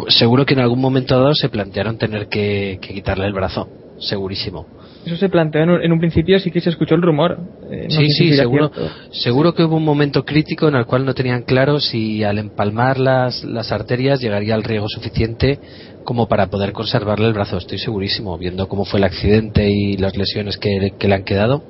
seguro 0.08 0.44
que 0.44 0.56
en 0.56 0.60
algún 0.62 0.82
momento 0.82 1.16
dado 1.16 1.36
se 1.36 1.50
plantearon 1.50 2.00
tener 2.00 2.28
que 2.30 2.80
quitarle 2.82 3.28
el 3.28 3.34
brazo, 3.34 3.70
segurísimo. 4.02 4.66
Eso 5.06 5.16
se 5.16 5.30
planteó 5.30 5.64
en 5.64 5.70
un, 5.72 5.82
en 5.84 5.92
un 5.92 6.00
principio, 6.00 6.40
sí 6.40 6.52
que 6.52 6.62
se 6.62 6.70
escuchó 6.70 6.94
el 6.94 7.02
rumor. 7.02 7.40
Eh, 7.72 7.88
no 7.90 7.90
sí, 7.90 8.06
si 8.08 8.12
sí, 8.12 8.30
será 8.32 8.44
seguro, 8.44 8.72
seguro 9.12 9.54
que 9.56 9.64
hubo 9.64 9.78
un 9.78 9.84
momento 9.84 10.24
crítico 10.24 10.68
en 10.68 10.76
el 10.76 10.86
cual 10.86 11.06
no 11.06 11.16
tenían 11.16 11.42
claro 11.44 11.80
si 11.80 12.24
al 12.24 12.38
empalmar 12.38 13.00
las, 13.00 13.44
las 13.44 13.72
arterias 13.72 14.22
llegaría 14.22 14.54
al 14.54 14.64
riego 14.64 14.88
suficiente 14.88 15.60
como 16.04 16.28
para 16.28 16.48
poder 16.48 16.72
conservarle 16.72 17.28
el 17.28 17.34
brazo. 17.34 17.58
Estoy 17.58 17.80
segurísimo, 17.80 18.38
viendo 18.38 18.68
cómo 18.68 18.86
fue 18.86 19.00
el 19.00 19.06
accidente 19.06 19.70
y 19.72 19.98
las 19.98 20.16
lesiones 20.16 20.58
que, 20.58 20.94
que 21.00 21.08
le 21.08 21.16
han 21.16 21.24
quedado. 21.24 21.64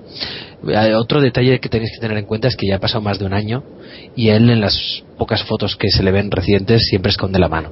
Eh, 0.67 0.93
Otro 0.95 1.21
detalle 1.21 1.59
que 1.59 1.69
tenéis 1.69 1.91
que 1.93 2.01
tener 2.01 2.17
en 2.17 2.25
cuenta 2.25 2.49
es 2.49 2.57
que 2.57 2.67
ya 2.67 2.75
ha 2.75 2.79
pasado 2.79 3.01
más 3.01 3.17
de 3.17 3.25
un 3.25 3.33
año 3.33 3.63
y 4.15 4.29
él 4.29 4.49
en 4.49 4.59
las 4.59 5.03
pocas 5.17 5.43
fotos 5.43 5.77
que 5.77 5.89
se 5.89 6.03
le 6.03 6.11
ven 6.11 6.31
recientes 6.31 6.83
siempre 6.89 7.11
esconde 7.11 7.39
la 7.39 7.47
mano. 7.47 7.71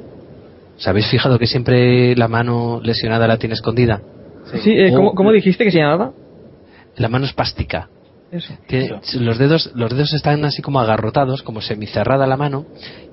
¿Os 0.77 0.87
habéis 0.87 1.07
fijado 1.07 1.37
que 1.37 1.47
siempre 1.47 2.15
la 2.15 2.29
mano 2.29 2.79
lesionada 2.81 3.27
la 3.27 3.37
tiene 3.37 3.55
escondida? 3.55 4.01
Sí, 4.63 4.71
eh, 4.71 4.91
¿cómo, 4.93 5.09
O- 5.09 5.13
cómo 5.15 5.31
dijiste 5.31 5.63
que 5.63 5.71
se 5.71 5.79
llamaba? 5.79 6.11
La 6.97 7.07
mano 7.09 7.25
espástica. 7.25 7.89
Eso. 8.31 8.53
Tiene- 8.67 8.99
los 9.21 9.37
dedos 9.39 9.71
los 9.73 9.89
dedos 9.91 10.13
están 10.13 10.45
así 10.45 10.61
como 10.61 10.79
agarrotados 10.79 11.41
como 11.41 11.61
semicerrada 11.61 12.27
la 12.27 12.37
mano 12.37 12.63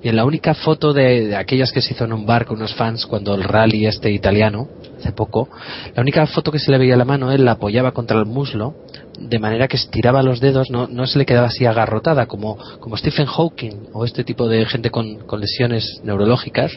y 0.03 0.09
en 0.09 0.15
la 0.15 0.25
única 0.25 0.53
foto 0.53 0.93
de, 0.93 1.27
de 1.29 1.35
aquellas 1.35 1.71
que 1.71 1.81
se 1.81 1.93
hizo 1.93 2.05
en 2.05 2.13
un 2.13 2.25
bar 2.27 2.45
con 2.45 2.57
unos 2.57 2.75
fans 2.75 3.05
cuando 3.07 3.33
el 3.33 3.43
rally 3.43 3.87
este 3.87 4.11
italiano 4.11 4.67
hace 5.07 5.15
poco 5.15 5.49
la 5.95 6.01
única 6.01 6.25
foto 6.27 6.51
que 6.51 6.59
se 6.59 6.71
le 6.71 6.77
veía 6.77 6.93
a 6.93 6.97
la 6.97 7.05
mano 7.05 7.31
él 7.31 7.45
la 7.45 7.53
apoyaba 7.53 7.91
contra 7.93 8.17
el 8.19 8.25
muslo 8.25 8.75
de 9.19 9.39
manera 9.39 9.67
que 9.67 9.77
estiraba 9.77 10.21
los 10.21 10.39
dedos 10.39 10.69
no, 10.69 10.87
no 10.87 11.07
se 11.07 11.17
le 11.17 11.25
quedaba 11.25 11.47
así 11.47 11.65
agarrotada 11.65 12.27
como, 12.27 12.57
como 12.79 12.97
Stephen 12.97 13.25
Hawking 13.25 13.87
o 13.93 14.05
este 14.05 14.23
tipo 14.23 14.47
de 14.47 14.65
gente 14.65 14.91
con, 14.91 15.19
con 15.25 15.39
lesiones 15.39 16.01
neurológicas 16.03 16.71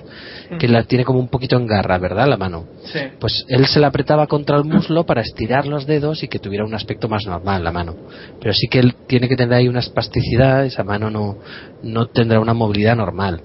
que 0.59 0.67
la 0.69 0.85
tiene 0.85 1.05
como 1.05 1.19
un 1.19 1.29
poquito 1.29 1.57
en 1.57 1.67
garra 1.67 1.99
verdad 1.99 2.27
la 2.29 2.37
mano 2.39 2.65
Sí. 2.93 2.99
pues 3.19 3.45
él 3.49 3.67
se 3.67 3.79
la 3.81 3.89
apretaba 3.89 4.27
contra 4.27 4.57
el 4.57 4.65
muslo 4.65 5.05
para 5.05 5.21
estirar 5.21 5.67
los 5.67 5.87
dedos 5.87 6.23
y 6.23 6.29
que 6.29 6.39
tuviera 6.39 6.65
un 6.65 6.75
aspecto 6.75 7.09
más 7.09 7.25
normal 7.27 7.63
la 7.63 7.73
mano. 7.73 7.95
Pero 8.41 8.53
sí 8.55 8.67
que 8.69 8.79
él 8.81 8.95
tiene 9.07 9.29
que 9.29 9.37
tener 9.37 9.55
ahí 9.55 9.69
una 9.69 9.81
espasticidad, 9.81 10.65
esa 10.65 10.83
mano 10.83 11.11
no, 11.11 11.37
no 11.83 12.07
tendrá 12.07 12.41
una 12.41 12.55
movilidad 12.55 12.97
normal. 12.97 13.41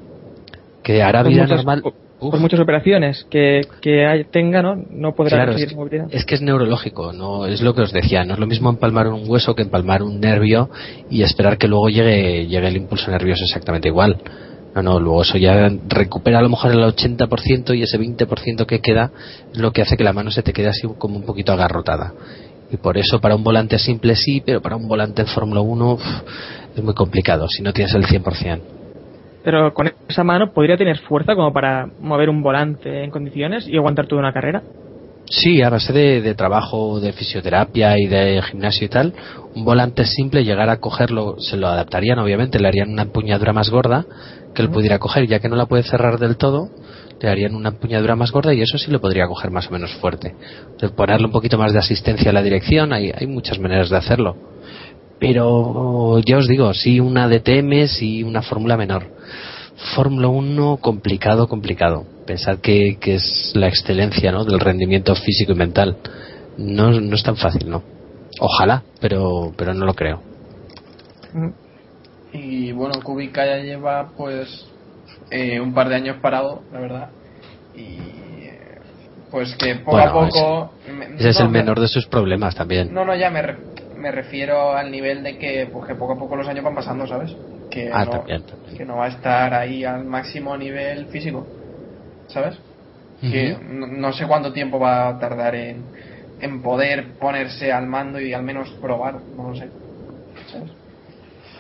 Que 0.83 1.03
hará 1.03 1.21
Por 1.23 1.31
vida 1.31 1.43
muchas- 1.43 1.57
normal. 1.57 1.83
Uf, 2.19 2.31
Por 2.31 2.39
muchas 2.39 2.59
operaciones 2.61 3.25
que, 3.29 3.61
que 3.81 4.05
hay- 4.05 4.23
tenga, 4.25 4.61
¿no? 4.61 4.75
No 4.89 5.13
podrá 5.13 5.37
claro, 5.37 5.51
es, 5.51 5.55
conseguir 5.57 5.75
movilidad. 5.77 6.07
es 6.11 6.23
que 6.25 6.35
es 6.35 6.41
neurológico, 6.41 7.11
no 7.11 7.45
es 7.45 7.61
lo 7.61 7.73
que 7.75 7.81
os 7.81 7.91
decía, 7.91 8.23
no 8.23 8.33
es 8.35 8.39
lo 8.39 8.47
mismo 8.47 8.69
empalmar 8.69 9.07
un 9.07 9.23
hueso 9.29 9.53
que 9.53 9.63
empalmar 9.63 10.01
un 10.01 10.19
nervio 10.21 10.69
y 11.09 11.23
esperar 11.23 11.57
que 11.57 11.67
luego 11.67 11.89
llegue, 11.89 12.47
llegue 12.47 12.67
el 12.69 12.77
impulso 12.77 13.11
nervioso 13.11 13.43
exactamente 13.43 13.89
igual. 13.89 14.17
No, 14.75 14.81
no, 14.81 14.99
luego 14.99 15.21
eso 15.23 15.37
ya 15.37 15.69
recupera 15.87 16.39
a 16.39 16.41
lo 16.41 16.49
mejor 16.49 16.71
el 16.71 16.79
80% 16.83 17.77
y 17.77 17.83
ese 17.83 17.97
20% 17.99 18.65
que 18.65 18.79
queda 18.79 19.11
es 19.51 19.57
lo 19.57 19.71
que 19.71 19.81
hace 19.81 19.95
que 19.97 20.03
la 20.03 20.11
mano 20.13 20.31
se 20.31 20.41
te 20.43 20.51
quede 20.53 20.67
así 20.67 20.87
como 20.97 21.17
un 21.17 21.23
poquito 21.25 21.51
agarrotada. 21.53 22.13
Y 22.71 22.77
por 22.77 22.97
eso 22.97 23.19
para 23.21 23.35
un 23.35 23.43
volante 23.43 23.77
simple 23.79 24.15
sí, 24.15 24.41
pero 24.45 24.61
para 24.61 24.75
un 24.75 24.87
volante 24.87 25.21
en 25.21 25.27
Fórmula 25.27 25.61
1 25.61 25.93
uf, 25.93 26.01
es 26.75 26.83
muy 26.83 26.93
complicado 26.93 27.45
si 27.49 27.61
no 27.61 27.71
tienes 27.73 27.93
el 27.93 28.05
100%. 28.05 28.59
Pero 29.45 29.73
con 29.73 29.91
esa 30.09 30.23
mano 30.23 30.51
podría 30.51 30.75
tener 30.75 30.97
fuerza 30.97 31.35
como 31.35 31.53
para 31.53 31.87
mover 31.99 32.29
un 32.29 32.41
volante 32.41 33.03
en 33.03 33.11
condiciones 33.11 33.67
y 33.67 33.77
aguantar 33.77 34.07
toda 34.07 34.19
una 34.19 34.33
carrera. 34.33 34.63
Sí, 35.29 35.61
a 35.61 35.69
base 35.69 35.93
de, 35.93 36.21
de 36.21 36.35
trabajo 36.35 36.99
de 36.99 37.13
fisioterapia 37.13 37.97
y 37.97 38.07
de 38.07 38.41
gimnasio 38.41 38.85
y 38.85 38.89
tal, 38.89 39.13
un 39.55 39.63
volante 39.63 40.05
simple, 40.05 40.43
llegar 40.43 40.69
a 40.69 40.79
cogerlo, 40.79 41.35
se 41.39 41.57
lo 41.57 41.67
adaptarían 41.67 42.19
obviamente, 42.19 42.59
le 42.59 42.67
harían 42.67 42.91
una 42.91 43.03
empuñadura 43.03 43.53
más 43.53 43.69
gorda 43.69 44.05
que 44.53 44.61
él 44.61 44.69
pudiera 44.69 44.99
coger, 44.99 45.27
ya 45.27 45.39
que 45.39 45.49
no 45.49 45.55
la 45.55 45.65
puede 45.65 45.83
cerrar 45.83 46.17
del 46.17 46.37
todo, 46.37 46.69
le 47.21 47.29
harían 47.29 47.55
una 47.55 47.69
empuñadura 47.69 48.15
más 48.15 48.31
gorda 48.31 48.53
y 48.53 48.61
eso 48.61 48.77
sí 48.77 48.91
lo 48.91 49.01
podría 49.01 49.27
coger 49.27 49.51
más 49.51 49.67
o 49.67 49.71
menos 49.71 49.93
fuerte. 49.95 50.35
Ponerle 50.95 51.25
un 51.25 51.31
poquito 51.31 51.57
más 51.57 51.73
de 51.73 51.79
asistencia 51.79 52.31
a 52.31 52.33
la 52.33 52.41
dirección, 52.41 52.93
hay, 52.93 53.11
hay 53.15 53.27
muchas 53.27 53.59
maneras 53.59 53.89
de 53.89 53.97
hacerlo. 53.97 54.54
Pero 55.19 56.19
ya 56.19 56.37
os 56.37 56.47
digo, 56.47 56.73
sí 56.73 56.99
una 56.99 57.27
DTM, 57.27 57.87
sí 57.87 58.23
una 58.23 58.41
fórmula 58.41 58.77
menor. 58.77 59.03
Fórmula 59.95 60.27
1 60.27 60.77
complicado, 60.77 61.47
complicado. 61.47 62.05
Pensad 62.25 62.59
que, 62.59 62.97
que 62.99 63.15
es 63.15 63.51
la 63.55 63.67
excelencia 63.67 64.31
¿no? 64.31 64.43
del 64.45 64.59
rendimiento 64.59 65.15
físico 65.15 65.51
y 65.53 65.55
mental. 65.55 65.97
No, 66.57 66.91
no 66.91 67.15
es 67.15 67.23
tan 67.23 67.35
fácil, 67.37 67.69
¿no? 67.69 67.83
Ojalá, 68.39 68.83
pero, 68.99 69.53
pero 69.57 69.73
no 69.73 69.85
lo 69.85 69.93
creo. 69.93 70.21
Y 72.33 72.71
bueno, 72.71 73.01
Kubica 73.01 73.45
ya 73.45 73.57
lleva 73.57 74.11
pues 74.17 74.65
eh, 75.31 75.59
un 75.59 75.73
par 75.73 75.89
de 75.89 75.95
años 75.95 76.17
parado, 76.21 76.61
la 76.73 76.79
verdad. 76.79 77.09
Y 77.75 77.81
eh, 78.45 78.79
pues 79.31 79.55
que 79.55 79.75
poco 79.75 79.91
Bueno, 79.97 80.09
a 80.09 80.13
poco... 80.13 80.71
me- 80.97 81.15
Ese 81.17 81.29
es 81.29 81.39
el 81.39 81.47
me- 81.49 81.59
menor 81.59 81.79
de 81.79 81.87
sus 81.87 82.07
problemas 82.07 82.55
también. 82.55 82.93
No, 82.93 83.05
no, 83.05 83.15
ya 83.15 83.29
me, 83.29 83.41
me 84.05 84.11
refiero 84.11 84.73
al 84.77 84.91
nivel 84.91 85.23
de 85.23 85.35
que, 85.39 85.67
pues, 85.73 85.87
que 85.87 85.95
poco 85.95 86.13
a 86.13 86.19
poco 86.19 86.35
los 86.35 86.47
años 86.47 86.63
van 86.63 86.75
pasando, 86.75 87.07
¿sabes? 87.07 87.35
Que, 87.71 87.89
Ah, 87.91 88.05
no, 88.05 88.11
también, 88.11 88.43
también. 88.43 88.77
que 88.77 88.85
no 88.85 88.97
va 88.97 89.05
a 89.05 89.07
estar 89.07 89.51
ahí 89.55 89.83
al 89.83 90.05
máximo 90.05 90.55
nivel 90.55 91.07
físico, 91.07 91.47
¿sabes? 92.27 92.55
Que 93.19 93.57
no, 93.67 93.87
no 93.87 94.13
sé 94.13 94.27
cuánto 94.27 94.53
tiempo 94.53 94.77
va 94.77 95.07
a 95.07 95.19
tardar 95.19 95.55
en, 95.55 95.85
en 96.39 96.61
poder 96.61 97.13
ponerse 97.19 97.71
al 97.71 97.87
mando 97.87 98.19
y 98.19 98.31
al 98.31 98.43
menos 98.43 98.69
probar, 98.79 99.15
no 99.35 99.49
lo 99.49 99.55
sé. 99.55 99.69
¿sabes? 100.51 100.69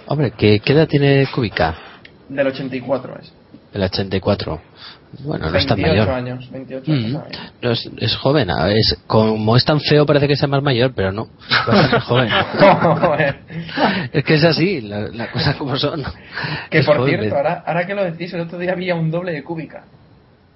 Hombre, 0.05 0.31
¿qué, 0.37 0.59
qué 0.59 0.73
edad 0.73 0.87
tiene 0.87 1.25
Kubica? 1.33 1.75
Del 2.29 2.45
84 2.45 3.19
es. 3.21 3.33
El 3.73 3.81
84. 3.81 4.61
Bueno, 5.23 5.49
no 5.49 5.57
es 5.57 5.65
tan 5.65 5.77
28 5.77 6.01
mayor. 6.01 6.09
años, 6.15 6.51
28 6.51 6.91
Mm. 6.91 6.93
años. 7.15 7.23
No, 7.61 7.71
es, 7.71 7.89
es 7.99 8.15
joven. 8.17 8.49
Es, 8.69 8.97
como 9.07 9.55
es 9.55 9.63
tan 9.65 9.79
feo 9.79 10.05
parece 10.05 10.27
que 10.27 10.35
sea 10.35 10.47
más 10.47 10.61
mayor, 10.61 10.93
pero 10.95 11.11
no. 11.11 11.27
Bastante 11.67 11.99
joven. 12.01 12.29
Es 14.11 14.23
que 14.23 14.33
es 14.35 14.43
así, 14.43 14.81
la, 14.81 15.07
la 15.09 15.31
cosa 15.31 15.57
como 15.57 15.75
son. 15.77 16.03
que 16.69 16.79
Es 16.79 16.85
por 16.85 16.97
joven, 16.97 17.19
cierto, 17.19 17.35
ahora, 17.37 17.63
ahora 17.65 17.85
que 17.87 17.95
lo 17.95 18.03
decís, 18.03 18.33
el 18.33 18.41
otro 18.41 18.57
día 18.57 18.71
había 18.73 18.95
un 18.95 19.09
doble 19.11 19.31
de 19.31 19.43
cúbica. 19.43 19.83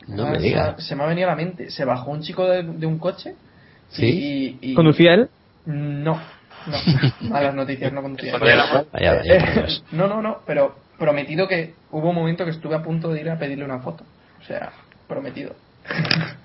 No 0.07 0.25
Ah, 0.25 0.31
me 0.31 0.37
se 0.39 0.43
digas. 0.45 0.83
Se 0.87 0.95
me 0.95 1.03
ha 1.03 1.07
venido 1.07 1.27
a 1.27 1.31
la 1.31 1.35
mente. 1.35 1.69
Se 1.69 1.85
bajó 1.85 2.11
un 2.11 2.21
chico 2.21 2.45
de, 2.47 2.63
de 2.63 2.85
un 2.85 2.97
coche. 2.99 3.35
¿Sí? 3.91 4.05
Y, 4.61 4.71
y- 4.71 4.73
¿Conducía 4.75 5.13
él? 5.13 5.29
No, 5.65 6.19
no. 6.67 6.77
Malas 7.29 7.53
noticias, 7.55 7.91
no 7.93 8.01
conducía. 8.01 8.33
No, 9.91 10.07
no, 10.07 10.21
no, 10.21 10.39
pero 10.45 10.75
prometido 10.97 11.47
que 11.47 11.73
hubo 11.91 12.09
un 12.09 12.15
momento 12.15 12.43
que 12.45 12.51
estuve 12.51 12.75
a 12.75 12.81
punto 12.83 13.09
de 13.13 13.21
ir 13.21 13.29
a 13.29 13.37
pedirle 13.37 13.65
una 13.65 13.79
foto. 13.79 14.03
O 14.39 14.43
sea, 14.43 14.71
prometido. 15.07 15.53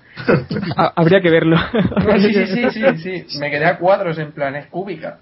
Ah, 0.77 0.93
habría 0.95 1.19
que 1.19 1.29
verlo. 1.29 1.57
No, 1.57 2.17
sí, 2.19 2.33
sí, 2.33 2.47
sí, 2.47 2.69
sí, 2.71 3.23
sí. 3.27 3.39
Me 3.39 3.51
quedé 3.51 3.65
a 3.65 3.77
cuadros 3.77 4.17
en 4.17 4.31
plan, 4.31 4.55
es 4.55 4.67
cúbica. 4.67 5.17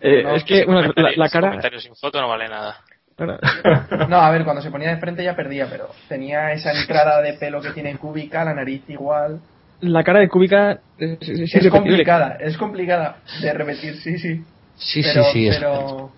Eh, 0.00 0.22
No, 0.22 0.36
es 0.36 0.44
que 0.44 0.64
bueno, 0.64 0.92
la, 0.94 1.10
la 1.16 1.28
cara. 1.28 1.48
comentario 1.48 1.80
sin 1.80 1.94
foto 1.96 2.20
no 2.20 2.28
vale 2.28 2.48
nada. 2.48 2.76
No, 4.08 4.16
a 4.18 4.30
ver, 4.30 4.44
cuando 4.44 4.62
se 4.62 4.70
ponía 4.70 4.90
de 4.90 4.98
frente 4.98 5.24
ya 5.24 5.34
perdía, 5.34 5.66
pero 5.68 5.88
tenía 6.08 6.52
esa 6.52 6.70
entrada 6.72 7.20
de 7.22 7.32
pelo 7.34 7.60
que 7.60 7.70
tiene 7.70 7.96
cúbica, 7.96 8.44
la 8.44 8.54
nariz 8.54 8.82
igual. 8.88 9.40
la 9.80 10.04
cara 10.04 10.20
de 10.20 10.28
Kubica 10.28 10.78
es, 10.98 11.10
es- 11.22 11.28
es 11.28 11.28
Es 11.28 11.38
irrepetible. 11.54 11.70
complicada, 11.70 12.36
es 12.40 12.56
complicada 12.56 13.16
de 13.40 13.52
repetir, 13.52 13.96
sí, 13.96 14.16
sí. 14.18 14.44
Sí, 14.76 15.02
pero, 15.02 15.24
sí, 15.24 15.30
sí. 15.32 15.48
es- 15.48 15.56
pero... 15.58 16.10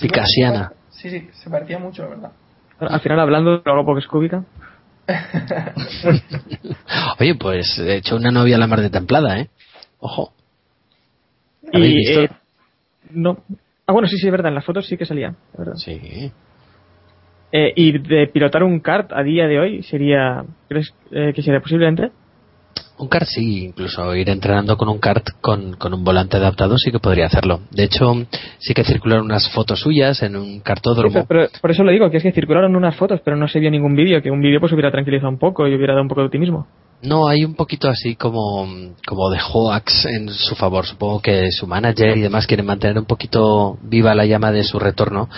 Picasiana. 0.00 0.72
Sí, 0.90 1.08
sí, 1.10 1.30
se 1.32 1.48
parecía 1.50 1.78
mucho, 1.78 2.02
la 2.02 2.08
verdad. 2.08 2.30
Al 2.78 3.00
final, 3.00 3.20
hablando 3.20 3.58
de 3.58 3.62
lo 3.64 3.74
guapo 3.74 3.94
que 3.94 4.00
es 4.00 4.06
Kubica. 4.06 4.42
Oye, 7.20 7.34
pues 7.34 7.78
he 7.78 7.96
hecho 7.96 8.16
una 8.16 8.30
novia 8.30 8.56
a 8.56 8.58
la 8.58 8.66
mar 8.66 8.80
de 8.80 8.90
templada, 8.90 9.38
¿eh? 9.38 9.48
Ojo. 9.98 10.32
¿Habéis 11.72 11.92
Y. 11.92 11.96
visto? 11.96 12.20
eh, 12.22 12.30
no. 13.10 13.38
Ah, 13.86 13.92
bueno, 13.92 14.08
sí, 14.08 14.16
sí, 14.16 14.26
es 14.26 14.32
verdad. 14.32 14.48
En 14.48 14.54
las 14.54 14.64
fotos 14.64 14.86
sí 14.86 14.96
que 14.96 15.06
salía. 15.06 15.34
verdad. 15.56 15.74
Sí. 15.76 16.32
Eh, 17.52 17.72
y 17.76 17.98
de 17.98 18.26
pilotar 18.28 18.64
un 18.64 18.80
kart 18.80 19.12
a 19.12 19.22
día 19.22 19.46
de 19.46 19.60
hoy 19.60 19.82
sería. 19.82 20.44
¿Crees 20.68 20.92
eh, 21.12 21.32
que 21.34 21.42
sería 21.42 21.60
posiblemente? 21.60 22.10
Un 22.96 23.08
kart 23.08 23.26
sí, 23.26 23.64
incluso 23.64 24.14
ir 24.14 24.30
entrenando 24.30 24.76
con 24.76 24.88
un 24.88 24.98
kart 24.98 25.26
con, 25.40 25.74
con 25.74 25.92
un 25.94 26.04
volante 26.04 26.36
adaptado 26.36 26.78
sí 26.78 26.92
que 26.92 27.00
podría 27.00 27.26
hacerlo. 27.26 27.60
De 27.72 27.84
hecho, 27.84 28.14
sí 28.58 28.72
que 28.72 28.84
circularon 28.84 29.24
unas 29.24 29.50
fotos 29.50 29.80
suyas 29.80 30.22
en 30.22 30.36
un 30.36 30.60
cartódromo. 30.60 31.20
Sí, 31.20 31.26
pero 31.26 31.48
por 31.60 31.72
eso 31.72 31.82
lo 31.82 31.90
digo, 31.90 32.08
que 32.08 32.18
es 32.18 32.22
que 32.22 32.30
circularon 32.30 32.76
unas 32.76 32.94
fotos, 32.94 33.20
pero 33.24 33.36
no 33.36 33.48
se 33.48 33.58
vio 33.58 33.70
ningún 33.70 33.96
vídeo, 33.96 34.22
que 34.22 34.30
un 34.30 34.40
vídeo 34.40 34.60
pues 34.60 34.72
hubiera 34.72 34.92
tranquilizado 34.92 35.28
un 35.28 35.38
poco 35.38 35.66
y 35.66 35.74
hubiera 35.74 35.94
dado 35.94 36.02
un 36.02 36.08
poco 36.08 36.20
de 36.20 36.26
optimismo. 36.26 36.68
No, 37.02 37.26
hay 37.26 37.44
un 37.44 37.54
poquito 37.54 37.88
así 37.88 38.14
como, 38.14 38.66
como 39.06 39.30
de 39.30 39.38
hoax 39.40 40.06
en 40.06 40.28
su 40.30 40.54
favor. 40.54 40.86
Supongo 40.86 41.20
que 41.20 41.50
su 41.50 41.66
manager 41.66 42.16
y 42.16 42.20
demás 42.20 42.46
quieren 42.46 42.64
mantener 42.64 42.96
un 42.96 43.04
poquito 43.06 43.76
viva 43.82 44.14
la 44.14 44.24
llama 44.24 44.52
de 44.52 44.62
su 44.62 44.78
retorno. 44.78 45.28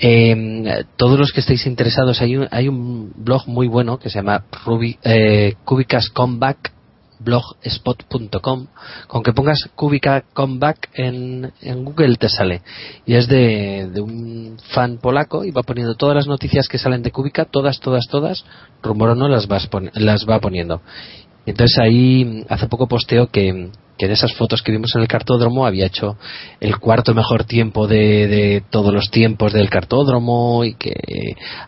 Eh, 0.00 0.84
todos 0.96 1.18
los 1.18 1.32
que 1.32 1.40
estéis 1.40 1.66
interesados, 1.66 2.20
hay 2.20 2.36
un, 2.36 2.48
hay 2.50 2.68
un 2.68 3.12
blog 3.16 3.48
muy 3.48 3.68
bueno 3.68 3.98
que 3.98 4.10
se 4.10 4.18
llama 4.18 4.44
Ruby, 4.64 4.98
eh, 5.02 5.54
Cubicas 5.64 6.10
Comeback 6.10 6.72
blogspot.com 7.20 8.66
con 9.06 9.22
que 9.22 9.32
pongas 9.32 9.68
Kubica 9.74 10.24
Comeback 10.32 10.90
en, 10.94 11.52
en 11.60 11.84
Google 11.84 12.16
te 12.16 12.28
sale. 12.28 12.62
Y 13.06 13.14
es 13.14 13.28
de, 13.28 13.88
de, 13.92 14.00
un 14.00 14.56
fan 14.72 14.98
polaco 14.98 15.44
y 15.44 15.50
va 15.50 15.62
poniendo 15.62 15.94
todas 15.94 16.14
las 16.14 16.26
noticias 16.26 16.68
que 16.68 16.78
salen 16.78 17.02
de 17.02 17.10
Kubica 17.10 17.44
todas, 17.44 17.80
todas, 17.80 18.06
todas 18.08 18.44
rumor 18.82 19.10
o 19.10 19.14
no 19.14 19.28
las, 19.28 19.46
vas 19.46 19.68
las 19.94 20.26
va 20.28 20.40
poniendo 20.40 20.80
entonces 21.50 21.78
ahí 21.78 22.44
hace 22.48 22.68
poco 22.68 22.88
posteo 22.88 23.28
que, 23.28 23.70
que 23.96 24.06
de 24.06 24.12
esas 24.12 24.34
fotos 24.34 24.62
que 24.62 24.72
vimos 24.72 24.94
en 24.94 25.02
el 25.02 25.08
cartódromo 25.08 25.66
había 25.66 25.86
hecho 25.86 26.16
el 26.60 26.78
cuarto 26.78 27.14
mejor 27.14 27.44
tiempo 27.44 27.86
de, 27.86 28.28
de, 28.28 28.62
todos 28.70 28.94
los 28.94 29.10
tiempos 29.10 29.52
del 29.52 29.68
cartódromo 29.70 30.64
y 30.64 30.74
que 30.74 30.94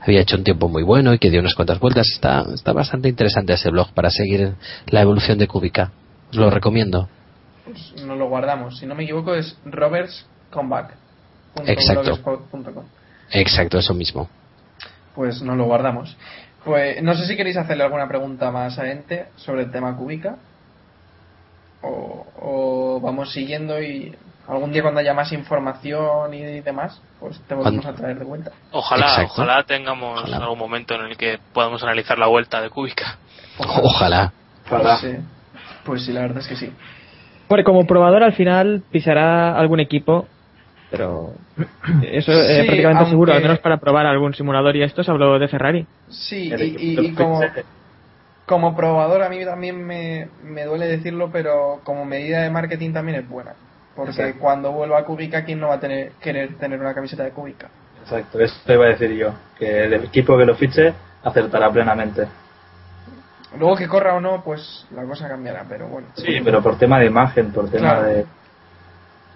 había 0.01 0.21
hecho 0.21 0.37
un 0.37 0.45
tiempo 0.45 0.69
muy 0.69 0.83
bueno 0.83 1.13
y 1.13 1.19
que 1.19 1.31
dio 1.31 1.41
unas 1.41 1.55
cuantas 1.55 1.81
vueltas. 1.81 2.09
Está, 2.13 2.45
está 2.55 2.73
bastante 2.73 3.09
interesante 3.09 3.53
ese 3.53 3.71
blog 3.71 3.93
para 3.93 4.11
seguir 4.11 4.55
la 4.87 5.03
evolución 5.03 5.39
de 5.39 5.49
Kubica. 5.49 5.93
Os 6.31 6.37
lo 6.37 6.51
recomiendo. 6.51 7.09
Pues 7.65 8.05
nos 8.05 8.17
lo 8.17 8.29
guardamos. 8.29 8.79
Si 8.79 8.87
no 8.87 8.95
me 8.95 9.05
equivoco 9.05 9.35
es 9.35 9.57
Roberts 9.65 10.27
Comeback. 10.51 10.95
Exacto. 11.67 12.19
Exacto, 13.33 13.79
eso 13.79 13.95
mismo. 13.95 14.29
Pues 15.15 15.43
nos 15.43 15.57
lo 15.57 15.65
guardamos. 15.65 16.17
Pues 16.65 17.03
no 17.03 17.15
sé 17.15 17.27
si 17.27 17.37
queréis 17.37 17.57
hacerle 17.57 17.85
alguna 17.85 18.07
pregunta 18.09 18.51
más 18.51 18.79
a 18.79 18.91
Ente 18.91 19.29
sobre 19.37 19.63
el 19.63 19.71
tema 19.71 19.97
Kubica. 19.97 20.37
O, 21.83 22.27
o, 22.39 23.01
vamos 23.01 23.33
siguiendo 23.33 23.81
y 23.81 24.15
algún 24.47 24.73
día 24.73 24.83
cuando 24.83 25.01
haya 25.01 25.15
más 25.15 25.33
información 25.33 26.35
y 26.35 26.61
demás, 26.61 27.01
pues 27.19 27.41
te 27.47 27.55
volvemos 27.55 27.87
a 27.87 27.95
traer 27.95 28.19
de 28.19 28.25
vuelta. 28.25 28.51
Ojalá, 28.73 29.07
Exacto. 29.07 29.33
ojalá 29.33 29.63
tengamos 29.63 30.21
ojalá. 30.21 30.37
algún 30.39 30.59
momento 30.59 30.95
en 30.95 31.03
el 31.03 31.17
que 31.17 31.39
podamos 31.55 31.83
analizar 31.83 32.19
la 32.19 32.27
vuelta 32.27 32.61
de 32.61 32.69
Kubica. 32.69 33.17
Ojalá. 33.59 34.33
Ojalá. 34.67 34.99
Pues, 35.01 35.13
sí. 35.13 35.19
pues 35.85 36.05
sí, 36.05 36.13
la 36.13 36.21
verdad 36.23 36.39
es 36.39 36.49
que 36.49 36.57
sí. 36.57 36.71
Bueno, 37.49 37.65
como 37.65 37.87
probador 37.87 38.23
al 38.23 38.35
final 38.35 38.83
pisará 38.93 39.59
algún 39.59 39.81
equipo, 39.81 40.29
pero 40.91 41.33
eso 42.03 42.33
es 42.33 42.47
Sí, 42.47 42.55
prácticamente 42.67 42.99
aunque- 42.99 43.11
seguro, 43.11 43.33
al 43.33 43.43
menos 43.43 43.59
para 43.61 43.79
probar 43.79 44.07
algún 44.07 44.35
simulador 44.35 44.77
y 44.77 44.83
esto 44.83 45.03
se 45.05 45.11
habló 45.11 45.39
de 45.39 45.49
Ferrari. 45.49 45.87
Sí, 46.09 46.53
y, 46.79 47.15
como, 47.15 47.41
como 48.47 48.77
probador 48.77 49.23
a 49.23 49.29
mí 49.29 49.45
también 49.45 49.85
me, 49.87 50.29
me 50.43 50.65
duele 50.65 50.87
decirlo, 50.87 51.31
pero 51.33 51.81
como 51.85 52.05
medida 52.05 52.43
de 52.43 52.51
marketing 52.51 52.93
también 52.93 53.19
es 53.21 53.29
buena. 53.29 53.53
Porque 53.95 54.13
Exacto. 54.13 54.39
cuando 54.41 54.73
vuelva 54.73 54.99
a 55.01 55.05
Kubica, 55.05 55.45
¿quién 55.45 55.61
no 55.61 55.69
va 55.69 55.75
a 55.75 55.81
tener, 55.81 56.13
querer 56.21 56.57
tener 56.59 56.81
una 56.81 56.95
camiseta 56.95 57.25
de 57.25 57.31
Kubica? 57.31 57.69
Exacto, 58.03 58.41
eso 58.41 58.73
iba 58.73 58.87
a 58.87 58.89
decir 58.89 59.13
yo. 59.13 59.33
Que 59.59 59.85
el 59.85 59.95
equipo 59.95 60.39
que 60.39 60.45
lo 60.47 60.55
fiche 60.55 60.93
acertará 61.23 61.71
plenamente. 61.71 62.27
Luego 63.59 63.77
que 63.77 63.89
corra 63.89 64.15
o 64.15 64.21
no, 64.21 64.43
pues 64.43 64.87
la 64.95 65.03
cosa 65.05 65.29
cambiará, 65.29 65.65
pero 65.69 65.89
bueno. 65.89 66.07
Sí, 66.15 66.41
pero 66.43 66.63
por 66.63 66.79
tema 66.79 66.99
de 67.01 67.07
imagen, 67.07 67.51
por 67.53 67.69
tema 67.69 67.91
Claro. 67.97 68.05
de. 68.07 68.27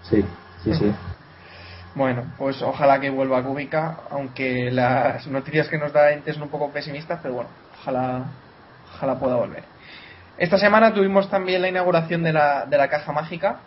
Sí, 0.02 0.24
sí, 0.62 0.74
sí. 0.74 0.92
Bueno, 1.94 2.24
pues 2.38 2.60
ojalá 2.62 3.00
que 3.00 3.10
vuelva 3.10 3.38
a 3.38 3.42
Kubica, 3.42 3.98
aunque 4.10 4.70
las 4.72 5.26
noticias 5.28 5.68
que 5.68 5.78
nos 5.78 5.92
da 5.92 6.10
Ente 6.10 6.32
son 6.32 6.42
un 6.42 6.48
poco 6.48 6.72
pesimistas, 6.72 7.20
pero 7.22 7.34
bueno, 7.34 7.50
ojalá, 7.80 8.24
ojalá 8.94 9.18
pueda 9.18 9.36
volver. 9.36 9.62
Esta 10.36 10.58
semana 10.58 10.92
tuvimos 10.92 11.30
también 11.30 11.62
la 11.62 11.68
inauguración 11.68 12.24
de 12.24 12.32
la, 12.32 12.66
de 12.66 12.76
la 12.76 12.88
caja 12.88 13.12
mágica, 13.12 13.60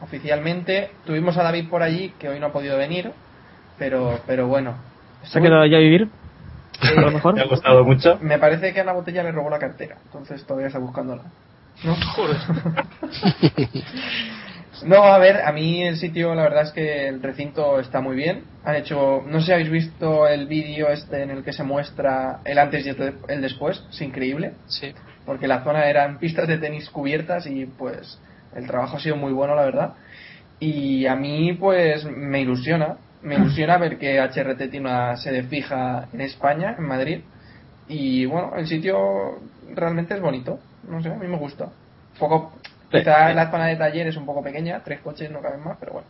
oficialmente. 0.00 0.92
Tuvimos 1.04 1.36
a 1.36 1.42
David 1.42 1.68
por 1.68 1.82
allí, 1.82 2.14
que 2.20 2.28
hoy 2.28 2.38
no 2.38 2.46
ha 2.46 2.52
podido 2.52 2.78
venir, 2.78 3.10
pero, 3.78 4.20
pero 4.26 4.46
bueno. 4.46 4.76
¿Se 5.24 5.40
ha 5.40 5.42
quedado 5.42 5.62
allá 5.62 5.78
a 5.78 5.80
vivir? 5.80 6.08
A 6.80 7.00
lo 7.00 7.10
mejor. 7.10 7.34
Me 7.34 7.42
ha 7.42 7.46
gustado 7.46 7.82
mucho. 7.82 8.18
Me 8.20 8.38
parece 8.38 8.72
que 8.72 8.80
a 8.80 8.84
la 8.84 8.92
botella 8.92 9.24
le 9.24 9.32
robó 9.32 9.50
la 9.50 9.58
cartera, 9.58 9.96
entonces 10.04 10.44
todavía 10.44 10.68
está 10.68 10.78
buscándola. 10.78 11.22
¿No? 11.82 11.94
No, 14.84 15.04
a 15.04 15.18
ver, 15.18 15.40
a 15.42 15.52
mí 15.52 15.82
el 15.82 15.96
sitio, 15.96 16.34
la 16.34 16.42
verdad 16.42 16.64
es 16.64 16.72
que 16.72 17.08
el 17.08 17.22
recinto 17.22 17.80
está 17.80 18.00
muy 18.00 18.14
bien. 18.16 18.44
Han 18.64 18.76
hecho, 18.76 19.22
no 19.26 19.40
sé 19.40 19.46
si 19.46 19.52
habéis 19.52 19.70
visto 19.70 20.28
el 20.28 20.46
vídeo 20.46 20.88
este 20.88 21.22
en 21.22 21.30
el 21.30 21.42
que 21.44 21.52
se 21.52 21.62
muestra 21.62 22.40
el 22.44 22.58
antes 22.58 22.84
y 22.84 22.90
el 22.90 22.96
de- 22.96 23.14
el 23.28 23.40
después, 23.40 23.82
es 23.90 24.00
increíble, 24.02 24.52
Sí. 24.66 24.92
porque 25.24 25.48
la 25.48 25.62
zona 25.64 25.88
eran 25.88 26.18
pistas 26.18 26.46
de 26.46 26.58
tenis 26.58 26.90
cubiertas 26.90 27.46
y 27.46 27.64
pues 27.66 28.20
el 28.54 28.66
trabajo 28.66 28.96
ha 28.96 29.00
sido 29.00 29.16
muy 29.16 29.32
bueno, 29.32 29.54
la 29.54 29.64
verdad. 29.64 29.94
Y 30.60 31.06
a 31.06 31.16
mí 31.16 31.54
pues 31.54 32.04
me 32.04 32.40
ilusiona, 32.42 32.96
me 33.22 33.34
ilusiona 33.36 33.78
ver 33.78 33.98
que 33.98 34.20
HRT 34.20 34.68
tiene 34.70 34.88
una 34.90 35.16
sede 35.16 35.42
fija 35.44 36.08
en 36.12 36.20
España, 36.20 36.74
en 36.78 36.84
Madrid. 36.84 37.20
Y 37.88 38.26
bueno, 38.26 38.52
el 38.56 38.66
sitio 38.66 39.38
realmente 39.74 40.14
es 40.14 40.20
bonito, 40.20 40.58
no 40.88 41.00
sé, 41.02 41.08
a 41.10 41.14
mí 41.14 41.26
me 41.28 41.36
gusta. 41.38 41.64
Un 41.66 42.18
poco, 42.18 42.52
Sí. 42.98 43.04
quizá 43.04 43.32
la 43.34 43.50
zona 43.50 43.66
de 43.66 43.76
taller 43.76 44.06
es 44.08 44.16
un 44.16 44.26
poco 44.26 44.42
pequeña, 44.42 44.82
tres 44.84 45.00
coches 45.00 45.30
no 45.30 45.40
caben 45.40 45.62
más, 45.64 45.76
pero 45.80 45.92
bueno, 45.94 46.08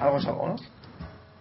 algo 0.00 0.18
es 0.18 0.26
algo, 0.26 0.48
¿no? 0.48 0.56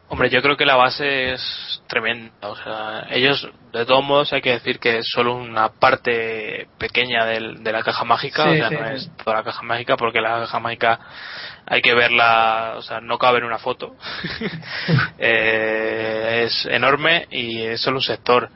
Hombre, 0.09 0.29
yo 0.29 0.41
creo 0.41 0.55
que 0.55 0.65
la 0.65 0.77
base 0.77 1.33
es 1.33 1.81
tremenda. 1.87 2.31
O 2.47 2.55
sea, 2.55 3.07
ellos, 3.09 3.45
de 3.73 3.85
todos 3.85 4.05
modos, 4.05 4.31
hay 4.31 4.41
que 4.41 4.51
decir 4.51 4.79
que 4.79 4.99
es 4.99 5.09
solo 5.11 5.35
una 5.35 5.67
parte 5.67 6.69
pequeña 6.77 7.25
del- 7.25 7.61
de 7.61 7.71
la 7.73 7.83
caja 7.83 8.05
mágica. 8.05 8.43
Sí, 8.43 8.49
o 8.51 8.55
sea, 8.55 8.69
sí, 8.69 8.75
no 8.75 8.87
sí. 8.87 8.93
es 8.95 9.11
toda 9.21 9.35
la 9.37 9.43
caja 9.43 9.61
mágica, 9.63 9.97
porque 9.97 10.21
la 10.21 10.39
caja 10.39 10.59
mágica 10.61 10.99
hay 11.65 11.81
que 11.81 11.93
verla, 11.93 12.75
o 12.77 12.81
sea, 12.83 13.01
no 13.01 13.17
cabe 13.17 13.39
en 13.39 13.43
una 13.43 13.59
foto. 13.59 13.97
Eh, 15.19 16.43
es 16.45 16.65
enorme 16.67 17.27
y 17.29 17.61
es 17.63 17.81
solo 17.81 17.97
un 17.97 18.03
sector. 18.03 18.49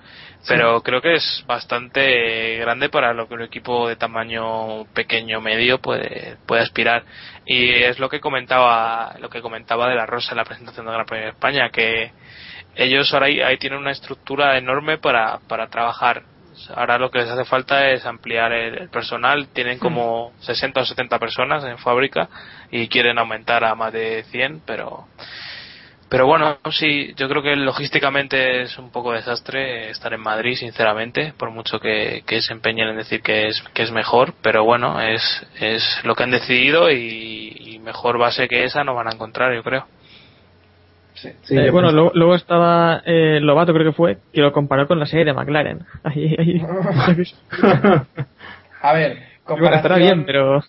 Pero 0.47 0.81
creo 0.81 1.01
que 1.01 1.15
es 1.15 1.43
bastante 1.45 2.57
grande 2.57 2.89
para 2.89 3.13
lo 3.13 3.27
que 3.27 3.35
un 3.35 3.43
equipo 3.43 3.87
de 3.87 3.95
tamaño 3.95 4.85
pequeño 4.93 5.39
medio 5.39 5.79
puede, 5.79 6.37
puede 6.47 6.63
aspirar. 6.63 7.03
Y 7.45 7.69
es 7.69 7.99
lo 7.99 8.09
que 8.09 8.19
comentaba, 8.19 9.15
lo 9.19 9.29
que 9.29 9.41
comentaba 9.41 9.87
de 9.87 9.95
la 9.95 10.07
Rosa 10.07 10.31
en 10.31 10.37
la 10.37 10.45
presentación 10.45 10.85
del 10.85 10.95
Gran 10.95 11.05
Premio 11.05 11.25
de 11.25 11.31
España, 11.31 11.69
que 11.69 12.11
ellos 12.75 13.13
ahora 13.13 13.27
ahí, 13.27 13.39
ahí 13.39 13.57
tienen 13.57 13.79
una 13.79 13.91
estructura 13.91 14.57
enorme 14.57 14.97
para, 14.97 15.39
para 15.47 15.67
trabajar. 15.67 16.23
Ahora 16.75 16.97
lo 16.97 17.11
que 17.11 17.19
les 17.19 17.29
hace 17.29 17.45
falta 17.45 17.89
es 17.91 18.05
ampliar 18.05 18.51
el, 18.51 18.77
el 18.79 18.89
personal. 18.89 19.47
Tienen 19.53 19.77
como 19.77 20.33
60 20.39 20.81
o 20.81 20.85
70 20.85 21.19
personas 21.19 21.63
en 21.65 21.77
fábrica 21.77 22.29
y 22.71 22.87
quieren 22.87 23.19
aumentar 23.19 23.63
a 23.63 23.75
más 23.75 23.93
de 23.93 24.23
100, 24.31 24.63
pero 24.65 25.07
pero 26.11 26.27
bueno, 26.27 26.57
sí, 26.71 27.13
yo 27.15 27.29
creo 27.29 27.41
que 27.41 27.55
logísticamente 27.55 28.63
es 28.63 28.77
un 28.77 28.91
poco 28.91 29.13
desastre 29.13 29.89
estar 29.91 30.13
en 30.13 30.19
Madrid, 30.19 30.55
sinceramente, 30.55 31.33
por 31.37 31.51
mucho 31.51 31.79
que, 31.79 32.23
que 32.27 32.41
se 32.41 32.51
empeñen 32.51 32.89
en 32.89 32.97
decir 32.97 33.21
que 33.21 33.47
es, 33.47 33.61
que 33.73 33.83
es 33.83 33.91
mejor, 33.93 34.33
pero 34.41 34.65
bueno, 34.65 34.99
es, 34.99 35.23
es 35.61 35.81
lo 36.03 36.13
que 36.13 36.23
han 36.23 36.31
decidido 36.31 36.91
y, 36.91 37.55
y 37.59 37.79
mejor 37.79 38.17
base 38.17 38.49
que 38.49 38.65
esa 38.65 38.83
no 38.83 38.93
van 38.93 39.07
a 39.07 39.13
encontrar, 39.13 39.55
yo 39.55 39.63
creo. 39.63 39.87
Sí. 41.13 41.29
Sí, 41.43 41.55
Eh, 41.55 41.69
bueno, 41.71 41.91
luego, 41.93 42.11
luego 42.13 42.35
estaba 42.35 43.01
eh, 43.05 43.39
Lobato, 43.41 43.73
creo 43.73 43.85
que 43.91 43.95
fue, 43.95 44.17
que 44.33 44.41
lo 44.41 44.51
comparó 44.51 44.87
con 44.89 44.99
la 44.99 45.05
serie 45.05 45.23
de 45.25 45.33
McLaren. 45.33 45.85
Ahí, 46.03 46.35
ahí. 46.37 46.61
A 48.81 48.93
ver, 48.93 49.17
Bueno, 49.57 49.77
estará 49.77 49.95
bien, 49.97 50.23
comparación, 50.23 50.25
pero 50.25 50.61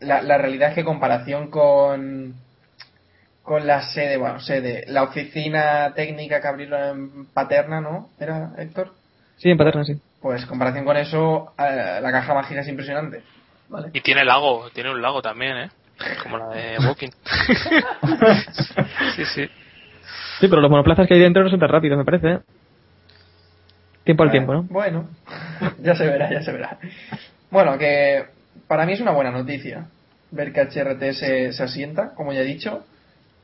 la, 0.00 0.22
la 0.22 0.38
realidad 0.38 0.70
es 0.70 0.74
que 0.76 0.84
comparación 0.84 1.50
con 1.50 2.43
con 3.44 3.66
la 3.66 3.82
sede, 3.82 4.16
bueno, 4.16 4.40
sede, 4.40 4.84
la 4.88 5.02
oficina 5.02 5.92
técnica 5.94 6.40
que 6.40 6.48
abrieron 6.48 6.80
en 6.82 7.26
Paterna, 7.26 7.80
¿no? 7.80 8.08
¿Era 8.18 8.52
Héctor? 8.56 8.92
sí, 9.36 9.50
en 9.50 9.58
Paterna, 9.58 9.84
sí. 9.84 10.00
Pues 10.22 10.46
comparación 10.46 10.86
con 10.86 10.96
eso, 10.96 11.52
eh, 11.58 11.98
la 12.00 12.10
caja 12.10 12.32
mágica 12.32 12.62
es 12.62 12.68
impresionante. 12.68 13.22
¿Vale? 13.68 13.90
Y 13.92 14.00
tiene 14.00 14.24
lago, 14.24 14.70
tiene 14.72 14.90
un 14.90 15.02
lago 15.02 15.20
también, 15.20 15.56
¿eh? 15.58 15.70
Como 16.22 16.38
la 16.38 16.48
de 16.48 16.78
Walking. 16.86 17.10
sí, 19.14 19.24
sí. 19.26 19.48
Sí, 20.40 20.48
pero 20.48 20.62
los 20.62 20.70
monoplazas 20.70 21.06
que 21.06 21.14
hay 21.14 21.20
dentro 21.20 21.44
no 21.44 21.50
son 21.50 21.60
tan 21.60 21.68
rápidos, 21.68 21.98
me 21.98 22.04
parece. 22.04 22.28
¿eh? 22.28 22.38
Tiempo 24.04 24.22
al 24.22 24.30
tiempo, 24.30 24.54
¿no? 24.54 24.62
Bueno, 24.64 25.08
ya 25.82 25.94
se 25.94 26.06
verá, 26.06 26.30
ya 26.30 26.42
se 26.42 26.52
verá. 26.52 26.78
Bueno, 27.50 27.76
que 27.76 28.24
para 28.66 28.86
mí 28.86 28.94
es 28.94 29.00
una 29.00 29.12
buena 29.12 29.30
noticia 29.30 29.86
ver 30.30 30.52
que 30.52 30.62
HRT 30.62 31.12
se, 31.12 31.52
se 31.52 31.62
asienta, 31.62 32.14
como 32.14 32.32
ya 32.32 32.40
he 32.40 32.44
dicho, 32.44 32.84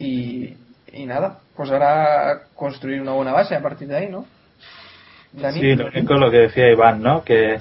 y, 0.01 0.57
y 0.93 1.07
nada, 1.07 1.39
pues 1.57 1.71
ahora 1.71 2.41
construir 2.57 3.01
una 3.01 3.13
buena 3.13 3.33
base 3.33 3.55
a 3.55 3.61
partir 3.63 3.87
de 3.87 3.97
ahí, 3.97 4.09
¿no? 4.09 4.27
Dani. 5.33 5.61
Sí, 5.61 5.77
lo 5.77 5.87
único 5.87 6.15
lo 6.15 6.31
que 6.31 6.39
decía 6.39 6.71
Iván, 6.73 7.01
¿no? 7.03 7.23
Que, 7.23 7.59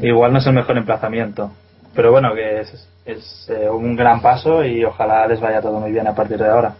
igual 0.00 0.32
no 0.32 0.38
es 0.40 0.46
el 0.46 0.52
mejor 0.52 0.76
emplazamiento. 0.76 1.52
Pero 1.94 2.10
bueno, 2.10 2.34
que 2.34 2.60
es, 2.60 2.88
es 3.06 3.48
eh, 3.48 3.68
un 3.68 3.96
gran 3.96 4.20
paso 4.20 4.64
y 4.64 4.84
ojalá 4.84 5.26
les 5.26 5.40
vaya 5.40 5.60
todo 5.62 5.80
muy 5.80 5.92
bien 5.92 6.06
a 6.06 6.14
partir 6.14 6.38
de 6.38 6.48
ahora. 6.48 6.74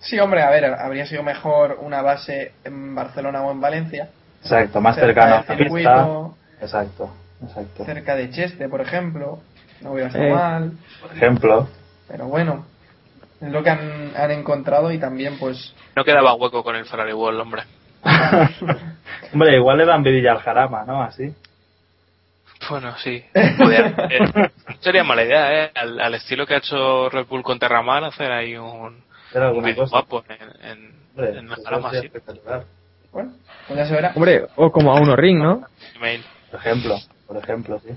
Sí, 0.00 0.18
hombre, 0.18 0.42
a 0.42 0.50
ver, 0.50 0.64
habría 0.66 1.06
sido 1.06 1.22
mejor 1.22 1.78
una 1.80 2.02
base 2.02 2.52
en 2.64 2.94
Barcelona 2.94 3.42
o 3.42 3.50
en 3.52 3.60
Valencia. 3.60 4.08
Exacto, 4.42 4.80
más 4.80 4.96
cerca 4.96 5.42
cercano 5.44 6.34
a 6.60 6.64
Exacto, 6.64 7.10
exacto. 7.42 7.84
cerca 7.84 8.14
de 8.16 8.30
Cheste, 8.30 8.68
por 8.68 8.80
ejemplo. 8.80 9.40
No 9.80 9.92
hubiera 9.92 10.08
estado 10.08 10.24
Eh. 10.24 10.32
mal. 10.32 10.72
Por 11.00 11.12
ejemplo, 11.16 11.68
Pero 12.08 12.26
bueno, 12.26 12.64
es 12.77 12.77
lo 13.40 13.62
que 13.62 13.70
han, 13.70 14.12
han 14.16 14.30
encontrado 14.30 14.90
y 14.92 14.98
también, 14.98 15.38
pues. 15.38 15.74
No 15.96 16.04
quedaba 16.04 16.34
hueco 16.34 16.62
con 16.62 16.76
el 16.76 16.84
Ferrari 16.86 17.12
World, 17.12 17.40
hombre. 17.40 17.62
hombre, 19.32 19.56
igual 19.56 19.78
le 19.78 19.86
dan 19.86 20.02
vidilla 20.02 20.32
al 20.32 20.40
jarama, 20.40 20.84
¿no? 20.84 21.02
Así. 21.02 21.34
Bueno, 22.68 22.96
sí. 22.98 23.24
Eh, 23.34 23.54
no 24.68 24.74
sería 24.80 25.04
mala 25.04 25.24
idea, 25.24 25.64
¿eh? 25.64 25.70
Al, 25.74 26.00
al 26.00 26.14
estilo 26.14 26.46
que 26.46 26.54
ha 26.54 26.58
hecho 26.58 27.08
Red 27.08 27.26
Bull 27.26 27.42
con 27.42 27.58
Terramar, 27.58 28.04
hacer 28.04 28.30
ahí 28.32 28.56
un, 28.56 29.02
un 29.34 29.62
vídeo 29.62 29.86
guapo 29.86 30.24
en, 30.28 30.70
en, 30.70 30.98
Hombre, 31.16 31.38
en 31.38 31.48
jarama, 31.48 31.90
sí. 31.92 32.10
Bueno, 33.12 33.32
pues 33.66 33.78
ya 33.78 33.86
se 33.86 33.94
verá. 33.94 34.12
Hombre, 34.14 34.46
o 34.56 34.70
como 34.70 34.92
a 34.92 35.00
uno 35.00 35.16
ring, 35.16 35.38
¿no? 35.38 35.62
Email. 35.96 36.24
Por 36.50 36.60
ejemplo, 36.60 36.96
por 37.26 37.36
ejemplo, 37.36 37.80
sí. 37.80 37.90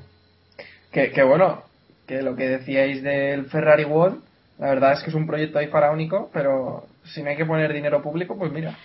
Que, 0.91 1.11
que 1.11 1.23
bueno, 1.23 1.63
que 2.07 2.21
lo 2.21 2.35
que 2.35 2.47
decíais 2.47 3.03
del 3.03 3.45
Ferrari 3.45 3.85
World, 3.85 4.21
la 4.61 4.67
verdad 4.69 4.93
es 4.93 5.01
que 5.03 5.09
es 5.09 5.15
un 5.15 5.25
proyecto 5.27 5.57
ahí 5.59 5.67
faraónico, 5.67 6.29
pero 6.31 6.85
si 7.03 7.21
no 7.23 7.29
hay 7.31 7.35
que 7.35 7.45
poner 7.45 7.73
dinero 7.73 8.01
público, 8.01 8.37
pues 8.37 8.51
mira, 8.51 8.75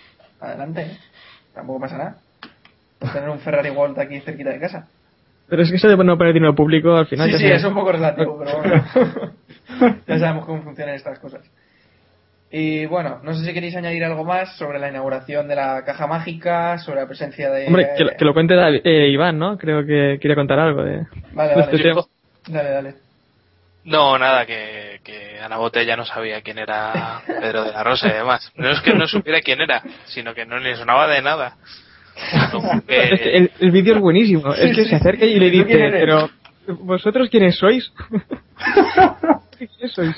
adelante, 0.40 0.80
¿eh? 0.82 0.96
tampoco 1.54 1.80
pasa 1.80 1.98
nada. 1.98 2.16
Por 2.98 3.12
tener 3.12 3.28
un 3.28 3.38
Ferrari 3.40 3.68
World 3.70 3.98
aquí 4.00 4.18
cerquita 4.20 4.50
de 4.50 4.58
casa. 4.58 4.88
Pero 5.48 5.62
es 5.62 5.70
que 5.70 5.76
eso 5.76 5.86
de 5.88 5.96
no 6.02 6.16
poner 6.16 6.32
dinero 6.32 6.54
público 6.54 6.96
al 6.96 7.06
final. 7.06 7.26
Sí, 7.26 7.32
ya 7.34 7.38
sí, 7.38 7.46
es 7.46 7.64
un 7.64 7.74
poco 7.74 7.92
relativo, 7.92 8.38
pero 8.42 8.56
bueno. 8.58 8.84
ya 10.08 10.18
sabemos 10.18 10.46
cómo 10.46 10.62
funcionan 10.62 10.94
estas 10.94 11.18
cosas. 11.18 11.42
Y 12.50 12.86
bueno, 12.86 13.20
no 13.22 13.34
sé 13.34 13.44
si 13.44 13.52
queréis 13.52 13.76
añadir 13.76 14.02
algo 14.04 14.24
más 14.24 14.56
sobre 14.56 14.78
la 14.78 14.88
inauguración 14.88 15.46
de 15.46 15.56
la 15.56 15.84
caja 15.84 16.06
mágica, 16.06 16.78
sobre 16.78 17.00
la 17.00 17.06
presencia 17.06 17.50
de. 17.50 17.66
Hombre, 17.66 17.88
que, 17.98 18.04
lo- 18.04 18.10
que 18.16 18.24
lo 18.24 18.32
cuente 18.32 18.54
eh, 18.82 19.08
Iván, 19.10 19.38
¿no? 19.38 19.58
Creo 19.58 19.84
que 19.84 20.18
quiere 20.20 20.34
contar 20.36 20.58
algo 20.58 20.82
de, 20.82 21.06
Vale, 21.32 21.50
de 21.50 21.54
vale. 21.60 21.72
este 21.72 21.78
tema. 21.82 22.02
Dale, 22.48 22.70
dale. 22.70 22.94
No, 23.86 24.18
nada, 24.18 24.44
que, 24.46 25.00
que 25.04 25.38
Ana 25.40 25.56
Botella 25.58 25.96
no 25.96 26.04
sabía 26.04 26.42
quién 26.42 26.58
era 26.58 27.22
Pedro 27.26 27.64
de 27.64 27.72
la 27.72 27.82
Rosa 27.84 28.08
y 28.08 28.12
demás. 28.12 28.52
No 28.56 28.68
es 28.70 28.80
que 28.80 28.92
no 28.94 29.06
supiera 29.06 29.40
quién 29.40 29.60
era, 29.60 29.82
sino 30.06 30.34
que 30.34 30.44
no 30.44 30.58
le 30.58 30.74
sonaba 30.76 31.06
de 31.06 31.22
nada. 31.22 31.54
Como 32.50 32.82
que- 32.86 33.14
Es 33.14 33.20
que 33.20 33.36
el, 33.36 33.50
el 33.60 33.70
vídeo 33.70 33.94
es 33.94 34.00
buenísimo. 34.00 34.52
Sí, 34.54 34.60
es 34.68 34.76
que 34.76 34.82
sí. 34.84 34.90
se 34.90 34.96
acerca 34.96 35.24
y 35.24 35.38
le 35.38 35.50
¿Tú 35.50 35.68
dice, 35.68 35.88
pero 35.92 36.28
¿vosotros 36.80 37.28
quiénes 37.30 37.56
sois? 37.56 37.92
¿Quiénes 39.58 39.92
sois? 39.94 40.16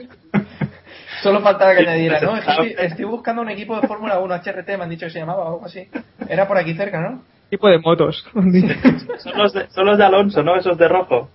Solo 1.22 1.40
faltaba 1.40 1.74
que 1.74 1.80
añadiera, 1.80 2.20
¿no? 2.20 2.36
Estoy 2.36 3.04
buscando 3.04 3.42
un 3.42 3.50
equipo 3.50 3.78
de 3.80 3.86
Fórmula 3.86 4.18
1 4.18 4.34
HRT, 4.34 4.68
me 4.78 4.84
han 4.84 4.90
dicho 4.90 5.06
que 5.06 5.10
se 5.12 5.18
llamaba 5.18 5.44
o 5.44 5.52
algo 5.54 5.66
así. 5.66 5.88
Era 6.28 6.46
por 6.48 6.56
aquí 6.56 6.74
cerca, 6.74 7.00
¿no? 7.00 7.22
Tipo 7.50 7.68
de 7.68 7.78
motos. 7.78 8.24
Son 8.34 9.36
los, 9.36 9.52
de, 9.52 9.68
son 9.70 9.86
los 9.86 9.98
de 9.98 10.04
Alonso, 10.04 10.42
¿no? 10.42 10.56
Esos 10.56 10.76
de 10.78 10.86
rojo. 10.86 11.30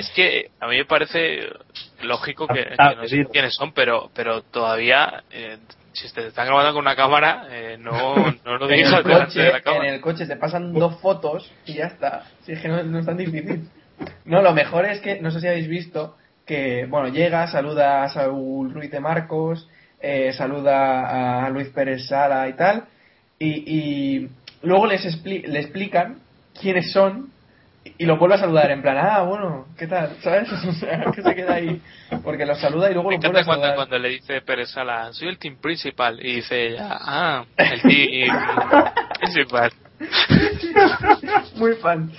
Es 0.00 0.10
que 0.10 0.50
a 0.60 0.66
mí 0.66 0.76
me 0.76 0.84
parece 0.84 1.48
lógico 2.02 2.46
que, 2.48 2.64
que 2.64 2.74
Ah, 2.78 2.94
no 2.96 3.06
sé 3.06 3.26
quiénes 3.32 3.54
son, 3.54 3.72
pero 3.72 4.10
pero 4.14 4.42
todavía, 4.42 5.22
eh, 5.30 5.58
si 5.92 6.12
te 6.12 6.26
están 6.28 6.46
grabando 6.46 6.72
con 6.72 6.82
una 6.82 6.96
cámara, 6.96 7.46
eh, 7.50 7.76
no, 7.78 8.14
no 8.44 8.56
lo 8.58 8.68
En 8.70 8.76
digas 8.76 8.92
el, 8.94 9.04
delante 9.04 9.26
coche, 9.26 9.40
de 9.40 9.52
la 9.52 9.76
en 9.86 9.94
el 9.94 10.00
coche 10.00 10.26
te 10.26 10.36
pasan 10.36 10.72
dos 10.72 11.00
fotos 11.00 11.50
y 11.66 11.74
ya 11.74 11.86
está. 11.86 12.24
Si 12.44 12.52
es 12.52 12.60
que 12.60 12.68
no, 12.68 12.82
no 12.82 12.98
es 13.00 13.06
tan 13.06 13.16
difícil. 13.16 13.68
No, 14.24 14.40
lo 14.42 14.52
mejor 14.54 14.86
es 14.86 15.00
que, 15.00 15.20
no 15.20 15.30
sé 15.30 15.40
si 15.40 15.46
habéis 15.48 15.68
visto, 15.68 16.16
que, 16.46 16.86
bueno, 16.88 17.08
llega, 17.08 17.46
saluda 17.48 18.02
a 18.04 18.08
Saúl 18.08 18.72
Ruiz 18.72 18.90
de 18.90 19.00
Marcos, 19.00 19.68
eh, 20.00 20.32
saluda 20.32 21.44
a 21.44 21.50
Luis 21.50 21.68
Pérez 21.68 22.06
Sala 22.06 22.48
y 22.48 22.54
tal, 22.54 22.84
y, 23.38 23.48
y 23.76 24.28
luego 24.62 24.86
les 24.86 25.04
expli- 25.04 25.44
le 25.46 25.58
explican 25.60 26.18
quiénes 26.58 26.90
son 26.92 27.28
y 27.98 28.06
los 28.06 28.18
vuelve 28.18 28.36
a 28.36 28.38
saludar 28.38 28.70
en 28.70 28.82
plan, 28.82 28.96
ah, 28.98 29.22
bueno, 29.22 29.66
¿qué 29.78 29.86
tal? 29.86 30.16
¿Sabes? 30.20 30.48
O 30.68 30.72
sea, 30.72 31.04
que 31.14 31.22
se 31.22 31.34
queda 31.34 31.54
ahí, 31.54 31.80
porque 32.22 32.46
los 32.46 32.60
saluda 32.60 32.90
y 32.90 32.94
luego 32.94 33.10
Me 33.10 33.16
los 33.16 33.24
vuelve 33.24 33.38
a 33.38 33.42
encanta 33.42 33.60
cuando, 33.60 33.74
cuando 33.76 33.98
le 33.98 34.08
dice 34.10 34.40
Pérez 34.42 34.70
Sala, 34.70 35.12
soy 35.12 35.28
el 35.28 35.38
team 35.38 35.56
principal, 35.60 36.18
y 36.20 36.36
dice 36.36 36.68
ella, 36.68 36.88
ah, 36.90 37.44
el 37.56 37.82
team 37.82 38.36
principal. 39.20 39.72
Muy 41.56 41.74
fan. 41.74 42.10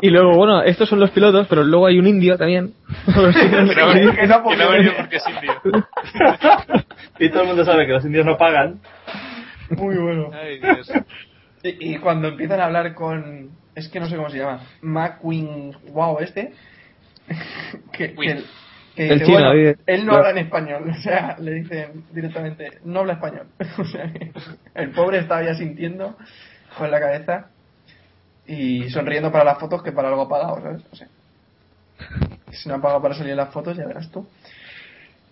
Y 0.00 0.10
luego, 0.10 0.34
bueno, 0.34 0.62
estos 0.62 0.88
son 0.88 0.98
los 0.98 1.10
pilotos, 1.12 1.46
pero 1.46 1.62
luego 1.62 1.86
hay 1.86 1.98
un 1.98 2.06
indio 2.08 2.36
también. 2.36 2.74
Que 3.06 3.12
no, 3.12 3.84
ha 3.84 3.94
venido- 3.94 4.94
porque 4.96 5.16
es 5.16 5.24
indio. 5.28 5.86
Y 7.20 7.28
todo 7.30 7.42
el 7.42 7.48
mundo 7.48 7.64
sabe 7.64 7.86
que 7.86 7.92
los 7.92 8.04
indios 8.04 8.26
no 8.26 8.36
pagan. 8.36 8.80
Muy 9.70 9.96
bueno. 9.96 10.30
Ay, 10.34 10.58
Dios. 10.58 10.90
Y, 11.62 11.92
y 11.94 11.98
cuando 11.98 12.28
empiezan 12.28 12.60
a 12.60 12.64
hablar 12.64 12.94
con. 12.94 13.50
Es 13.74 13.88
que 13.88 14.00
no 14.00 14.08
sé 14.08 14.16
cómo 14.16 14.30
se 14.30 14.38
llama. 14.38 14.66
McQueen 14.82 15.74
Wow, 15.92 16.18
este. 16.20 16.52
que, 17.92 18.14
que, 18.14 18.44
que 18.94 19.08
El 19.08 19.20
dice, 19.20 19.24
chino, 19.26 19.48
bueno, 19.48 19.74
él 19.86 20.06
no 20.06 20.14
habla 20.14 20.30
en 20.30 20.38
español. 20.38 20.90
O 20.90 21.02
sea, 21.02 21.36
le 21.38 21.52
dicen 21.52 22.04
directamente, 22.12 22.78
no 22.84 23.00
habla 23.00 23.14
español. 23.14 23.46
o 23.78 23.84
sea, 23.84 24.12
que 24.12 24.32
el 24.74 24.90
pobre 24.90 25.18
estaba 25.18 25.42
ya 25.42 25.54
sintiendo 25.54 26.16
con 26.76 26.90
la 26.90 27.00
cabeza 27.00 27.46
y 28.46 28.90
sonriendo 28.90 29.30
para 29.30 29.44
las 29.44 29.58
fotos 29.58 29.82
que 29.82 29.92
para 29.92 30.08
algo 30.08 30.28
pagado, 30.28 30.60
¿sabes? 30.60 30.82
O 30.92 30.96
sea, 30.96 31.08
si 32.50 32.68
no 32.68 32.74
ha 32.74 32.82
pagado 32.82 33.00
para 33.00 33.14
salir 33.14 33.30
en 33.30 33.36
las 33.38 33.52
fotos, 33.52 33.76
ya 33.76 33.86
verás 33.86 34.10
tú. 34.10 34.26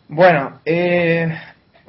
Bueno, 0.08 0.60
eh, 0.64 1.32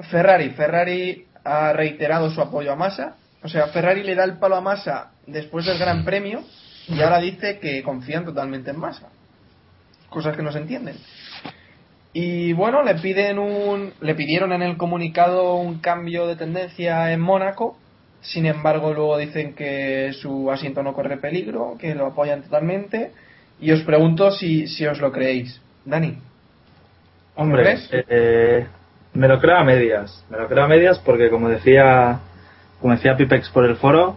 Ferrari. 0.10 0.50
Ferrari 0.52 1.26
ha 1.44 1.74
reiterado 1.74 2.30
su 2.30 2.42
apoyo 2.42 2.72
a 2.72 2.76
Massa. 2.76 3.16
O 3.44 3.48
sea, 3.48 3.68
Ferrari 3.68 4.04
le 4.04 4.16
da 4.16 4.24
el 4.24 4.38
palo 4.38 4.56
a 4.56 4.62
Massa 4.62 5.12
después 5.26 5.66
del 5.66 5.80
Gran 5.80 6.06
Premio 6.06 6.44
y 6.88 7.02
ahora 7.02 7.20
dice 7.20 7.60
que 7.60 7.82
confían 7.84 8.26
totalmente 8.26 8.72
en 8.72 8.80
Massa. 8.80 9.10
Cosas 10.10 10.36
que 10.36 10.44
no 10.44 10.52
se 10.52 10.60
entienden. 10.60 10.96
Y 12.14 12.54
bueno, 12.54 12.84
le 12.84 12.96
piden 12.96 13.40
un, 13.40 13.94
le 14.02 14.16
pidieron 14.16 14.52
en 14.52 14.62
el 14.62 14.78
comunicado 14.78 15.56
un 15.56 15.80
cambio 15.80 16.28
de 16.28 16.36
tendencia 16.36 17.12
en 17.14 17.22
Mónaco. 17.22 17.78
Sin 18.20 18.46
embargo, 18.46 18.94
luego 18.94 19.18
dicen 19.18 19.56
que 19.56 20.12
su 20.14 20.52
asiento 20.52 20.84
no 20.84 20.94
corre 20.94 21.18
peligro, 21.18 21.78
que 21.80 21.96
lo 21.96 22.08
apoyan 22.08 22.44
totalmente. 22.44 23.12
Y 23.60 23.72
os 23.72 23.82
pregunto 23.84 24.32
si, 24.32 24.68
si 24.68 24.86
os 24.86 25.00
lo 25.00 25.12
creéis. 25.12 25.62
Dani. 25.86 26.18
Hombre, 27.36 27.78
eh, 27.92 28.68
me 29.14 29.28
lo 29.28 29.40
creo 29.40 29.58
a 29.58 29.64
medias. 29.64 30.24
Me 30.30 30.38
lo 30.38 30.48
creo 30.48 30.66
a 30.66 30.68
medias 30.68 31.00
porque, 31.00 31.30
como 31.30 31.48
decía, 31.48 32.20
como 32.82 32.94
decía 32.94 33.16
Pipex 33.16 33.50
por 33.50 33.66
el 33.66 33.76
foro, 33.76 34.16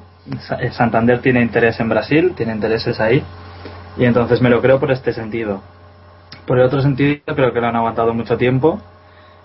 eh, 0.58 0.70
Santander 0.70 1.20
tiene 1.20 1.42
interés 1.42 1.78
en 1.80 1.88
Brasil, 1.88 2.32
tiene 2.34 2.52
intereses 2.52 2.98
ahí, 2.98 3.22
y 3.96 4.04
entonces 4.04 4.40
me 4.40 4.48
lo 4.48 4.60
creo 4.60 4.80
por 4.80 4.90
este 4.90 5.12
sentido. 5.12 5.60
Por 6.46 6.58
el 6.58 6.64
otro 6.64 6.80
sentido, 6.80 7.20
creo 7.34 7.52
que 7.52 7.60
lo 7.60 7.66
han 7.68 7.76
aguantado 7.76 8.12
mucho 8.14 8.36
tiempo 8.36 8.80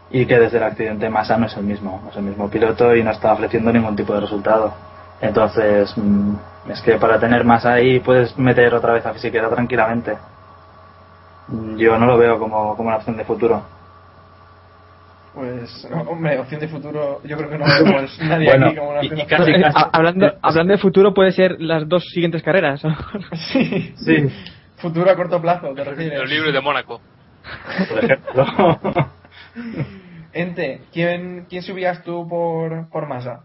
y 0.10 0.26
que 0.26 0.40
desde 0.40 0.58
el 0.58 0.64
accidente 0.64 1.10
Massa 1.10 1.38
no 1.38 1.46
es 1.46 1.56
el 1.56 1.64
mismo, 1.64 2.02
no 2.04 2.10
es 2.10 2.18
el 2.18 2.24
mismo 2.24 2.50
piloto 2.50 2.96
y 2.96 3.04
no 3.04 3.12
está 3.12 3.34
ofreciendo 3.34 3.72
ningún 3.72 3.96
tipo 3.96 4.14
de 4.14 4.22
resultado. 4.22 4.74
Entonces, 5.22 5.94
mm, 5.98 6.34
es 6.70 6.82
que 6.82 6.98
para 6.98 7.20
tener 7.20 7.44
más 7.44 7.66
ahí 7.66 8.00
puedes 8.00 8.38
meter 8.38 8.74
otra 8.74 8.94
vez 8.94 9.06
a 9.06 9.14
Fisiquera 9.14 9.50
tranquilamente. 9.50 10.18
Yo 11.78 11.98
no 11.98 12.06
lo 12.06 12.18
veo 12.18 12.40
como, 12.40 12.76
como 12.76 12.90
una 12.90 12.98
opción 12.98 13.18
de 13.18 13.26
futuro. 13.26 13.62
Pues, 15.34 15.88
hombre, 16.08 16.40
opción 16.40 16.60
de 16.60 16.68
futuro, 16.68 17.22
yo 17.24 17.38
creo 17.38 17.50
que 17.50 17.58
no 17.60 17.66
vemos 17.66 18.20
nadie 18.22 18.48
Bueno, 18.50 18.68
aquí 18.68 18.76
como 18.76 18.90
una 18.92 19.04
y- 19.04 19.08
opción 19.08 19.20
y 19.20 19.24
de 19.24 19.28
casi- 19.28 19.52
casi- 19.62 19.78
ha- 19.78 19.90
hablando, 19.94 20.34
hablando 20.42 20.74
de 20.74 20.80
futuro, 20.80 21.14
puede 21.14 21.32
ser 21.32 21.62
las 21.62 21.88
dos 21.88 22.04
siguientes 22.12 22.42
carreras. 22.44 22.82
Sí, 23.54 23.94
Sí, 23.98 24.28
futuro 24.78 25.10
a 25.12 25.16
corto 25.16 25.40
plazo, 25.42 25.74
te 25.76 25.84
refieres. 25.84 26.20
Los 26.20 26.30
libros 26.30 26.54
de 26.54 26.62
Mónaco. 26.62 27.02
por 27.90 28.04
ejemplo. 28.04 28.46
Ente, 30.34 30.82
¿quién, 30.94 31.46
quién 31.50 31.64
subías 31.64 32.04
tú 32.04 32.28
por, 32.28 32.90
por 32.90 33.08
masa? 33.08 33.44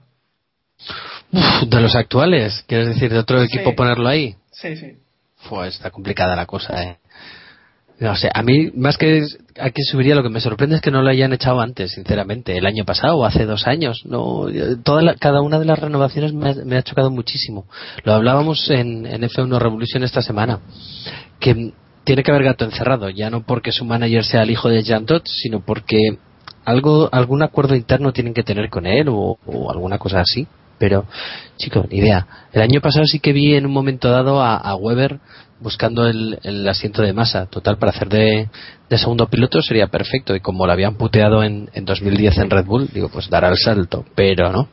Uf, 1.33 1.63
de 1.69 1.81
los 1.81 1.97
actuales, 1.97 2.65
¿quieres 2.69 2.89
decir 2.89 3.11
de 3.13 3.19
otro 3.19 3.39
Sí. 3.41 3.47
equipo 3.47 3.75
ponerlo 3.75 4.09
ahí? 4.09 4.37
Sí, 4.51 4.77
sí. 4.77 4.99
Pues 5.49 5.75
está 5.77 5.91
complicada 5.91 6.37
la 6.37 6.47
cosa, 6.47 6.83
eh. 6.83 6.99
No 8.01 8.17
sé, 8.17 8.29
a 8.35 8.43
mí 8.43 8.71
más 8.75 8.99
que 8.99 9.23
a 9.57 9.71
quién 9.71 9.85
subiría 9.85 10.17
lo 10.17 10.25
que 10.25 10.29
me 10.29 10.41
sorprende 10.41 10.77
es 10.77 10.83
que 10.83 10.91
no 10.91 11.01
lo 11.03 11.11
hayan 11.11 11.33
echado 11.33 11.61
antes, 11.61 11.93
sinceramente, 11.93 12.57
el 12.59 12.67
año 12.67 12.85
pasado 12.85 13.19
o 13.19 13.25
hace 13.25 13.47
dos 13.47 13.69
años. 13.69 14.03
No, 14.05 14.47
toda 14.83 15.01
la- 15.03 15.15
cada 15.15 15.41
una 15.43 15.61
de 15.61 15.65
las 15.65 15.79
renovaciones 15.79 16.33
me 16.33 16.77
ha, 16.77 16.83
chocado 16.83 17.11
muchísimo. 17.11 17.67
Lo 18.03 18.13
hablábamos 18.15 18.69
en, 18.71 19.07
en 19.07 19.23
F1 19.23 19.59
Revolution 19.61 20.03
esta 20.03 20.23
semana, 20.23 20.59
que 21.39 21.73
tiene 22.03 22.23
que 22.25 22.33
haber 22.33 22.45
gato 22.45 22.65
encerrado, 22.65 23.09
ya 23.11 23.31
no 23.31 23.43
porque 23.47 23.71
su 23.71 23.85
manager 23.85 24.25
sea 24.25 24.43
el 24.43 24.51
hijo 24.51 24.69
de 24.69 24.83
Jean 24.83 25.07
Todt, 25.07 25.27
sino 25.27 25.61
porque 25.65 26.19
algo, 26.65 27.09
algún 27.13 27.43
acuerdo 27.45 27.77
interno 27.77 28.13
tienen 28.13 28.35
que 28.35 28.43
tener 28.43 28.71
con 28.71 28.87
él 28.87 29.09
o, 29.09 29.39
o 29.47 29.71
alguna 29.71 29.99
cosa 29.99 30.21
así. 30.21 30.47
Pero, 30.77 31.07
chico, 31.57 31.87
ni 31.89 31.99
idea. 31.99 32.27
El 32.53 32.61
año 32.61 32.81
pasado 32.81 33.07
sí 33.07 33.21
que 33.21 33.33
vi 33.33 33.55
en 33.55 33.65
un 33.65 33.73
momento 33.73 34.11
dado 34.11 34.43
a, 34.43 34.57
a 34.57 34.75
Weber 34.75 35.21
buscando 35.65 36.07
el, 36.07 36.39
el 36.45 36.69
asiento 36.69 37.03
de 37.03 37.13
masa. 37.13 37.47
Total, 37.47 37.77
para 37.79 37.91
hacer 37.91 38.09
de, 38.09 38.49
de 38.89 38.99
segundo 38.99 39.27
piloto 39.27 39.61
sería 39.63 39.89
perfecto. 39.89 40.37
Y 40.37 40.41
como 40.41 40.65
lo 40.67 40.73
habían 40.73 40.95
puteado 40.95 41.43
en, 41.43 41.69
en 41.75 41.85
2010 41.85 42.39
en 42.39 42.51
Red 42.51 42.67
Bull, 42.67 42.89
digo, 42.95 43.09
pues 43.09 43.29
dará 43.29 43.49
el 43.49 43.57
salto. 43.57 44.05
Pero 44.15 44.53
no. 44.53 44.69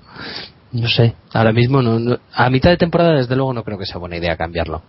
No 0.73 0.87
sé. 0.87 1.15
Ahora 1.33 1.51
mismo, 1.51 1.81
no, 1.81 1.97
no- 1.97 2.19
a 2.33 2.49
mitad 2.51 2.69
de 2.69 2.77
temporada, 2.77 3.13
desde 3.15 3.35
luego, 3.35 3.53
no 3.53 3.63
creo 3.63 3.79
que 3.79 3.85
sea 3.87 3.97
buena 3.97 4.17
idea 4.17 4.37
cambiarlo. 4.37 4.83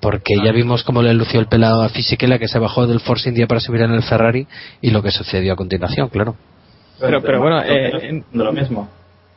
Porque 0.00 0.34
ya 0.44 0.52
vimos 0.52 0.84
cómo 0.84 1.02
le 1.02 1.14
lució 1.14 1.40
el 1.40 1.46
pelado 1.46 1.82
a 1.82 1.88
Fisichella 1.88 2.38
que 2.38 2.46
se 2.48 2.58
bajó 2.58 2.86
del 2.86 3.00
Force 3.00 3.28
India 3.28 3.46
para 3.46 3.60
subir 3.60 3.80
en 3.82 3.90
el 3.92 4.02
Ferrari 4.02 4.46
y 4.82 4.90
lo 4.90 5.02
que 5.02 5.10
sucedió 5.10 5.54
a 5.54 5.56
continuación, 5.56 6.08
claro. 6.10 6.36
Pero- 7.00 7.22
pero 7.22 7.40
bueno, 7.40 7.62
eh, 7.62 8.22
de 8.30 8.44
lo 8.44 8.52
mismo. 8.52 8.88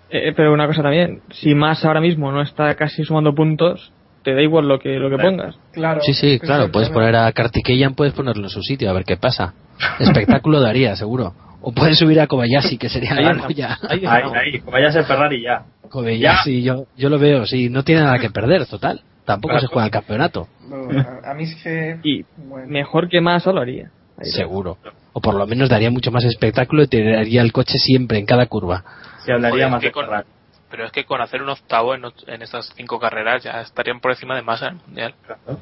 Eh, 0.09 0.31
pero 0.35 0.53
una 0.53 0.67
cosa 0.67 0.81
también, 0.83 1.21
si 1.31 1.53
más 1.55 1.83
ahora 1.83 1.99
mismo 2.01 2.31
no 2.31 2.41
está 2.41 2.75
casi 2.75 3.03
sumando 3.03 3.33
puntos, 3.35 3.91
te 4.27 4.33
da 4.35 4.41
igual 4.41 4.67
lo 4.67 4.77
que 4.77 4.99
lo 4.99 5.09
que 5.09 5.17
pongas. 5.23 5.55
Claro. 5.71 6.01
Sí, 6.01 6.13
sí, 6.13 6.37
claro, 6.37 6.69
puedes 6.69 6.89
poner 6.89 7.15
a 7.15 7.31
Kartikeyan, 7.31 7.95
puedes 7.95 8.13
ponerlo 8.13 8.43
en 8.43 8.49
su 8.49 8.61
sitio, 8.61 8.89
a 8.89 8.93
ver 8.93 9.05
qué 9.05 9.15
pasa. 9.15 9.53
Espectáculo 9.99 10.59
daría, 10.59 10.97
seguro. 10.97 11.33
O 11.61 11.71
puedes 11.71 11.97
subir 11.97 12.19
a 12.19 12.27
Kobayashi, 12.27 12.77
que 12.77 12.89
sería 12.89 13.13
Ahí 13.13 13.23
la 13.23 13.33
polla. 13.47 13.77
Ahí 13.89 14.03
Ahí, 14.05 14.59
Ferrari 15.05 15.41
ya. 15.41 15.63
Kobayashi, 15.89 16.61
yo, 16.61 16.87
yo 16.97 17.07
lo 17.07 17.17
veo, 17.19 17.45
sí, 17.45 17.69
no 17.69 17.83
tiene 17.83 18.01
nada 18.01 18.19
que 18.19 18.29
perder, 18.29 18.65
total. 18.65 18.99
Tampoco 19.23 19.53
Claro. 19.53 19.61
se 19.61 19.67
juega 19.67 19.85
el 19.85 19.91
campeonato, 19.91 20.47
No, 20.69 20.87
a, 20.99 21.31
a 21.31 21.33
mí 21.33 21.43
es 21.43 21.55
que. 21.63 21.99
Y 22.03 22.25
bueno. 22.37 22.67
mejor 22.67 23.07
que 23.07 23.21
más 23.21 23.45
lo 23.45 23.61
haría. 23.61 23.91
Ahí 24.17 24.27
está. 24.27 24.39
seguro. 24.41 24.77
O 25.13 25.21
por 25.21 25.35
lo 25.35 25.47
menos 25.47 25.69
daría 25.69 25.89
mucho 25.89 26.11
más 26.11 26.25
espectáculo 26.25 26.83
y 26.83 26.87
tiraría 26.87 27.41
el 27.41 27.53
coche 27.53 27.77
siempre, 27.77 28.19
en 28.19 28.25
cada 28.25 28.45
curva. 28.47 28.83
Se 29.25 29.31
hablaría 29.31 29.69
más 29.69 29.79
que 29.79 29.87
de 29.87 29.91
con- 29.93 30.05
Ferrari. 30.05 30.27
Pero 30.69 30.85
es 30.85 30.91
que 30.91 31.05
con 31.05 31.21
hacer 31.21 31.41
un 31.41 31.49
octavo 31.49 31.95
en, 31.95 32.03
estas 32.41 32.73
cinco 32.75 32.99
carreras 32.99 33.43
ya 33.43 33.61
estarían 33.61 33.99
por 33.99 34.11
encima 34.11 34.35
de 34.35 34.41
masa 34.41 34.67
en 34.69 34.75
el 34.77 34.81
mundial. 34.85 35.15
Claro. 35.25 35.59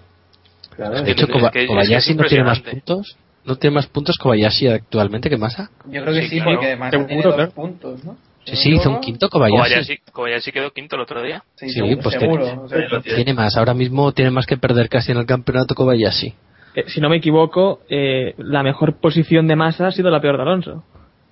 Claro. 0.75 1.01
De 1.03 1.11
hecho, 1.11 1.25
es 1.25 1.31
Koba- 1.31 1.51
que- 1.51 1.63
es 1.63 1.67
que 1.67 1.73
es 1.73 1.85
Kobayashi 1.85 2.15
no 2.15 2.23
tiene 2.25 2.43
más 2.43 2.59
puntos. 2.59 3.17
¿No 3.45 3.55
tiene 3.57 3.75
más 3.75 3.85
puntos 3.87 4.17
Kobayashi 4.17 4.67
actualmente 4.67 5.29
que 5.29 5.37
Massa? 5.37 5.69
Yo 5.85 6.01
creo 6.01 6.13
que 6.15 6.21
Sí, 6.23 6.27
sí, 6.29 6.35
claro. 6.37 6.51
porque 6.53 6.65
además 6.67 6.89
Seguro, 6.91 7.07
tiene 7.07 7.23
dos 7.23 7.35
claro. 7.35 7.51
puntos, 7.51 8.03
¿no? 8.03 8.17
Sí, 8.43 8.55
sí, 8.55 8.69
hizo 8.73 8.89
un 8.89 8.99
quinto 8.99 9.29
Kobayashi. 9.29 9.55
Kobayashi, 9.57 9.97
Kobayashi 10.11 10.51
quedó 10.51 10.71
quinto 10.71 10.95
el 10.95 11.01
otro 11.03 11.21
día. 11.21 11.43
Sí, 11.55 11.67
Sí, 11.69 11.73
seguro, 11.75 11.97
pues 12.01 12.15
seguro, 12.19 12.63
o 12.63 12.67
sea, 12.67 12.79
tiene. 13.01 13.15
Tiene 13.15 13.33
más, 13.35 13.55
ahora 13.57 13.73
mismo 13.75 14.11
tiene 14.13 14.31
más 14.31 14.45
que 14.47 14.57
perder 14.57 14.89
casi 14.89 15.11
en 15.11 15.19
el 15.19 15.25
campeonato 15.27 15.75
Kobayashi. 15.75 16.33
Eh, 16.75 16.83
si 16.87 16.99
no 16.99 17.09
me 17.09 17.17
equivoco, 17.17 17.81
eh, 17.89 18.33
la 18.37 18.63
mejor 18.63 18.99
posición 18.99 19.47
de 19.47 19.55
masa 19.55 19.87
ha 19.87 19.91
sido 19.91 20.09
la 20.09 20.19
peor 20.19 20.37
de 20.37 20.41
Alonso. 20.43 20.83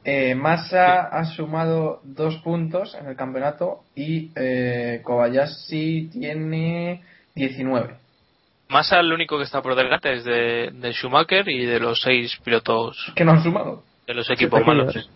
Eh, 0.06 0.36
Massa 0.36 1.04
ha 1.04 1.24
sumado 1.26 2.02
dos 2.04 2.36
puntos 2.38 2.96
en 3.00 3.08
el 3.08 3.16
campeonato 3.16 3.84
y 3.96 4.32
eh, 4.36 5.02
Kobayashi 5.04 6.10
tiene 6.12 7.02
19. 7.36 7.96
Massa 8.70 9.00
el 9.00 9.14
único 9.14 9.38
que 9.38 9.44
está 9.44 9.62
por 9.62 9.76
delante 9.76 10.14
es 10.14 10.26
de, 10.26 10.72
de 10.74 10.94
Schumacher 10.94 11.48
y 11.48 11.66
de 11.66 11.80
los 11.80 12.02
seis 12.02 12.38
pilotos 12.44 13.14
¿Qué 13.16 13.24
no 13.24 13.32
han 13.32 13.44
sumado? 13.44 13.84
de 14.08 14.14
los 14.14 14.30
equipos 14.30 14.66
malos. 14.66 15.10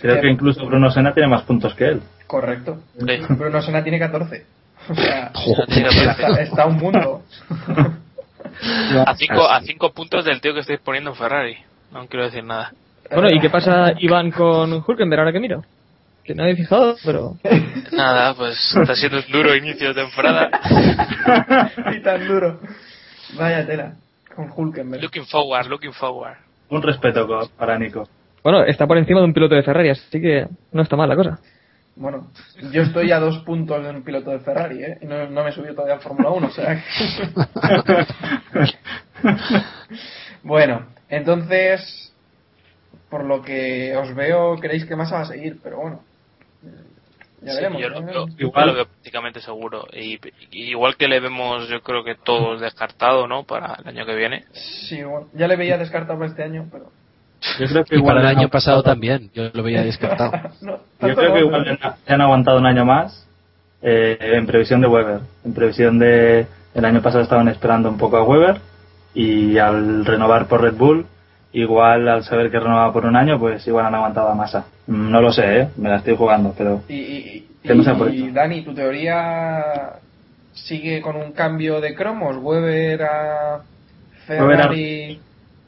Creo 0.00 0.20
que 0.20 0.28
incluso 0.28 0.66
Bruno 0.66 0.90
Senna 0.90 1.14
tiene 1.14 1.28
más 1.28 1.42
puntos 1.42 1.74
que 1.74 1.84
él. 1.84 2.02
Correcto. 2.26 2.80
Sí. 2.98 3.34
Bruno 3.34 3.62
Senna 3.62 3.82
tiene 3.82 3.98
14. 4.00 4.44
O 4.88 4.94
sea, 4.94 5.30
está, 5.68 6.40
está 6.40 6.62
a 6.64 6.66
un 6.66 6.76
mundo. 6.76 7.22
A 9.06 9.14
cinco, 9.16 9.48
a 9.48 9.60
cinco 9.60 9.92
puntos 9.92 10.24
del 10.24 10.40
tío 10.40 10.54
que 10.54 10.60
estáis 10.60 10.80
poniendo 10.80 11.10
en 11.10 11.16
Ferrari. 11.16 11.56
No 11.92 12.06
quiero 12.08 12.24
decir 12.24 12.42
nada. 12.42 12.72
Bueno, 13.10 13.28
¿y 13.30 13.40
qué 13.40 13.50
pasa 13.50 13.92
Iván 13.98 14.30
con 14.30 14.84
Hulkenberg 14.86 15.20
ahora 15.20 15.32
que 15.32 15.40
miro? 15.40 15.64
Que 16.24 16.34
no 16.34 16.44
he 16.44 16.56
fijado, 16.56 16.96
pero... 17.04 17.36
Nada, 17.92 18.34
pues 18.34 18.74
está 18.74 18.94
siendo 18.94 19.18
un 19.18 19.32
duro 19.32 19.54
inicio 19.54 19.88
de 19.88 20.02
temporada. 20.02 20.50
y 21.94 22.00
tan 22.02 22.26
duro. 22.26 22.60
Vaya 23.38 23.66
tela. 23.66 23.94
Con 24.34 24.50
Hulkenberg. 24.54 25.02
Looking 25.02 25.26
forward, 25.26 25.68
looking 25.68 25.92
forward. 25.92 26.36
Un 26.68 26.82
respeto 26.82 27.26
para 27.56 27.78
Nico. 27.78 28.08
Bueno, 28.42 28.64
está 28.64 28.86
por 28.86 28.98
encima 28.98 29.20
de 29.20 29.26
un 29.26 29.32
piloto 29.32 29.54
de 29.54 29.62
Ferrari, 29.62 29.90
así 29.90 30.20
que 30.20 30.46
no 30.72 30.82
está 30.82 30.96
mal 30.96 31.08
la 31.08 31.16
cosa. 31.16 31.38
Bueno, 31.96 32.28
yo 32.72 32.82
estoy 32.82 33.10
a 33.10 33.18
dos 33.18 33.38
puntos 33.38 33.82
de 33.82 33.90
un 33.90 34.02
piloto 34.02 34.30
de 34.30 34.40
Ferrari, 34.40 34.84
¿eh? 34.84 34.98
Y 35.00 35.06
no, 35.06 35.28
no 35.30 35.42
me 35.42 35.50
he 35.50 35.52
subido 35.52 35.74
todavía 35.74 35.94
al 35.94 36.00
Fórmula 36.00 36.30
1, 36.30 36.46
o 36.46 36.50
sea 36.50 36.76
que... 36.76 36.84
bueno, 40.42 40.86
entonces, 41.08 42.05
por 43.16 43.24
lo 43.24 43.40
que 43.42 43.96
os 43.96 44.14
veo, 44.14 44.56
creéis 44.56 44.84
que 44.84 44.94
Massa 44.96 45.16
va 45.16 45.20
a 45.22 45.26
seguir, 45.26 45.58
pero 45.62 45.78
bueno. 45.78 46.00
Ya 47.42 47.52
Sí, 47.52 47.56
veremos. 47.56 47.80
yo 47.82 47.88
lo. 47.88 48.26
Igual- 48.38 48.66
lo 48.66 48.74
veo 48.74 48.84
prácticamente 48.86 49.40
seguro. 49.40 49.86
Y, 49.92 50.18
y 50.50 50.70
igual 50.70 50.96
que 50.96 51.08
le 51.08 51.20
vemos, 51.20 51.68
yo 51.68 51.80
creo 51.82 52.04
que 52.04 52.14
todos 52.14 52.60
descartado, 52.60 53.26
¿no? 53.26 53.44
Para 53.44 53.74
el 53.80 53.88
año 53.88 54.04
que 54.04 54.14
viene. 54.14 54.44
Sí, 54.52 55.02
bueno, 55.02 55.28
ya 55.34 55.46
le 55.48 55.56
veía 55.56 55.78
descartado 55.78 56.18
para 56.18 56.30
este 56.30 56.42
año, 56.42 56.66
pero... 56.70 56.90
Yo 57.60 57.66
creo 57.66 57.84
que 57.84 57.94
Y 57.94 57.98
igual 57.98 58.16
para 58.16 58.30
el 58.30 58.36
año 58.38 58.48
pasado 58.48 58.82
también, 58.82 59.30
yo 59.34 59.50
lo 59.52 59.62
veía 59.62 59.82
descartado. 59.82 60.32
no, 60.62 60.78
Yo 61.00 61.14
creo 61.14 61.32
que 61.34 61.40
igual 61.40 61.78
han 62.06 62.20
aguantado 62.20 62.58
un 62.58 62.66
año 62.66 62.84
más 62.84 63.26
eh, 63.82 64.16
en 64.20 64.46
previsión 64.46 64.80
de 64.80 64.88
Weber. 64.88 65.20
En 65.44 65.54
previsión 65.54 65.98
de. 65.98 66.46
El 66.74 66.84
año 66.84 67.00
pasado 67.00 67.22
estaban 67.22 67.48
esperando 67.48 67.88
un 67.88 67.96
poco 67.98 68.16
a 68.18 68.24
Weber 68.24 68.60
y 69.14 69.56
al 69.58 70.04
renovar 70.04 70.46
por 70.48 70.60
Red 70.60 70.74
Bull, 70.74 71.06
igual 71.60 72.08
al 72.08 72.24
saber 72.24 72.50
que 72.50 72.58
renovaba 72.60 72.92
por 72.92 73.04
un 73.06 73.16
año, 73.16 73.38
pues 73.38 73.66
igual 73.66 73.86
han 73.86 73.94
aguantado 73.94 74.28
a 74.28 74.34
masa. 74.34 74.66
No 74.86 75.20
lo 75.20 75.32
sé, 75.32 75.60
¿eh? 75.60 75.68
me 75.76 75.88
la 75.88 75.96
estoy 75.96 76.16
jugando, 76.16 76.54
pero. 76.56 76.82
Y, 76.88 76.94
y, 76.94 77.16
y- 77.18 77.46
Que 77.66 77.74
no 77.74 77.82
sea 77.82 77.94
por 77.96 78.12
y. 78.14 78.30
Dani, 78.30 78.62
¿tu 78.62 78.74
teoría 78.74 79.62
sigue 80.52 81.00
con 81.00 81.16
un 81.16 81.32
cambio 81.32 81.80
de 81.80 81.94
cromos? 81.94 82.36
Weber 82.40 83.02
a 83.02 83.60
Ferrari... 84.26 85.20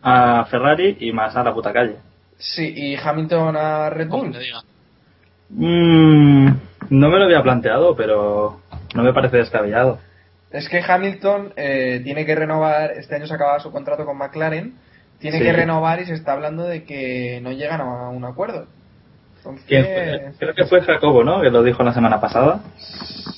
A 0.02 0.44
Ferrari 0.48 0.96
y 1.00 1.12
más 1.12 1.34
a 1.36 1.42
la 1.42 1.52
puta 1.52 1.72
calle. 1.72 1.96
Sí, 2.38 2.72
y 2.76 2.94
Hamilton 2.96 3.56
a 3.56 3.90
Red 3.90 4.08
Bull. 4.08 4.32
Mm, 5.50 6.46
no 6.90 7.08
me 7.08 7.18
lo 7.18 7.24
había 7.24 7.42
planteado, 7.42 7.96
pero 7.96 8.60
no 8.94 9.02
me 9.02 9.12
parece 9.12 9.38
descabellado. 9.38 9.98
Es 10.50 10.68
que 10.68 10.80
Hamilton 10.86 11.52
eh, 11.56 12.00
tiene 12.04 12.24
que 12.24 12.34
renovar, 12.34 12.92
este 12.92 13.16
año 13.16 13.26
se 13.26 13.34
acaba 13.34 13.58
su 13.60 13.70
contrato 13.72 14.04
con 14.04 14.16
McLaren, 14.16 14.74
tiene 15.20 15.38
Sí. 15.38 15.44
que 15.44 15.52
renovar 15.52 16.00
y 16.00 16.06
se 16.06 16.14
está 16.14 16.32
hablando 16.32 16.64
de 16.64 16.84
que 16.84 17.40
no 17.42 17.52
llegan 17.52 17.80
a 17.80 18.08
un 18.10 18.24
acuerdo. 18.24 18.66
¿Quién 19.66 19.84
fue? 19.84 20.12
Entonces, 20.14 20.36
Creo 20.38 20.54
que 20.54 20.64
fue 20.66 20.80
Jacobo, 20.82 21.24
¿no? 21.24 21.40
Que 21.40 21.50
lo 21.50 21.62
dijo 21.62 21.82
la 21.82 21.92
semana 21.94 22.20
pasada. 22.20 22.60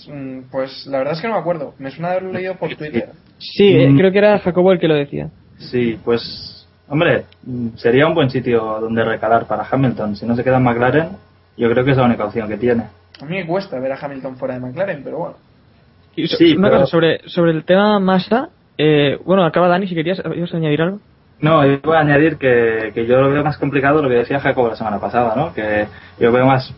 mm, 0.08 0.50
pues 0.50 0.86
la 0.88 0.98
verdad 0.98 1.14
es 1.14 1.20
que 1.20 1.28
no 1.28 1.34
me 1.34 1.40
acuerdo, 1.40 1.74
me 1.78 1.90
suena 1.90 2.10
haberlo 2.10 2.32
leído 2.32 2.54
por 2.56 2.74
Twitter. 2.74 3.10
Sí, 3.38 3.68
eh, 3.76 3.88
Mm. 3.88 3.96
creo 3.98 4.10
que 4.12 4.18
era 4.18 4.38
Jacobo 4.40 4.72
el 4.72 4.80
que 4.80 4.88
lo 4.88 4.94
decía. 4.94 5.28
Sí, 5.58 5.98
pues, 6.04 6.66
hombre, 6.88 7.24
mm, 7.44 7.76
sería 7.76 8.06
un 8.08 8.14
buen 8.14 8.28
sitio 8.30 8.60
donde 8.80 9.04
recalar 9.04 9.46
para 9.46 9.64
Hamilton. 9.70 10.16
Si 10.16 10.26
no 10.26 10.34
se 10.34 10.42
queda 10.42 10.56
en 10.56 10.64
McLaren, 10.64 11.08
yo 11.56 11.70
creo 11.70 11.84
que 11.84 11.92
es 11.92 11.96
la 11.96 12.04
única 12.06 12.24
opción 12.24 12.48
que 12.48 12.56
tiene. 12.56 12.84
A 13.20 13.24
mí 13.26 13.36
me 13.36 13.46
cuesta 13.46 13.78
ver 13.78 13.92
a 13.92 13.98
Hamilton 14.04 14.36
fuera 14.36 14.54
de 14.54 14.60
McLaren, 14.60 15.02
pero 15.04 15.18
bueno. 15.18 15.36
Y 16.16 16.26
so- 16.26 16.36
Sí, 16.38 16.56
una 16.56 16.68
pero- 16.68 16.80
cosa, 16.80 16.90
sobre, 16.90 17.20
sobre 17.28 17.52
el 17.52 17.64
tema 17.64 18.00
Massa, 18.00 18.48
eh, 18.78 19.16
bueno, 19.24 19.44
acaba 19.44 19.68
Dani, 19.68 19.86
si 19.86 19.94
querías 19.94 20.20
¿ibas 20.34 20.52
a 20.52 20.56
añadir 20.56 20.82
algo. 20.82 20.98
No, 21.40 21.64
yo 21.66 21.80
voy 21.82 21.96
a 21.96 22.00
añadir 22.00 22.36
que, 22.36 22.92
que 22.94 23.06
yo 23.06 23.20
lo 23.20 23.30
veo 23.30 23.42
más 23.42 23.56
complicado 23.56 24.02
lo 24.02 24.08
que 24.08 24.16
decía 24.16 24.40
Jacobo 24.40 24.68
la 24.68 24.76
semana 24.76 25.00
pasada, 25.00 25.34
¿no? 25.34 25.54
Que 25.54 25.86
yo 26.18 26.30
veo 26.30 26.46
más 26.46 26.74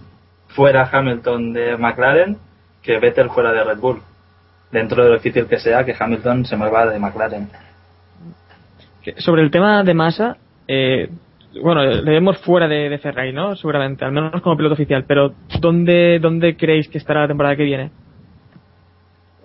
fuera 0.48 0.88
Hamilton 0.90 1.52
de 1.52 1.76
McLaren 1.76 2.36
que 2.82 2.98
Vettel 2.98 3.30
fuera 3.30 3.52
de 3.52 3.64
Red 3.64 3.78
Bull. 3.78 4.00
Dentro 4.70 5.02
de 5.02 5.10
lo 5.10 5.14
difícil 5.16 5.46
que 5.46 5.58
sea 5.58 5.84
que 5.84 5.94
Hamilton 5.98 6.44
se 6.44 6.56
mueva 6.56 6.86
de 6.86 6.98
McLaren. 6.98 7.48
Sobre 9.18 9.42
el 9.42 9.50
tema 9.50 9.82
de 9.82 9.94
Massa, 9.94 10.36
eh, 10.66 11.08
bueno, 11.60 11.82
le 11.82 12.10
vemos 12.10 12.38
fuera 12.38 12.68
de, 12.68 12.88
de 12.88 12.98
Ferrari, 12.98 13.32
¿no? 13.32 13.56
Seguramente, 13.56 14.04
al 14.04 14.12
menos 14.12 14.40
como 14.40 14.56
piloto 14.56 14.74
oficial, 14.74 15.04
pero 15.06 15.34
¿dónde, 15.60 16.18
¿dónde 16.20 16.56
creéis 16.56 16.88
que 16.88 16.98
estará 16.98 17.22
la 17.22 17.28
temporada 17.28 17.56
que 17.56 17.64
viene? 17.64 17.90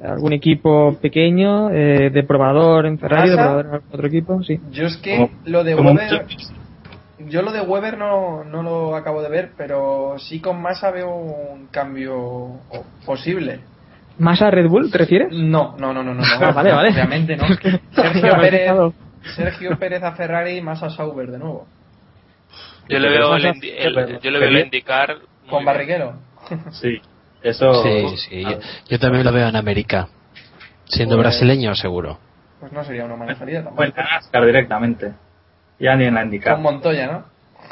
¿Algún 0.04 0.34
equipo 0.34 0.96
pequeño, 1.02 1.72
eh, 1.72 2.12
de 2.12 2.24
probador 2.24 2.86
en 2.86 3.00
Ferrari, 3.00 3.32
de 3.32 3.36
probador 3.36 3.66
en 3.66 3.74
algún 3.74 3.90
otro 3.92 4.08
equipo? 4.08 4.44
Sí. 4.44 4.60
Yo 4.72 4.86
es 4.86 4.98
que 4.98 5.32
lo 5.46 5.64
de 5.64 5.74
Weber, 5.74 6.26
yo 7.20 7.42
lo 7.42 7.52
de 7.52 7.62
Weber 7.62 7.98
no, 7.98 8.44
no 8.44 8.62
lo 8.62 8.96
acabo 8.96 9.24
de 9.24 9.30
ver, 9.30 9.52
pero 9.58 10.16
sí 10.20 10.40
con 10.40 10.62
Massa 10.62 10.92
veo 10.92 11.16
un 11.16 11.68
cambio 11.68 12.60
posible. 13.06 13.60
¿Massa 14.20 14.52
Red 14.52 14.68
Bull, 14.68 14.92
te 14.92 15.00
refieres? 15.00 15.32
No, 15.32 15.76
no, 15.78 15.94
no, 15.94 16.04
no, 16.04 16.14
no, 16.14 16.22
no. 16.40 16.54
Vale, 16.54 16.72
vale. 16.72 16.90
Obviamente 16.92 17.36
no. 17.36 17.48
Sergio 17.92 18.38
Pérez. 18.40 18.72
Sergio 19.36 19.78
Pérez 19.80 20.04
a 20.04 20.12
Ferrari 20.14 20.58
y 20.58 20.62
Massa 20.62 20.90
Sauber 20.92 21.32
de 21.32 21.40
nuevo. 21.40 21.68
Yo 22.88 23.00
le 23.00 23.10
veo 23.10 23.36
el, 23.36 24.20
yo 24.22 24.32
le 24.32 24.40
veo 24.40 24.50
el 24.50 24.58
indicar. 24.60 25.18
Con. 25.50 25.66
Barriguero. 25.66 26.14
Sí, 26.72 27.02
eso. 27.44 27.84
Sí, 27.84 28.18
sí, 28.18 28.44
yo, 28.44 28.60
yo 28.90 29.00
también 29.00 29.24
lo 29.26 29.32
veo 29.32 29.48
en 29.48 29.56
América. 29.56 30.08
Siendo 30.86 31.16
Pues- 31.16 31.26
brasileño, 31.28 31.76
seguro. 31.76 32.18
Pues 32.60 32.72
no 32.72 32.84
sería 32.84 33.06
una 33.06 33.16
mala 33.16 33.36
salida 33.36 33.64
tampoco. 33.64 33.84
La 33.84 34.04
NASCAR 34.04 34.46
directamente. 34.46 35.14
Ya 35.80 35.96
ni 35.96 36.06
en 36.06 36.16
la 36.16 36.22
Con 36.22 36.28
IndyCar. 36.28 36.58
Montoya, 36.60 37.08
¿no? 37.12 37.26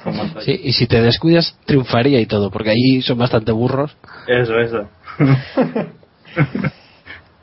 Con 0.04 0.16
Montoya. 0.16 0.46
Sí, 0.46 0.60
y 0.64 0.74
si 0.74 0.86
te 0.86 1.02
descuidas, 1.02 1.58
triunfaría 1.66 2.20
y 2.20 2.28
todo, 2.28 2.52
porque 2.52 2.70
ahí 2.70 3.02
son 3.02 3.18
bastante 3.18 3.52
burros. 3.52 3.98
Eso, 4.28 4.60
eso. 4.60 4.88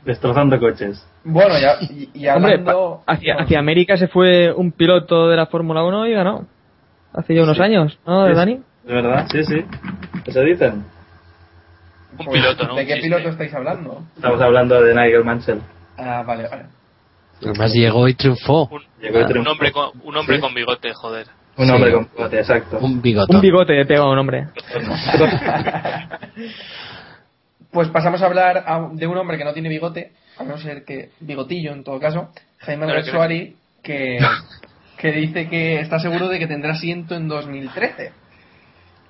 Destrozando 0.05 0.59
coches. 0.59 1.05
Bueno, 1.23 1.53
ya, 1.59 1.75
y, 1.81 2.09
y 2.13 2.27
Hombre, 2.27 2.53
hablando... 2.55 3.01
pa- 3.05 3.13
hacia, 3.13 3.35
hacia 3.35 3.59
América 3.59 3.95
se 3.95 4.07
fue 4.09 4.51
un 4.53 4.71
piloto 4.73 5.29
de 5.29 5.37
la 5.37 5.45
Fórmula 5.45 5.83
1 5.83 6.07
y 6.07 6.13
ganó. 6.13 6.45
Hace 7.13 7.35
ya 7.35 7.43
unos 7.43 7.57
Sí. 7.57 7.63
años, 7.63 7.97
¿no, 8.05 8.27
Sí, 8.27 8.33
Dani? 8.33 8.59
¿De 8.83 8.93
verdad? 8.93 9.27
Sí, 9.31 9.43
sí. 9.45 9.63
Eso 10.25 10.41
dicen. 10.41 10.83
Un 12.19 12.25
piloto, 12.31 12.67
¿no? 12.67 12.75
¿De 12.75 12.81
Un 12.81 12.87
qué 12.87 12.95
piloto 12.97 13.29
estáis 13.29 13.53
hablando? 13.53 14.03
Estamos 14.15 14.41
hablando 14.41 14.81
de 14.81 14.93
Nigel 14.93 15.23
Mansell. 15.23 15.61
Ah, 15.97 16.23
vale, 16.25 16.47
vale. 16.47 16.63
Además 17.41 17.73
llegó 17.73 18.07
y 18.07 18.13
triunfó. 18.15 18.67
Un, 18.71 18.81
Llegó 19.01 19.19
y 19.19 19.21
un 19.23 19.27
triunfó. 19.27 19.51
hombre 19.51 19.71
con, 19.71 19.89
un 20.03 20.17
hombre 20.17 20.35
Sí. 20.37 20.41
con 20.41 20.53
bigote, 20.53 20.93
joder. 20.93 21.27
Un 21.57 21.65
Sí. 21.67 21.71
hombre 21.71 21.91
con 21.93 22.07
bigote, 22.15 22.39
exacto. 22.39 22.77
Un 22.79 23.01
bigotón. 23.01 23.35
Un 23.35 23.41
bigote 23.41 23.73
de 23.73 23.85
pega 23.85 24.01
a 24.01 24.09
un 24.09 24.17
hombre. 24.17 24.47
Pues 27.71 27.89
pasamos 27.89 28.21
a 28.21 28.27
hablar 28.27 28.63
a- 28.67 28.89
de 28.93 29.07
un 29.07 29.17
hombre 29.17 29.37
que 29.37 29.43
no 29.45 29.53
tiene 29.53 29.67
bigote, 29.69 30.11
a 30.37 30.43
no 30.43 30.57
ser 30.59 30.83
que 30.85 31.09
bigotillo 31.19 31.71
en 31.73 31.83
todo 31.83 31.99
caso, 31.99 32.29
Jaime 32.59 32.85
que- 32.85 33.03
Suárez, 33.03 33.53
que, 33.81 34.19
que 34.97 35.11
dice 35.11 35.49
que 35.49 35.79
está 35.79 35.97
seguro 35.99 36.27
de 36.27 36.37
que 36.37 36.45
tendrá 36.47 36.73
asiento 36.73 37.15
en 37.15 37.27
2013. 37.27 38.11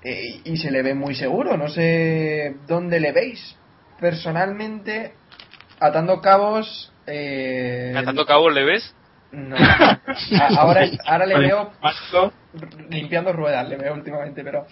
Eh, 0.04 0.42
y 0.44 0.58
se 0.58 0.70
le 0.70 0.82
ve 0.82 0.94
muy 0.94 1.16
seguro, 1.16 1.56
no 1.56 1.70
sé 1.70 2.56
dónde 2.68 3.00
le 3.00 3.12
veis. 3.12 3.56
Personalmente, 4.00 5.14
atando 5.80 6.22
cabos... 6.22 6.92
Eh, 7.08 7.94
¿Atando 7.96 8.26
cabos 8.26 8.54
le 8.54 8.66
ves? 8.66 8.96
No. 9.32 9.56
Ahora, 10.58 10.86
ahora 11.06 11.26
le 11.26 11.40
veo 11.40 11.72
limpiando 12.90 13.34
ruedas 13.34 13.68
le 13.68 13.78
veo 13.78 13.94
últimamente, 13.94 14.44
pero 14.44 14.68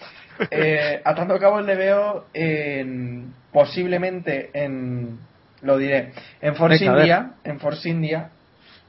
eh, 0.51 1.01
atando 1.03 1.39
cabos 1.39 1.65
le 1.65 1.75
veo 1.75 2.27
en, 2.33 3.33
posiblemente 3.51 4.51
en 4.53 5.17
lo 5.63 5.77
diré 5.77 6.13
en 6.41 6.55
Force 6.55 6.85
Venga. 6.85 6.99
India, 6.99 7.31
en 7.43 7.59
Force 7.59 7.89
India 7.89 8.29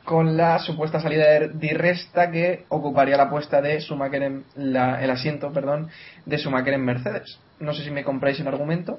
con 0.05 0.36
la 0.36 0.59
supuesta 0.59 1.00
salida 1.00 1.24
de 1.38 1.48
Di 1.55 1.70
Resta 1.70 2.30
que 2.30 2.64
ocuparía 2.68 3.16
la 3.16 3.30
puesta 3.30 3.61
de 3.61 3.80
Schumacher 3.80 4.22
en 4.22 4.44
la- 4.57 5.03
el 5.03 5.11
asiento, 5.11 5.53
perdón, 5.53 5.88
de 6.26 6.38
Schumacher 6.38 6.74
en 6.74 6.84
Mercedes. 6.84 7.38
No 7.61 7.72
sé 7.72 7.84
si 7.84 7.90
me 7.90 8.03
compráis 8.05 8.40
el 8.40 8.48
argumento, 8.48 8.98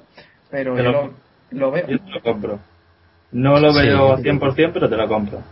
pero 0.50 0.74
Te 0.74 0.82
yo 0.82 0.90
lo- 1.50 1.70
veo. 1.70 1.86
yo 1.86 1.98
te 1.98 2.10
lo 2.10 2.20
compro. 2.22 2.58
No 3.32 3.58
lo 3.60 3.72
Sí. 3.72 3.80
veo 3.86 4.16
100%, 4.18 4.72
pero 4.72 4.88
te 4.88 4.96
lo 4.96 5.06
compro. 5.08 5.42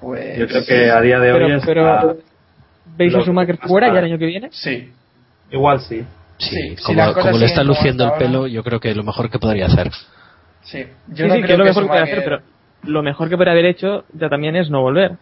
Pues 0.00 0.38
Yo 0.38 0.46
creo 0.46 0.64
que 0.66 0.90
a 0.90 1.00
día 1.00 1.18
de 1.18 1.32
hoy 1.32 1.38
Pero, 1.40 1.54
está- 1.56 1.66
pero 1.66 2.16
¿veis 2.96 3.14
a 3.14 3.18
lo- 3.18 3.24
Schumacher 3.24 3.56
fuera 3.58 3.92
ya 3.92 3.98
el 4.00 4.04
año 4.06 4.18
que 4.18 4.26
viene? 4.26 4.48
sí, 4.52 4.92
Igual 5.50 5.80
sí. 5.80 6.04
Sí, 6.38 6.48
Sí, 6.50 6.76
si 6.76 6.82
como, 6.82 7.14
como 7.14 7.38
le 7.38 7.46
está 7.46 7.62
luciendo 7.62 8.02
el 8.04 8.10
ahora- 8.10 8.18
pelo, 8.18 8.46
yo 8.48 8.64
creo 8.64 8.80
que 8.80 8.92
lo 8.94 9.04
mejor 9.04 9.30
que 9.30 9.38
podría 9.38 9.66
hacer. 9.66 9.90
sí. 10.62 10.84
Yo 11.08 11.16
sí, 11.16 11.28
no 11.28 11.34
sí, 11.36 11.42
creo 11.42 11.46
que 11.46 11.52
es 11.52 11.58
lo 11.58 11.64
que 11.64 11.70
mejor 11.70 11.82
que 11.84 11.88
puede 11.88 12.02
hacer, 12.02 12.24
pero 12.24 12.40
lo 12.86 13.02
mejor 13.02 13.28
que 13.28 13.36
podría 13.36 13.52
haber 13.52 13.66
hecho 13.66 14.04
ya 14.12 14.28
también 14.28 14.56
es 14.56 14.70
no 14.70 14.80
volver. 14.82 15.16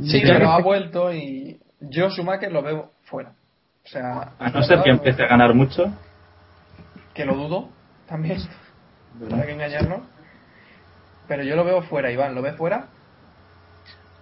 Sí, 0.00 0.22
Ya 0.24 0.34
pero 0.34 0.50
ha 0.50 0.60
vuelto 0.60 1.12
y 1.12 1.58
yo 1.80 2.10
Schumacher 2.10 2.50
lo 2.52 2.62
veo 2.62 2.90
fuera. 3.04 3.30
O 3.84 3.88
sea, 3.88 4.32
A 4.38 4.50
no 4.50 4.62
ser 4.62 4.82
que 4.82 4.90
empiece 4.90 5.22
a 5.22 5.28
ganar 5.28 5.54
mucho. 5.54 5.92
que 7.14 7.24
lo 7.24 7.34
dudo 7.34 7.68
también, 8.08 8.38
para 9.30 9.46
que 9.46 9.52
engañarnos. 9.52 10.00
Pero 11.28 11.42
yo 11.44 11.54
lo 11.56 11.64
veo 11.64 11.82
fuera, 11.82 12.10
Iván, 12.10 12.34
¿lo 12.34 12.42
ves 12.42 12.56
fuera? 12.56 12.86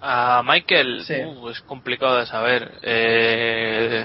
A 0.01 0.43
Michael, 0.45 1.03
Sí. 1.05 1.14
uh, 1.25 1.49
es 1.49 1.61
complicado 1.62 2.18
de 2.18 2.27
saber. 2.27 2.73
Eh, 2.83 4.05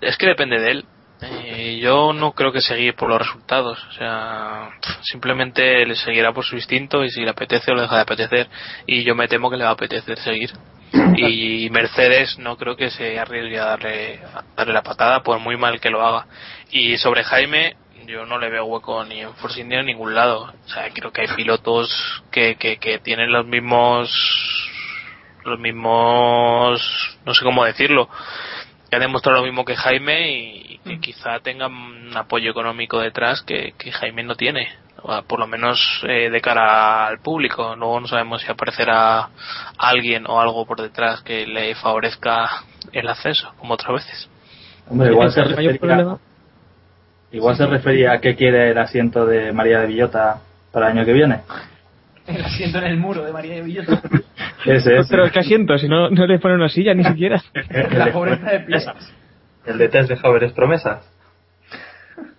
es 0.00 0.16
que 0.16 0.26
depende 0.26 0.60
de 0.60 0.70
él. 0.70 0.84
Eh, 1.22 1.78
yo 1.82 2.12
no 2.12 2.32
creo 2.32 2.52
que 2.52 2.60
seguir 2.60 2.94
por 2.94 3.08
los 3.08 3.18
resultados. 3.18 3.82
O 3.88 3.92
sea, 3.92 4.70
simplemente 5.02 5.84
le 5.84 5.94
seguirá 5.96 6.32
por 6.32 6.44
su 6.44 6.56
instinto 6.56 7.04
y 7.04 7.10
si 7.10 7.22
le 7.22 7.30
apetece 7.30 7.70
o 7.70 7.74
le 7.74 7.82
deja 7.82 7.96
de 7.96 8.02
apetecer. 8.02 8.48
Y 8.86 9.02
yo 9.04 9.14
me 9.14 9.28
temo 9.28 9.50
que 9.50 9.56
le 9.56 9.64
va 9.64 9.70
a 9.70 9.74
apetecer 9.74 10.18
seguir. 10.18 10.50
Y 11.16 11.68
Mercedes 11.70 12.38
no 12.38 12.56
creo 12.56 12.76
que 12.76 12.90
se 12.90 13.18
arriesgue 13.18 13.58
a 13.58 13.64
darle, 13.64 14.20
a 14.34 14.44
darle 14.56 14.72
la 14.72 14.82
patada 14.82 15.22
por 15.22 15.38
muy 15.38 15.56
mal 15.56 15.80
que 15.80 15.90
lo 15.90 16.04
haga. 16.04 16.26
Y 16.70 16.96
sobre 16.96 17.22
Jaime, 17.24 17.76
yo 18.06 18.26
no 18.26 18.38
le 18.38 18.50
veo 18.50 18.64
hueco 18.64 19.04
ni 19.04 19.20
en 19.20 19.34
Force 19.34 19.60
India 19.60 19.78
ni 19.78 19.90
en 19.90 19.96
ningún 19.96 20.14
lado. 20.14 20.52
O 20.64 20.68
sea, 20.68 20.90
creo 20.92 21.12
que 21.12 21.22
hay 21.22 21.28
pilotos 21.36 22.22
que, 22.30 22.56
que, 22.56 22.78
que 22.78 22.98
tienen 22.98 23.30
los 23.30 23.46
mismos, 23.46 24.10
los 25.44 25.58
mismos, 25.58 27.18
no 27.24 27.34
sé 27.34 27.44
cómo 27.44 27.64
decirlo, 27.64 28.08
que 28.88 28.96
han 28.96 29.02
demostrado 29.02 29.38
lo 29.38 29.44
mismo 29.44 29.64
que 29.64 29.76
Jaime 29.76 30.32
y 30.32 30.69
que 30.84 31.00
quizá 31.00 31.40
tengan 31.40 31.72
un 31.72 32.16
apoyo 32.16 32.50
económico 32.50 33.00
detrás 33.00 33.42
que, 33.42 33.74
que 33.78 33.92
Jaime 33.92 34.22
no 34.22 34.34
tiene. 34.34 34.68
O 35.02 35.22
Por 35.22 35.38
lo 35.38 35.46
menos 35.46 35.80
eh, 36.06 36.30
de 36.30 36.40
cara 36.40 37.06
al 37.06 37.20
público. 37.20 37.74
Luego 37.76 38.00
no 38.00 38.06
sabemos 38.06 38.42
si 38.42 38.50
aparecerá 38.50 39.28
alguien 39.78 40.26
o 40.26 40.40
algo 40.40 40.66
por 40.66 40.80
detrás 40.80 41.22
que 41.22 41.46
le 41.46 41.74
favorezca 41.74 42.48
el 42.92 43.08
acceso, 43.08 43.52
como 43.58 43.74
otras 43.74 44.04
veces. 44.04 44.30
Hombre, 44.88 45.10
igual 45.10 45.30
se 45.30 45.44
refería, 45.44 46.18
igual 47.32 47.56
se 47.56 47.66
refería 47.66 48.12
a 48.12 48.20
qué 48.20 48.34
quiere 48.34 48.70
el 48.70 48.78
asiento 48.78 49.24
de 49.24 49.52
María 49.52 49.80
de 49.80 49.86
Villota 49.86 50.40
para 50.72 50.90
el 50.90 50.98
año 50.98 51.06
que 51.06 51.12
viene. 51.12 51.40
El 52.26 52.44
asiento 52.44 52.78
en 52.78 52.84
el 52.84 52.96
muro 52.96 53.24
de 53.24 53.32
María 53.32 53.54
de 53.54 53.62
Villota. 53.62 54.02
Ese 54.66 54.98
es. 54.98 55.08
Pero 55.08 55.30
¿qué 55.30 55.40
asiento? 55.40 55.78
Si 55.78 55.88
no, 55.88 56.10
no 56.10 56.26
le 56.26 56.38
ponen 56.38 56.58
una 56.58 56.68
silla 56.68 56.92
ni 56.94 57.04
siquiera. 57.04 57.42
La 57.92 58.06
de, 58.06 58.12
pobreza 58.12 58.50
de 58.50 58.60
pie. 58.60 58.78
El 59.66 59.78
de 59.78 59.88
test 59.88 60.08
de 60.08 60.16
jóvenes 60.16 60.52
promesas. 60.52 61.06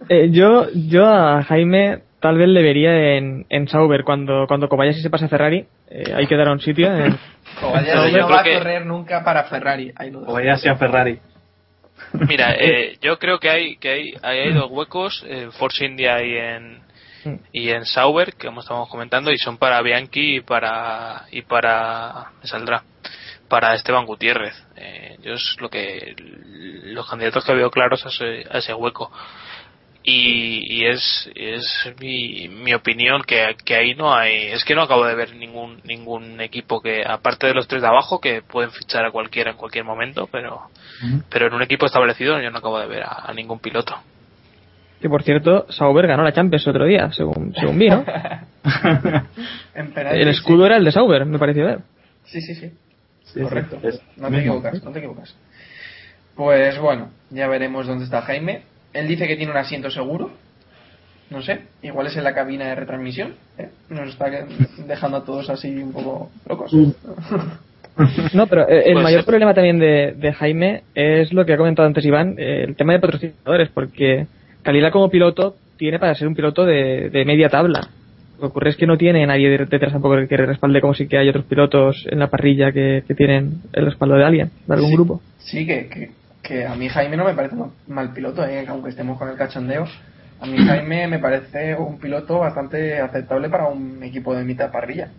Eh, 0.10 0.30
yo, 0.32 0.68
yo 0.74 1.08
a 1.08 1.44
Jaime 1.44 2.00
tal 2.20 2.38
vez 2.38 2.48
le 2.50 2.62
vería 2.62 3.16
en, 3.18 3.46
en 3.50 3.68
Sauber 3.68 4.04
cuando, 4.04 4.46
cuando 4.48 4.68
Kobayashi 4.70 5.02
se 5.02 5.10
pasa 5.10 5.26
a 5.26 5.30
Ferrari. 5.30 5.66
Eh, 5.90 6.14
hay 6.16 6.28
que 6.28 6.36
dar 6.36 6.50
un 6.50 6.60
sitio. 6.60 6.94
En, 6.94 7.18
Kobayashi 7.60 8.12
no 8.18 8.30
va 8.30 8.42
a 8.42 8.44
que- 8.44 8.58
correr 8.58 8.86
nunca 8.86 9.24
para 9.24 9.44
Ferrari. 9.46 9.92
Ahí 9.96 10.12
lo 10.12 10.22
vaya 10.22 10.58
sea 10.58 10.76
Ferrari. 10.76 11.20
Mira, 12.28 12.54
eh, 12.60 12.98
yo 13.02 13.18
creo 13.20 13.40
que 13.40 13.50
hay 13.50 13.78
que 13.78 13.90
hay, 13.90 14.14
hay, 14.22 14.40
hay 14.40 14.54
dos 14.54 14.70
huecos 14.70 15.24
en 15.28 15.52
Force 15.54 15.86
India 15.86 16.22
y 16.24 16.36
en 16.36 16.80
y 17.54 17.70
en 17.70 17.86
Sauber 17.86 18.34
que 18.34 18.48
como 18.48 18.62
estamos 18.62 18.90
comentando 18.90 19.32
y 19.32 19.38
son 19.38 19.58
para 19.58 19.82
Bianchi 19.82 20.38
y 20.38 20.42
para 20.42 21.26
y 21.32 21.44
para 21.44 22.32
me 22.42 22.48
saldrá 22.48 22.82
para 23.52 23.76
Esteban 23.76 24.06
Gutiérrez. 24.06 24.56
Eh, 24.78 25.18
yo 25.22 25.34
es 25.34 25.58
lo 25.60 25.70
que 25.70 26.16
los 26.86 27.08
candidatos 27.10 27.44
que 27.44 27.54
veo 27.54 27.70
claros 27.70 28.06
a 28.06 28.08
ese, 28.08 28.48
a 28.50 28.60
ese 28.60 28.74
hueco. 28.74 29.12
Y, 30.04 30.74
y 30.74 30.86
es, 30.86 31.30
es 31.36 31.92
mi, 32.00 32.48
mi 32.48 32.74
opinión 32.74 33.24
que, 33.24 33.58
que 33.66 33.76
ahí 33.76 33.94
no 33.94 34.16
hay 34.16 34.48
es 34.48 34.64
que 34.64 34.74
no 34.74 34.84
acabo 34.84 35.06
de 35.06 35.14
ver 35.14 35.36
ningún 35.36 35.80
ningún 35.84 36.42
equipo 36.42 36.82
que 36.82 37.04
aparte 37.06 37.46
de 37.46 37.54
los 37.54 37.68
tres 37.68 37.84
de 37.84 37.90
abajo 37.90 38.20
que 38.20 38.42
pueden 38.42 38.72
fichar 38.72 39.06
a 39.06 39.12
cualquiera 39.12 39.52
en 39.52 39.58
cualquier 39.58 39.86
momento 39.86 40.28
pero 40.32 40.72
pero 41.30 41.46
en 41.46 41.54
un 41.54 41.62
equipo 41.62 41.86
establecido 41.86 42.42
yo 42.42 42.50
no 42.50 42.58
acabo 42.58 42.80
de 42.80 42.88
ver 42.88 43.04
a, 43.04 43.26
a 43.28 43.34
ningún 43.36 43.60
piloto 43.60 43.96
que 45.00 45.10
por 45.10 45.22
cierto, 45.22 45.68
Sauber 45.70 46.06
ganó 46.06 46.24
la 46.24 46.32
Champions 46.32 46.68
otro 46.68 46.86
día, 46.86 47.12
según, 47.12 47.56
según 47.60 47.80
vi, 47.80 47.90
¿no? 47.90 48.06
El 49.74 50.28
escudo 50.28 50.60
sí. 50.60 50.66
era 50.68 50.78
el 50.78 50.86
de 50.86 50.92
Sauber, 50.92 51.26
me 51.26 51.40
pareció 51.40 51.66
ver. 51.66 51.80
Sí, 52.26 52.40
sí, 52.40 52.54
sí. 52.54 52.72
Sí, 53.34 53.42
Correcto. 53.42 53.80
es- 53.84 54.02
No 54.18 54.30
te 54.30 54.40
equivocas, 54.40 54.84
no 54.84 54.92
te 54.92 55.00
equivocas. 55.00 55.36
Pues 56.36 56.78
bueno, 56.80 57.10
ya 57.30 57.48
veremos 57.48 57.88
dónde 57.88 58.06
está 58.06 58.22
Jaime. 58.22 58.62
Él 58.94 59.08
dice 59.08 59.28
que 59.28 59.36
tiene 59.36 59.52
un 59.52 59.58
asiento 59.58 59.90
seguro. 59.92 60.32
No 61.30 61.42
sé, 61.42 61.62
igual 61.82 62.08
es 62.08 62.18
en 62.18 62.26
la 62.26 62.34
cabina 62.34 62.66
de 62.68 62.76
retransmisión. 62.76 63.36
¿eh? 63.58 63.70
Nos 63.90 64.10
está 64.10 64.26
dejando 64.86 65.18
a 65.18 65.24
todos 65.24 65.50
así 65.50 65.70
un 65.82 65.94
poco 65.94 66.30
locos. 66.48 66.72
No, 68.34 68.48
pero 68.48 68.68
eh, 68.70 68.84
el 68.86 68.94
Puede 68.94 69.04
mayor 69.04 69.26
problema 69.26 69.54
también 69.54 69.78
de, 69.78 70.14
de 70.18 70.32
Jaime 70.34 70.84
es 70.96 71.34
lo 71.34 71.46
que 71.46 71.54
ha 71.54 71.58
comentado 71.58 71.86
antes 71.88 72.06
Iván, 72.06 72.36
eh, 72.38 72.64
el 72.66 72.76
tema 72.78 72.94
de 72.94 73.00
patrocinadores, 73.00 73.68
porque 73.70 74.28
Calila 74.64 74.92
como 74.92 75.10
piloto 75.10 75.58
tiene 75.78 76.00
para 76.00 76.16
ser 76.16 76.28
un 76.30 76.34
piloto 76.34 76.66
de, 76.66 77.10
de 77.10 77.26
media 77.26 77.50
tabla. 77.50 77.90
Lo 78.42 78.48
que 78.48 78.52
ocurre 78.54 78.72
es 78.72 78.76
que 78.76 78.88
no 78.88 78.98
tiene 78.98 79.24
nadie 79.28 79.50
de- 79.52 79.66
detrás 79.68 79.92
tampoco 79.94 80.16
que 80.28 80.36
le 80.36 80.46
respalde 80.48 80.82
como 80.82 80.96
si 80.96 81.08
que 81.08 81.16
hay 81.20 81.30
otros 81.30 81.46
pilotos 81.46 82.08
en 82.10 82.18
la 82.18 82.28
parrilla 82.28 82.72
que, 82.72 83.04
que 83.08 83.14
tienen 83.14 83.62
el 83.72 83.86
respaldo 83.86 84.16
de 84.16 84.26
alguien, 84.26 84.50
de 84.66 84.74
algún 84.74 84.90
Sí. 84.90 84.96
grupo. 84.96 85.22
Sí, 85.38 85.68
que, 85.68 85.88
que, 85.88 86.12
que 86.42 86.66
a 86.66 86.74
mí 86.74 86.90
Jaime 86.90 87.18
no 87.18 87.24
me 87.26 87.36
parece 87.36 87.54
un 87.54 87.72
mal 87.88 88.12
piloto, 88.14 88.44
¿eh? 88.44 88.66
aunque 88.68 88.90
estemos 88.90 89.20
con 89.20 89.30
el 89.30 89.36
cachondeo. 89.38 89.86
A 90.40 90.48
mí 90.48 90.58
Jaime 90.58 91.06
me 91.08 91.20
parece 91.20 91.76
un 91.76 92.00
piloto 92.00 92.40
bastante 92.40 93.00
aceptable 93.00 93.48
para 93.48 93.68
un 93.68 94.02
equipo 94.02 94.34
de 94.34 94.44
mitad 94.44 94.72
parrilla. 94.72 95.10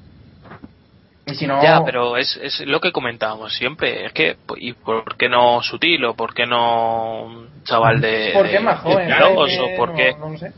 Y 1.25 1.37
si 1.37 1.47
no, 1.47 1.62
ya 1.62 1.85
pero 1.85 2.16
es, 2.16 2.37
es 2.43 2.66
lo 2.66 2.81
que 2.81 2.91
comentábamos 2.91 3.55
siempre 3.55 4.07
es 4.07 4.12
que 4.12 4.35
y 4.57 4.73
por 4.73 5.16
qué 5.16 5.29
no 5.29 5.62
Sutil 5.62 6.05
o 6.07 6.14
por 6.14 6.35
qué 6.35 6.45
no 6.47 7.23
un 7.27 7.47
chaval 7.62 8.01
de 8.01 8.31
¿por 8.35 8.47
qué 8.47 8.51
de- 8.53 8.57
es 8.59 8.64
más 8.64 8.83
de 8.83 8.91
joven? 8.91 9.09
Jaime, 9.11 9.37
o 9.37 9.77
por 9.79 9.91
no- 9.91 9.95
qué 9.95 10.12
no 10.18 10.37
sé. 10.39 10.51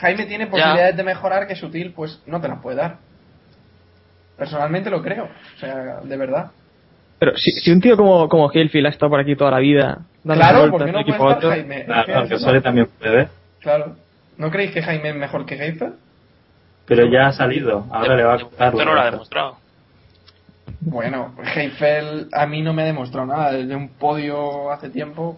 Jaime 0.00 0.26
tiene 0.26 0.46
posibilidades 0.46 0.96
de 0.96 1.02
mejorar 1.02 1.46
que 1.46 1.54
Sutil 1.54 1.92
pues 1.92 2.22
no 2.26 2.40
te 2.40 2.48
las 2.48 2.60
puede 2.60 2.76
dar. 2.76 2.96
Personalmente 4.36 4.88
lo 4.88 5.02
creo, 5.02 5.24
o 5.24 5.58
sea, 5.58 6.00
de 6.02 6.16
verdad. 6.16 6.50
Pero 7.18 7.36
si, 7.36 7.50
si 7.52 7.70
un 7.70 7.82
tío 7.82 7.96
como, 7.98 8.26
como 8.28 8.50
Hillfield 8.50 8.86
ha 8.86 8.90
estado 8.90 9.10
por 9.10 9.20
aquí 9.20 9.36
toda 9.36 9.50
la 9.50 9.58
vida, 9.58 9.98
dando 10.24 10.42
Claro, 10.42 10.70
vueltas 10.70 10.70
¿por 10.70 10.80
qué 10.80 10.92
de 10.92 10.92
no 10.92 11.04
puede 11.04 11.18
estar 11.18 11.36
otro, 11.36 11.50
Jaime? 11.50 11.76
Que 11.76 11.84
Claro, 11.84 12.24
eso. 12.24 12.38
Sole 12.38 12.60
también 12.62 12.88
puede 12.98 13.14
ver. 13.14 13.28
Claro. 13.60 13.96
¿No 14.38 14.50
creéis 14.50 14.72
que 14.72 14.82
Jaime 14.82 15.10
es 15.10 15.16
mejor 15.16 15.44
que 15.44 15.62
Heifel? 15.62 15.92
Pero 16.86 17.06
ya 17.06 17.26
ha 17.26 17.32
salido, 17.32 17.86
ahora 17.90 18.16
le 18.16 18.24
va 18.24 18.34
a 18.34 18.38
costar. 18.40 18.72
momento 18.72 18.84
no 18.90 18.94
lo 18.94 19.00
ha 19.02 19.10
demostrado. 19.10 19.56
Bueno, 20.80 21.34
Heifel 21.54 22.28
a 22.32 22.46
mí 22.46 22.62
no 22.62 22.72
me 22.72 22.82
ha 22.82 22.86
demostrado 22.86 23.26
nada. 23.26 23.52
Desde 23.52 23.76
un 23.76 23.90
podio 23.90 24.72
hace 24.72 24.88
tiempo. 24.88 25.36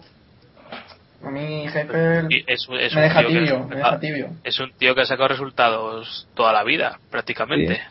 A 1.25 1.29
mí 1.29 1.63
Heifel 1.67 2.27
Y 2.29 2.43
es, 2.47 2.67
es 2.67 2.69
me 2.69 2.75
un 3.01 3.03
deja 3.07 3.19
tío 3.21 3.27
que- 3.29 3.33
tibio, 3.39 3.67
me 3.67 3.75
deja 3.77 3.99
tibio. 3.99 4.27
Es 4.43 4.59
un 4.59 4.71
tío 4.73 4.93
que 4.93 5.01
ha 5.01 5.05
sacado 5.05 5.29
resultados 5.29 6.27
toda 6.35 6.51
la 6.51 6.63
vida, 6.63 6.99
prácticamente. 7.09 7.75
Sí. 7.75 7.81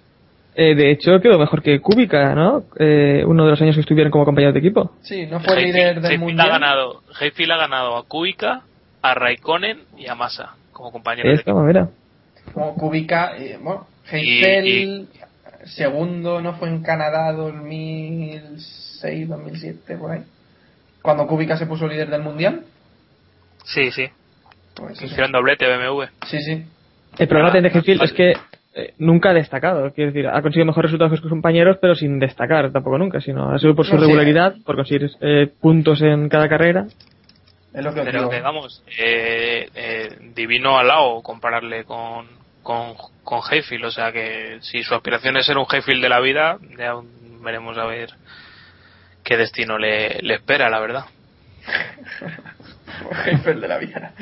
Eh, 0.55 0.75
de 0.75 0.91
hecho, 0.91 1.19
quedó 1.21 1.39
mejor 1.39 1.63
que 1.63 1.81
Kubica, 1.81 2.35
¿no? 2.35 2.65
Eh, 2.79 3.25
uno 3.27 3.45
de 3.47 3.51
los 3.53 3.63
años 3.63 3.75
que 3.75 3.81
estuvieron 3.81 4.11
como 4.11 4.27
compañeros 4.27 4.53
de 4.53 4.61
equipo. 4.61 4.93
Sí, 5.01 5.25
no 5.27 5.41
fue 5.41 5.55
Heifel- 5.57 5.65
líder 5.65 5.95
del 5.95 6.05
Heifel 6.05 6.19
mundial. 6.19 6.47
ha 6.47 6.51
ganado, 6.53 7.03
Heifel 7.21 7.51
ha 7.53 7.57
ganado 7.57 7.97
a 7.97 8.03
Kubica, 8.07 8.61
a 9.01 9.15
Raikkonen 9.15 9.79
y 9.97 10.09
a 10.09 10.15
Massa 10.15 10.55
como 10.73 10.93
compañeros 10.93 11.31
de 11.31 11.35
Esta 11.37 11.51
equipo. 11.53 11.61
manera. 11.63 11.89
Como 12.53 12.75
Kubica, 12.75 13.35
eh, 13.39 13.59
bueno, 13.63 13.87
Heifel 14.11 15.09
segundo 15.65 16.43
no 16.43 16.55
fue 16.57 16.69
en 16.69 16.83
Canadá 16.83 17.33
2006, 17.33 19.29
2007 19.29 19.97
por 19.97 20.11
ahí. 20.11 20.23
Cuando 21.01 21.27
Kubica 21.27 21.57
se 21.57 21.67
puso 21.67 21.87
líder 21.89 22.11
del 22.11 22.23
mundial. 22.23 22.63
Sí, 23.65 23.91
sí. 23.91 24.09
Pues. 24.75 25.01
Hicieron 25.03 25.33
doblete 25.33 25.67
BMW. 25.67 26.05
Sí, 26.27 26.39
sí. 26.43 26.65
El 27.19 27.29
problema 27.29 27.51
Ah, 27.55 27.61
de 27.61 27.69
Hefield 27.69 27.99
vale. 28.01 28.05
es 28.05 28.13
que 28.13 28.33
eh, 28.75 28.95
nunca 28.99 29.31
ha 29.31 29.35
destacado. 29.35 29.93
Quiero 29.93 30.13
decir, 30.13 30.27
ha 30.29 30.41
conseguido 30.41 30.67
mejores 30.67 30.91
resultados 30.91 31.13
que 31.13 31.23
sus 31.23 31.31
compañeros, 31.31 31.77
pero 31.81 31.95
sin 31.95 32.19
destacar 32.19 32.73
tampoco 32.73 32.97
nunca, 32.99 33.21
sino 33.21 33.53
ha 33.53 33.59
sido 33.59 33.75
por 33.75 33.87
su 33.87 33.97
regularidad, 33.97 34.55
por 34.65 34.77
conseguir 34.77 35.11
eh, 35.21 35.49
puntos 35.61 36.01
en 36.01 36.29
cada 36.29 36.49
carrera. 36.49 36.87
Es 37.75 37.85
lo 37.85 37.95
que 37.95 38.03
Pero 38.03 38.29
que 38.29 38.41
vamos, 38.41 38.83
eh, 38.99 39.69
eh, 39.75 40.09
divino 40.35 40.79
al 40.79 40.89
lado 40.89 41.23
compararle 41.23 41.85
con, 41.85 42.27
con, 42.63 42.95
con 43.25 43.41
Hayfield. 43.51 43.85
O 43.87 43.91
sea 43.91 44.11
que 44.13 44.59
si 44.61 44.83
su 44.83 44.95
aspiración 44.95 45.37
es 45.37 45.47
ser 45.47 45.57
un 45.59 45.67
Hayfield 45.69 46.03
de 46.03 46.09
la 46.09 46.21
vida, 46.21 46.59
ya 46.79 46.95
veremos 47.43 47.77
a 47.79 47.85
ver 47.87 48.11
qué 49.25 49.37
destino 49.37 49.79
le, 49.79 50.21
le 50.23 50.35
espera, 50.35 50.69
la 50.71 50.81
verdad. 50.81 51.05
Heifel 53.27 53.61
de 53.61 53.69
la 53.69 53.79
vida. 53.79 54.13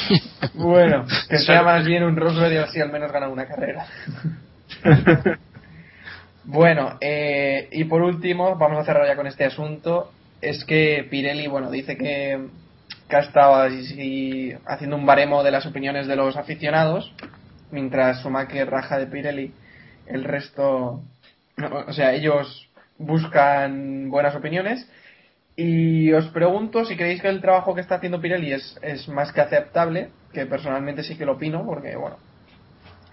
bueno, 0.54 1.06
que 1.28 1.38
sea 1.38 1.62
más 1.62 1.84
bien 1.84 2.04
un 2.04 2.16
Rosberg 2.16 2.52
y 2.52 2.56
así 2.56 2.80
al 2.80 2.92
menos 2.92 3.12
gana 3.12 3.28
una 3.28 3.46
carrera. 3.46 3.86
bueno, 6.44 6.98
eh, 7.00 7.68
y 7.72 7.84
por 7.84 8.02
último, 8.02 8.56
vamos 8.56 8.78
a 8.78 8.84
cerrar 8.84 9.06
ya 9.06 9.16
con 9.16 9.26
este 9.26 9.44
asunto. 9.44 10.12
Es 10.40 10.64
que 10.64 11.06
Pirelli, 11.10 11.46
bueno, 11.46 11.70
dice 11.70 11.96
que, 11.96 12.48
que 13.08 13.16
ha 13.16 13.20
estado 13.20 13.54
así 13.54 14.52
haciendo 14.66 14.96
un 14.96 15.06
baremo 15.06 15.42
de 15.42 15.50
las 15.50 15.66
opiniones 15.66 16.06
de 16.06 16.16
los 16.16 16.36
aficionados, 16.36 17.12
mientras 17.70 18.20
Schumacher 18.20 18.68
raja 18.68 18.98
de 18.98 19.06
Pirelli, 19.06 19.52
el 20.06 20.24
resto, 20.24 21.00
o 21.86 21.92
sea, 21.92 22.12
ellos 22.12 22.68
buscan 22.98 24.10
buenas 24.10 24.34
opiniones. 24.34 24.86
Y 25.56 26.12
os 26.12 26.26
pregunto 26.28 26.84
si 26.84 26.96
creéis 26.96 27.22
que 27.22 27.28
el 27.28 27.40
trabajo 27.40 27.74
que 27.74 27.80
está 27.80 27.96
haciendo 27.96 28.20
Pirelli 28.20 28.52
es, 28.52 28.78
es 28.82 29.08
más 29.08 29.32
que 29.32 29.40
aceptable, 29.40 30.10
que 30.32 30.46
personalmente 30.46 31.04
sí 31.04 31.16
que 31.16 31.24
lo 31.24 31.32
opino, 31.32 31.64
porque, 31.64 31.94
bueno, 31.94 32.16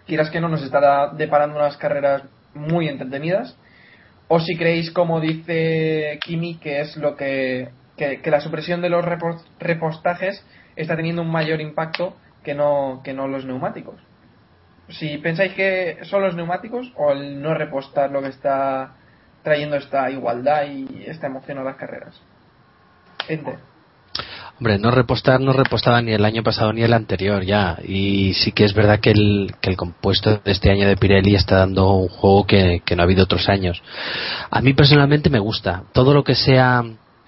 quieras 0.08 0.32
que 0.32 0.42
no, 0.42 0.50
nos 0.50 0.64
está 0.64 1.12
deparando 1.14 1.58
unas 1.58 1.78
carreras 1.78 2.24
muy 2.56 2.88
entretenidas. 2.88 3.56
O 4.28 4.40
si 4.40 4.56
creéis, 4.56 4.92
como 4.92 5.20
dice 5.20 6.18
Kimi, 6.24 6.56
que 6.58 6.82
es 6.82 6.98
lo 6.98 7.16
que, 7.16 7.70
que, 7.98 8.32
la 8.32 8.42
supresión 8.42 8.82
de 8.82 8.90
los 8.90 9.06
repos- 9.06 9.46
repostajes 9.60 10.44
está 10.76 10.96
teniendo 10.96 11.22
un 11.22 11.32
mayor 11.32 11.62
impacto 11.62 12.16
que 12.44 12.56
no, 12.56 13.02
que 13.04 13.14
no 13.14 13.28
los 13.28 13.46
neumáticos. 13.46 14.02
Si 14.90 15.18
pensáis 15.20 15.54
que 15.54 16.00
son 16.04 16.24
los 16.24 16.36
neumáticos 16.36 16.92
o 16.96 17.12
el 17.12 17.42
no 17.42 17.54
repostar 17.54 18.10
lo 18.12 18.22
que 18.22 18.30
está 18.30 18.96
trayendo 19.44 19.76
esta 19.76 20.10
igualdad 20.10 20.64
y 20.66 21.04
esta 21.06 21.28
emoción 21.28 21.58
a 21.60 21.64
las 21.64 21.76
carreras. 21.76 22.22
Hombre, 24.60 24.78
no 24.78 24.92
repostar 24.92 25.40
no 25.40 25.54
repostaba 25.54 26.02
ni 26.02 26.12
el 26.12 26.24
año 26.24 26.44
pasado 26.44 26.72
ni 26.72 26.84
el 26.84 26.94
anterior 26.94 27.44
ya. 27.44 27.80
Y 27.84 28.34
sí 28.36 28.52
que 28.52 28.66
es 28.66 28.76
verdad 28.76 29.00
que 29.00 29.12
el, 29.12 29.56
que 29.60 29.72
el 29.72 29.78
compuesto 29.78 30.38
de 30.38 30.52
este 30.52 30.70
año 30.70 30.88
de 30.88 30.98
Pirelli 30.98 31.34
está 31.34 31.58
dando 31.58 31.94
un 31.94 32.10
juego 32.10 32.46
que, 32.46 32.82
que 32.86 32.96
no 32.96 33.02
ha 33.02 33.06
habido 33.06 33.24
otros 33.24 33.50
años. 33.50 33.82
A 34.52 34.62
mí 34.62 34.74
personalmente 34.74 35.32
me 35.32 35.40
gusta. 35.40 35.84
Todo 35.94 36.14
lo 36.14 36.24
que 36.24 36.36
sea 36.36 36.84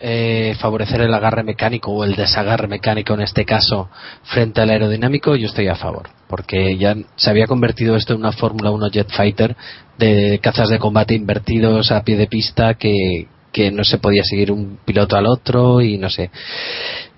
eh, 0.06 0.54
favorecer 0.60 1.00
el 1.00 1.14
agarre 1.14 1.44
mecánico 1.44 1.92
o 1.92 2.04
el 2.04 2.18
desagarre 2.18 2.68
mecánico 2.68 3.14
en 3.14 3.22
este 3.22 3.46
caso 3.46 3.90
frente 4.24 4.60
al 4.60 4.70
aerodinámico, 4.70 5.38
yo 5.38 5.48
estoy 5.48 5.70
a 5.70 5.76
favor. 5.76 6.10
Porque 6.28 6.78
ya 6.78 6.94
se 7.16 7.30
había 7.30 7.48
convertido 7.48 7.96
esto 7.96 8.14
en 8.14 8.20
una 8.20 8.34
Fórmula 8.34 8.70
1 8.72 8.90
Jet 8.90 9.10
Fighter 9.12 9.56
de 9.98 10.40
cazas 10.44 10.68
de 10.68 10.78
combate 10.78 11.14
invertidos 11.14 11.90
a 11.92 12.04
pie 12.04 12.18
de 12.18 12.28
pista 12.28 12.74
que, 12.74 13.28
que 13.54 13.72
no 13.72 13.86
se 13.86 13.98
podía 13.98 14.24
seguir 14.26 14.52
un 14.52 14.78
piloto 14.84 15.16
al 15.16 15.26
otro 15.26 15.80
y 15.80 15.98
no 15.98 16.10
sé 16.10 16.32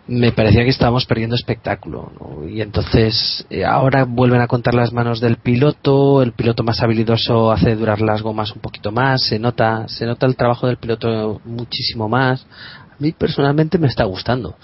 me 0.07 0.31
parecía 0.31 0.63
que 0.63 0.69
estábamos 0.69 1.05
perdiendo 1.05 1.35
espectáculo 1.35 2.11
¿no? 2.19 2.47
y 2.47 2.61
entonces 2.61 3.45
eh, 3.49 3.65
ahora 3.65 4.05
vuelven 4.05 4.41
a 4.41 4.47
contar 4.47 4.75
las 4.75 4.93
manos 4.93 5.19
del 5.19 5.37
piloto 5.37 6.21
el 6.21 6.33
piloto 6.33 6.63
más 6.63 6.81
habilidoso 6.81 7.51
hace 7.51 7.75
durar 7.75 8.01
las 8.01 8.21
gomas 8.21 8.51
un 8.51 8.61
poquito 8.61 8.91
más 8.91 9.25
se 9.25 9.39
nota 9.39 9.87
se 9.87 10.05
nota 10.05 10.27
el 10.27 10.35
trabajo 10.35 10.67
del 10.67 10.77
piloto 10.77 11.41
muchísimo 11.43 12.07
más 12.07 12.45
a 12.91 12.95
mí 12.99 13.13
personalmente 13.13 13.79
me 13.79 13.87
está 13.87 14.03
gustando 14.03 14.55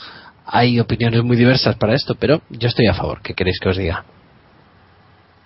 hay 0.45 0.79
opiniones 0.79 1.23
muy 1.23 1.37
diversas 1.37 1.75
para 1.75 1.95
esto 1.95 2.15
pero 2.15 2.41
yo 2.49 2.67
estoy 2.67 2.85
a 2.87 2.93
favor 2.93 3.21
¿qué 3.23 3.33
queréis 3.33 3.59
que 3.59 3.69
os 3.69 3.77
diga? 3.77 4.05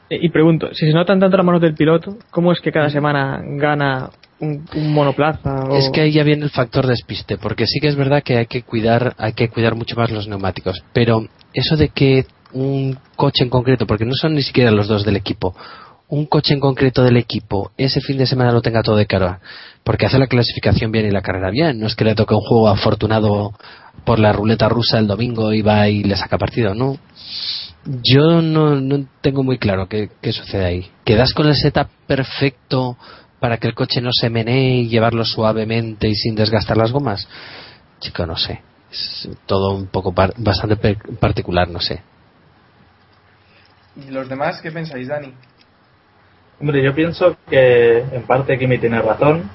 Eh, 0.09 0.19
Y 0.21 0.29
pregunto, 0.29 0.73
si 0.73 0.85
se 0.85 0.93
notan 0.93 1.19
tanto 1.19 1.37
las 1.37 1.45
manos 1.45 1.61
del 1.61 1.73
piloto, 1.73 2.17
¿cómo 2.29 2.51
es 2.51 2.59
que 2.59 2.71
cada 2.71 2.89
semana 2.89 3.41
gana 3.43 4.09
un, 4.39 4.65
monoplaza? 4.93 5.67
Es 5.71 5.89
que 5.89 6.01
ahí 6.01 6.11
ya 6.11 6.23
viene 6.23 6.43
el 6.43 6.49
factor 6.49 6.88
despiste, 6.88 7.38
porque 7.38 7.65
sí 7.67 7.79
que 7.79 7.88
es 7.88 7.95
verdad 7.95 8.23
que 8.23 8.38
hay 8.38 8.45
que 8.47 8.63
cuidar, 8.63 9.15
hay 9.17 9.33
que 9.33 9.49
cuidar 9.49 9.75
mucho 9.75 9.95
más 9.95 10.11
los 10.11 10.27
neumáticos, 10.27 10.83
pero 10.93 11.25
eso 11.53 11.75
de 11.77 11.89
que 11.89 12.25
un 12.53 12.97
coche 13.15 13.43
en 13.43 13.49
concreto, 13.49 13.86
porque 13.86 14.05
no 14.05 14.13
son 14.13 14.36
ni 14.36 14.41
siquiera 14.41 14.71
los 14.71 14.88
dos 14.88 15.05
del 15.05 15.15
equipo, 15.15 15.55
un 16.07 16.25
coche 16.25 16.53
en 16.53 16.59
concreto 16.59 17.03
del 17.03 17.17
equipo 17.17 17.71
ese 17.77 17.99
fin 17.99 18.17
de 18.17 18.27
semana 18.27 18.51
lo 18.51 18.61
tenga 18.61 18.83
todo 18.83 18.95
de 18.95 19.07
cara, 19.07 19.39
porque 19.83 20.05
hace 20.05 20.19
la 20.19 20.27
clasificación 20.27 20.91
bien 20.91 21.05
y 21.05 21.11
la 21.11 21.21
carrera 21.21 21.49
bien, 21.49 21.79
no 21.79 21.88
es 21.88 21.95
que 21.95 22.05
le 22.05 22.15
toque 22.15 22.36
un 22.36 22.41
juego 22.41 22.69
afortunado 22.69 23.53
por 24.03 24.19
la 24.19 24.31
ruleta 24.31 24.69
rusa 24.69 24.99
el 24.99 25.07
domingo 25.07 25.53
y 25.53 25.61
va 25.61 25.88
y 25.88 26.03
le 26.03 26.15
saca 26.15 26.38
partido, 26.38 26.73
no. 26.73 26.97
Yo 28.03 28.41
no, 28.41 28.81
no 28.81 29.05
tengo 29.21 29.43
muy 29.43 29.59
claro 29.59 29.88
qué, 29.88 30.09
qué 30.19 30.31
sucede 30.31 30.65
ahí. 30.65 30.88
¿Quedas 31.03 31.33
con 31.33 31.47
el 31.47 31.55
setup 31.55 31.88
perfecto 32.07 32.97
para 33.45 33.57
que 33.57 33.67
el 33.67 33.75
coche 33.75 34.01
no 34.01 34.09
se 34.11 34.27
menee 34.31 34.77
y 34.79 34.87
llevarlo 34.89 35.23
suavemente 35.23 36.07
y 36.07 36.15
sin 36.15 36.33
desgastar 36.33 36.77
las 36.77 36.91
gomas? 36.91 37.27
Chico, 37.99 38.25
no 38.25 38.35
sé. 38.35 38.59
Es 38.91 39.29
todo 39.45 39.75
un 39.75 39.85
poco 39.85 40.15
par- 40.15 40.33
bastante 40.37 40.77
pe- 40.77 40.97
particular, 41.19 41.67
no 41.69 41.79
sé. 41.79 42.01
¿Y 43.97 44.09
los 44.09 44.27
demás 44.27 44.59
qué 44.63 44.71
pensáis, 44.71 45.07
Dani? 45.09 45.31
Hombre, 46.59 46.83
yo 46.83 46.95
pienso 46.95 47.37
que 47.47 47.99
en 47.99 48.23
parte 48.23 48.57
Kimi 48.57 48.79
tiene 48.79 48.99
razón, 48.99 49.47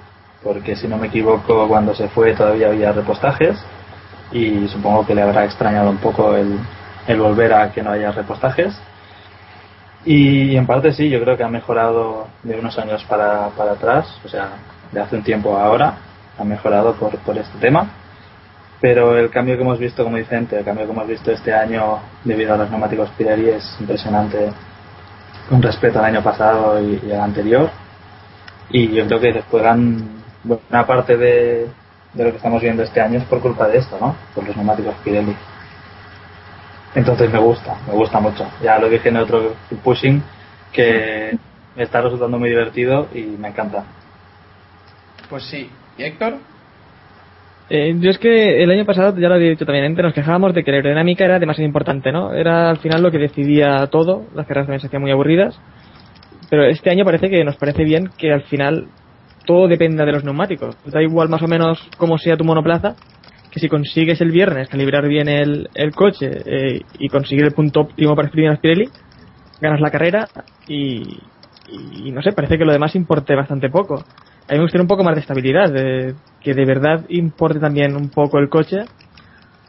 porque 0.45 0.77
si 0.77 0.87
no 0.87 0.97
me 0.97 1.09
equivoco, 1.09 1.67
cuando 1.67 1.93
se 1.93 2.07
fue 2.11 2.33
todavía 2.37 2.69
había 2.69 2.93
repostajes 2.93 3.59
y 4.31 4.69
supongo 4.69 5.05
que 5.05 5.17
le 5.17 5.23
habrá 5.23 5.47
extrañado 5.47 5.91
un 5.91 5.99
poco 5.99 6.37
el, 6.37 6.61
el 7.09 7.19
volver 7.21 7.53
a 7.55 7.73
que 7.73 7.83
no 7.83 7.91
haya 7.91 8.13
repostajes. 8.13 8.73
Y 10.05 10.57
en 10.57 10.67
parte 10.67 10.93
sí, 10.93 11.11
yo 11.11 11.21
creo 11.21 11.37
que 11.37 11.45
ha 11.45 11.49
mejorado 11.49 12.27
de 12.43 12.59
unos 12.59 12.79
años 12.79 13.05
para, 13.05 13.49
para 13.51 13.73
atrás, 13.73 14.19
o 14.25 14.29
sea, 14.29 14.51
de 14.93 15.01
hace 15.01 15.17
un 15.17 15.23
tiempo 15.23 15.57
a 15.57 15.65
ahora, 15.65 15.95
ha 16.39 16.45
mejorado 16.45 16.95
por, 16.95 17.17
por 17.19 17.37
este 17.37 17.59
tema. 17.59 17.91
Pero 18.81 19.19
el 19.19 19.29
cambio 19.29 19.57
que 19.57 19.63
hemos 19.63 19.79
visto, 19.79 20.03
como 20.05 20.17
dice 20.17 20.37
el 20.37 20.65
cambio 20.65 20.87
que 20.87 20.93
hemos 20.93 21.07
visto 21.07 21.31
este 21.31 21.53
año 21.53 21.99
debido 22.25 22.55
a 22.55 22.57
los 22.57 22.71
neumáticos 22.71 23.11
Pirelli 23.11 23.51
es 23.51 23.77
impresionante 23.79 24.51
con 25.51 25.61
respecto 25.61 25.99
al 25.99 26.07
año 26.07 26.23
pasado 26.23 26.81
y, 26.81 27.13
al 27.13 27.21
anterior. 27.21 27.69
Y 28.71 28.89
yo 28.89 29.07
creo 29.07 29.21
que 29.21 29.33
desjuegan 29.33 30.23
buena 30.45 30.87
parte 30.87 31.19
de, 31.19 31.67
de 32.15 32.25
lo 32.25 32.31
que 32.31 32.37
estamos 32.37 32.63
viendo 32.63 32.83
este 32.83 33.03
año 33.03 33.19
es 33.19 33.25
por 33.25 33.41
culpa 33.41 33.69
de 33.69 33.79
esto, 33.79 33.99
¿no? 34.01 34.17
Por 34.35 34.47
los 34.47 34.57
neumáticos 34.57 34.95
Pirelli. 35.05 35.37
Entonces 36.95 37.33
me 37.33 37.39
gusta, 37.39 37.77
me 37.87 37.95
gusta 37.95 38.21
mucho. 38.21 38.49
Ya 38.63 38.79
lo 38.79 38.89
dije 38.89 39.09
en 39.09 39.17
otro 39.17 39.55
pushing 39.83 40.23
que 40.73 41.37
me 41.77 41.83
está 41.85 42.01
resultando 42.01 42.39
muy 42.39 42.51
divertido 42.51 43.09
y 43.15 43.23
me 43.23 43.49
encanta. 43.49 43.85
Pues 45.29 45.45
sí. 45.45 45.71
¿Y 45.97 46.03
Héctor? 46.03 46.39
Eh, 47.69 47.95
yo 48.01 48.11
es 48.11 48.19
que 48.19 48.65
el 48.65 48.71
año 48.71 48.85
pasado, 48.85 49.17
ya 49.17 49.29
lo 49.29 49.37
había 49.37 49.51
dicho 49.51 49.65
también, 49.65 49.85
antes 49.85 50.05
nos 50.05 50.13
quejábamos 50.13 50.53
de 50.55 50.65
que 50.65 50.73
la 50.73 50.79
aerodinámica 50.79 51.25
era 51.25 51.39
demasiado 51.39 51.67
importante, 51.67 52.11
¿no? 52.11 52.35
Era 52.35 52.69
al 52.69 52.79
final 52.79 53.01
lo 53.01 53.13
que 53.13 53.19
decidía 53.19 53.87
todo, 53.87 54.25
las 54.35 54.45
carreras 54.49 54.67
también 54.67 54.81
se 54.81 54.89
hacían 54.89 55.03
muy 55.03 55.13
aburridas, 55.13 55.57
pero 56.51 56.65
este 56.65 56.91
año 56.91 57.05
parece 57.05 57.31
que 57.31 57.45
nos 57.45 57.57
parece 57.57 57.85
bien 57.85 58.11
que 58.19 58.33
al 58.33 58.43
final 58.43 58.89
todo 59.47 59.69
dependa 59.69 60.05
de 60.05 60.11
los 60.11 60.25
neumáticos. 60.25 60.77
Da 60.85 61.01
igual 61.01 61.29
más 61.29 61.43
o 61.43 61.47
menos 61.47 61.89
cómo 61.97 62.19
sea 62.19 62.37
tu 62.37 62.45
monoplaza, 62.45 62.97
que 63.51 63.61
si 63.61 63.69
consigues 63.69 64.21
el 64.21 64.31
viernes 64.31 64.69
calibrar 64.69 65.07
bien 65.09 65.29
el, 65.29 65.69
el 65.75 65.93
coche 65.93 66.31
eh, 66.45 66.81
y 66.99 67.09
conseguir 67.09 67.45
el 67.45 67.53
punto 67.53 67.81
óptimo 67.81 68.15
para 68.15 68.27
exprimir 68.27 68.51
a 68.51 68.57
Pirelli, 68.57 68.89
ganas 69.61 69.81
la 69.81 69.91
carrera 69.91 70.29
y, 70.69 71.19
y 71.69 72.13
no 72.13 72.23
sé, 72.23 72.33
parece 72.33 72.59
que 72.59 72.65
lo 72.65 72.73
demás 72.73 72.95
importe 72.95 73.35
bastante 73.35 73.69
poco. 73.69 73.97
A 73.97 74.53
mí 74.53 74.59
me 74.59 74.63
gustaría 74.63 74.83
un 74.83 74.89
poco 74.89 75.05
más 75.05 75.15
de 75.15 75.21
estabilidad, 75.21 75.73
de, 75.73 76.15
que 76.41 76.55
de 76.55 76.65
verdad 76.65 77.05
importe 77.09 77.61
también 77.61 77.95
un 77.95 78.09
poco 78.09 78.39
el 78.39 78.49
coche 78.49 78.85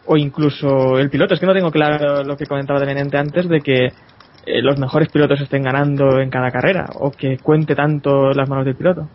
o 0.08 0.18
incluso 0.18 0.98
el 0.98 1.10
piloto. 1.10 1.34
Es 1.34 1.40
que 1.40 1.46
no 1.46 1.54
tengo 1.54 1.72
claro 1.72 2.24
lo 2.24 2.36
que 2.36 2.46
comentaba 2.46 2.80
Demenente 2.80 3.18
antes 3.18 3.48
de 3.48 3.62
que 3.62 3.86
eh, 4.46 4.62
los 4.62 4.80
mejores 4.80 5.10
pilotos 5.10 5.40
estén 5.40 5.64
ganando 5.64 6.20
en 6.20 6.32
cada 6.32 6.50
carrera 6.50 6.88
o 6.96 7.12
que 7.12 7.38
cuente 7.38 7.76
tanto 7.76 8.32
las 8.32 8.50
manos 8.50 8.66
del 8.66 8.76
piloto. 8.76 9.08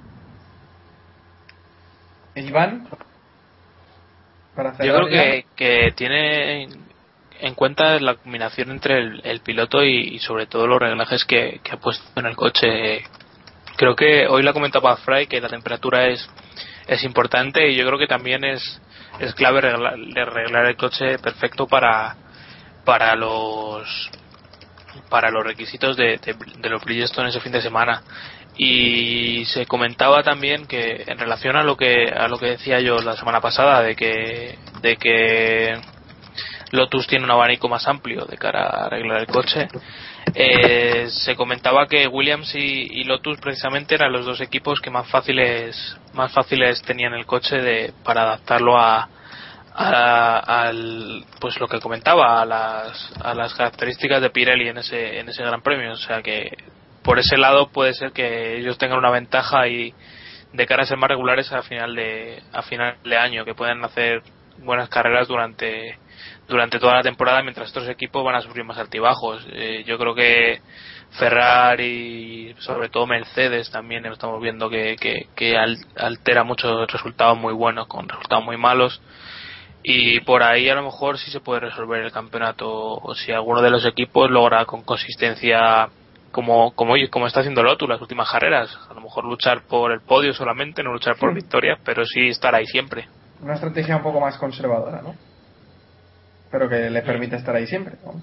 Iván, 2.36 2.86
para 4.56 4.72
Yo 4.84 4.94
creo 4.96 5.06
que, 5.06 5.44
que 5.54 5.92
tiene 5.94 6.68
en 7.38 7.54
cuenta 7.54 8.00
la 8.00 8.14
combinación 8.14 8.70
entre 8.70 8.98
el, 8.98 9.20
el 9.24 9.40
piloto 9.40 9.84
y, 9.84 10.14
y 10.14 10.18
sobre 10.18 10.46
todo 10.46 10.66
los 10.66 10.80
reglajes 10.80 11.24
que, 11.24 11.60
que 11.62 11.72
ha 11.72 11.76
puesto 11.76 12.04
en 12.18 12.26
el 12.26 12.34
coche. 12.34 13.04
Creo 13.76 13.94
que 13.94 14.26
hoy 14.26 14.42
la 14.42 14.54
comentaba 14.54 14.96
Fry 14.96 15.26
que 15.26 15.40
la 15.40 15.48
temperatura 15.48 16.06
es, 16.08 16.26
es 16.86 17.04
importante 17.04 17.68
y 17.68 17.76
yo 17.76 17.86
creo 17.86 17.98
que 17.98 18.06
también 18.06 18.42
es, 18.44 18.80
es 19.20 19.34
clave 19.34 19.60
regla- 19.60 19.94
arreglar 20.22 20.66
el 20.66 20.76
coche 20.76 21.18
perfecto 21.18 21.66
para, 21.66 22.16
para 22.84 23.14
los 23.14 24.10
para 25.10 25.30
los 25.30 25.44
requisitos 25.44 25.94
de, 25.94 26.16
de, 26.16 26.34
de 26.58 26.70
los 26.70 26.82
Bridgestone 26.82 27.28
ese 27.28 27.40
fin 27.40 27.52
de 27.52 27.60
semana 27.60 28.02
y 28.58 29.44
se 29.46 29.66
comentaba 29.66 30.22
también 30.22 30.66
que 30.66 31.04
en 31.06 31.18
relación 31.18 31.56
a 31.56 31.62
lo 31.62 31.76
que 31.76 32.06
a 32.08 32.26
lo 32.28 32.38
que 32.38 32.46
decía 32.46 32.80
yo 32.80 32.98
la 32.98 33.16
semana 33.16 33.40
pasada 33.40 33.82
de 33.82 33.94
que 33.96 34.58
de 34.80 34.96
que 34.96 35.78
Lotus 36.72 37.06
tiene 37.06 37.24
un 37.24 37.30
abanico 37.30 37.68
más 37.68 37.86
amplio 37.86 38.24
de 38.24 38.36
cara 38.38 38.62
a 38.62 38.86
arreglar 38.86 39.20
el 39.20 39.26
coche 39.26 39.68
eh, 40.34 41.06
se 41.10 41.36
comentaba 41.36 41.86
que 41.86 42.06
Williams 42.08 42.54
y, 42.54 43.04
Lotus 43.04 43.38
precisamente 43.38 43.94
eran 43.94 44.12
los 44.12 44.26
dos 44.26 44.40
equipos 44.40 44.80
que 44.80 44.90
más 44.90 45.06
fáciles 45.08 45.96
más 46.14 46.32
fáciles 46.32 46.82
tenían 46.82 47.14
el 47.14 47.26
coche 47.26 47.56
de 47.60 47.92
para 48.04 48.22
adaptarlo 48.22 48.76
a, 48.78 49.08
a- 49.74 50.38
al 50.66 51.24
pues 51.40 51.60
lo 51.60 51.68
que 51.68 51.78
comentaba 51.80 52.40
a 52.42 52.46
las 52.46 53.12
a 53.22 53.34
las 53.34 53.54
características 53.54 54.20
de 54.22 54.30
Pirelli 54.30 54.68
en 54.68 54.78
ese 54.78 55.20
en 55.20 55.28
ese 55.28 55.42
Gran 55.44 55.62
Premio. 55.62 55.92
O 55.92 55.96
sea 55.96 56.22
que 56.22 56.50
por 57.06 57.20
ese 57.20 57.38
lado 57.38 57.68
puede 57.68 57.94
ser 57.94 58.10
que 58.10 58.58
ellos 58.58 58.76
tengan 58.78 58.98
una 58.98 59.12
ventaja 59.12 59.68
y 59.68 59.94
de 60.52 60.66
cara 60.66 60.82
a 60.82 60.86
ser 60.86 60.98
más 60.98 61.08
regulares 61.08 61.52
a 61.52 61.62
final 61.62 61.94
de 61.94 62.42
a 62.52 62.62
final 62.62 62.96
de 63.04 63.16
año 63.16 63.44
que 63.44 63.54
puedan 63.54 63.84
hacer 63.84 64.22
buenas 64.58 64.88
carreras 64.88 65.28
durante 65.28 65.98
durante 66.48 66.80
toda 66.80 66.94
la 66.96 67.02
temporada 67.02 67.42
mientras 67.42 67.68
estos 67.68 67.88
equipos 67.88 68.24
van 68.24 68.34
a 68.34 68.40
sufrir 68.40 68.64
más 68.64 68.78
altibajos. 68.78 69.46
Eh, 69.52 69.84
yo 69.86 69.98
creo 69.98 70.14
que 70.16 70.60
Ferrari 71.12 72.54
sobre 72.58 72.88
todo 72.88 73.06
Mercedes 73.06 73.70
también 73.70 74.04
estamos 74.06 74.42
viendo 74.42 74.68
que, 74.68 74.96
que, 74.96 75.28
que 75.36 75.56
al- 75.56 75.78
altera 75.96 76.42
muchos 76.42 76.90
resultados 76.90 77.38
muy 77.38 77.54
buenos 77.54 77.86
con 77.86 78.08
resultados 78.08 78.44
muy 78.44 78.56
malos. 78.56 79.00
Y 79.84 80.18
por 80.20 80.42
ahí 80.42 80.68
a 80.68 80.74
lo 80.74 80.82
mejor 80.82 81.18
sí 81.18 81.30
se 81.30 81.38
puede 81.38 81.60
resolver 81.60 82.00
el 82.02 82.10
campeonato 82.10 82.68
o 82.68 83.14
si 83.14 83.30
alguno 83.30 83.62
de 83.62 83.70
los 83.70 83.84
equipos 83.84 84.28
logra 84.28 84.64
con 84.64 84.82
consistencia 84.82 85.88
como 86.36 86.72
como 86.72 86.92
como 87.10 87.26
está 87.26 87.40
haciendo 87.40 87.62
Lotus 87.62 87.88
las 87.88 87.98
últimas 87.98 88.30
carreras 88.30 88.68
a 88.90 88.92
lo 88.92 89.00
mejor 89.00 89.24
luchar 89.24 89.62
por 89.62 89.90
el 89.90 90.02
podio 90.02 90.34
solamente 90.34 90.82
no 90.82 90.92
luchar 90.92 91.16
por 91.16 91.32
victorias 91.32 91.78
pero 91.82 92.04
sí 92.04 92.28
estar 92.28 92.54
ahí 92.54 92.66
siempre 92.66 93.08
Una 93.42 93.54
estrategia 93.54 93.96
un 93.96 94.02
poco 94.02 94.20
más 94.20 94.36
conservadora, 94.36 95.00
¿no? 95.00 95.14
Pero 96.50 96.68
que 96.68 96.90
le 96.90 97.02
permite 97.02 97.36
estar 97.36 97.54
ahí 97.56 97.66
siempre. 97.66 97.94
¿no? 98.04 98.20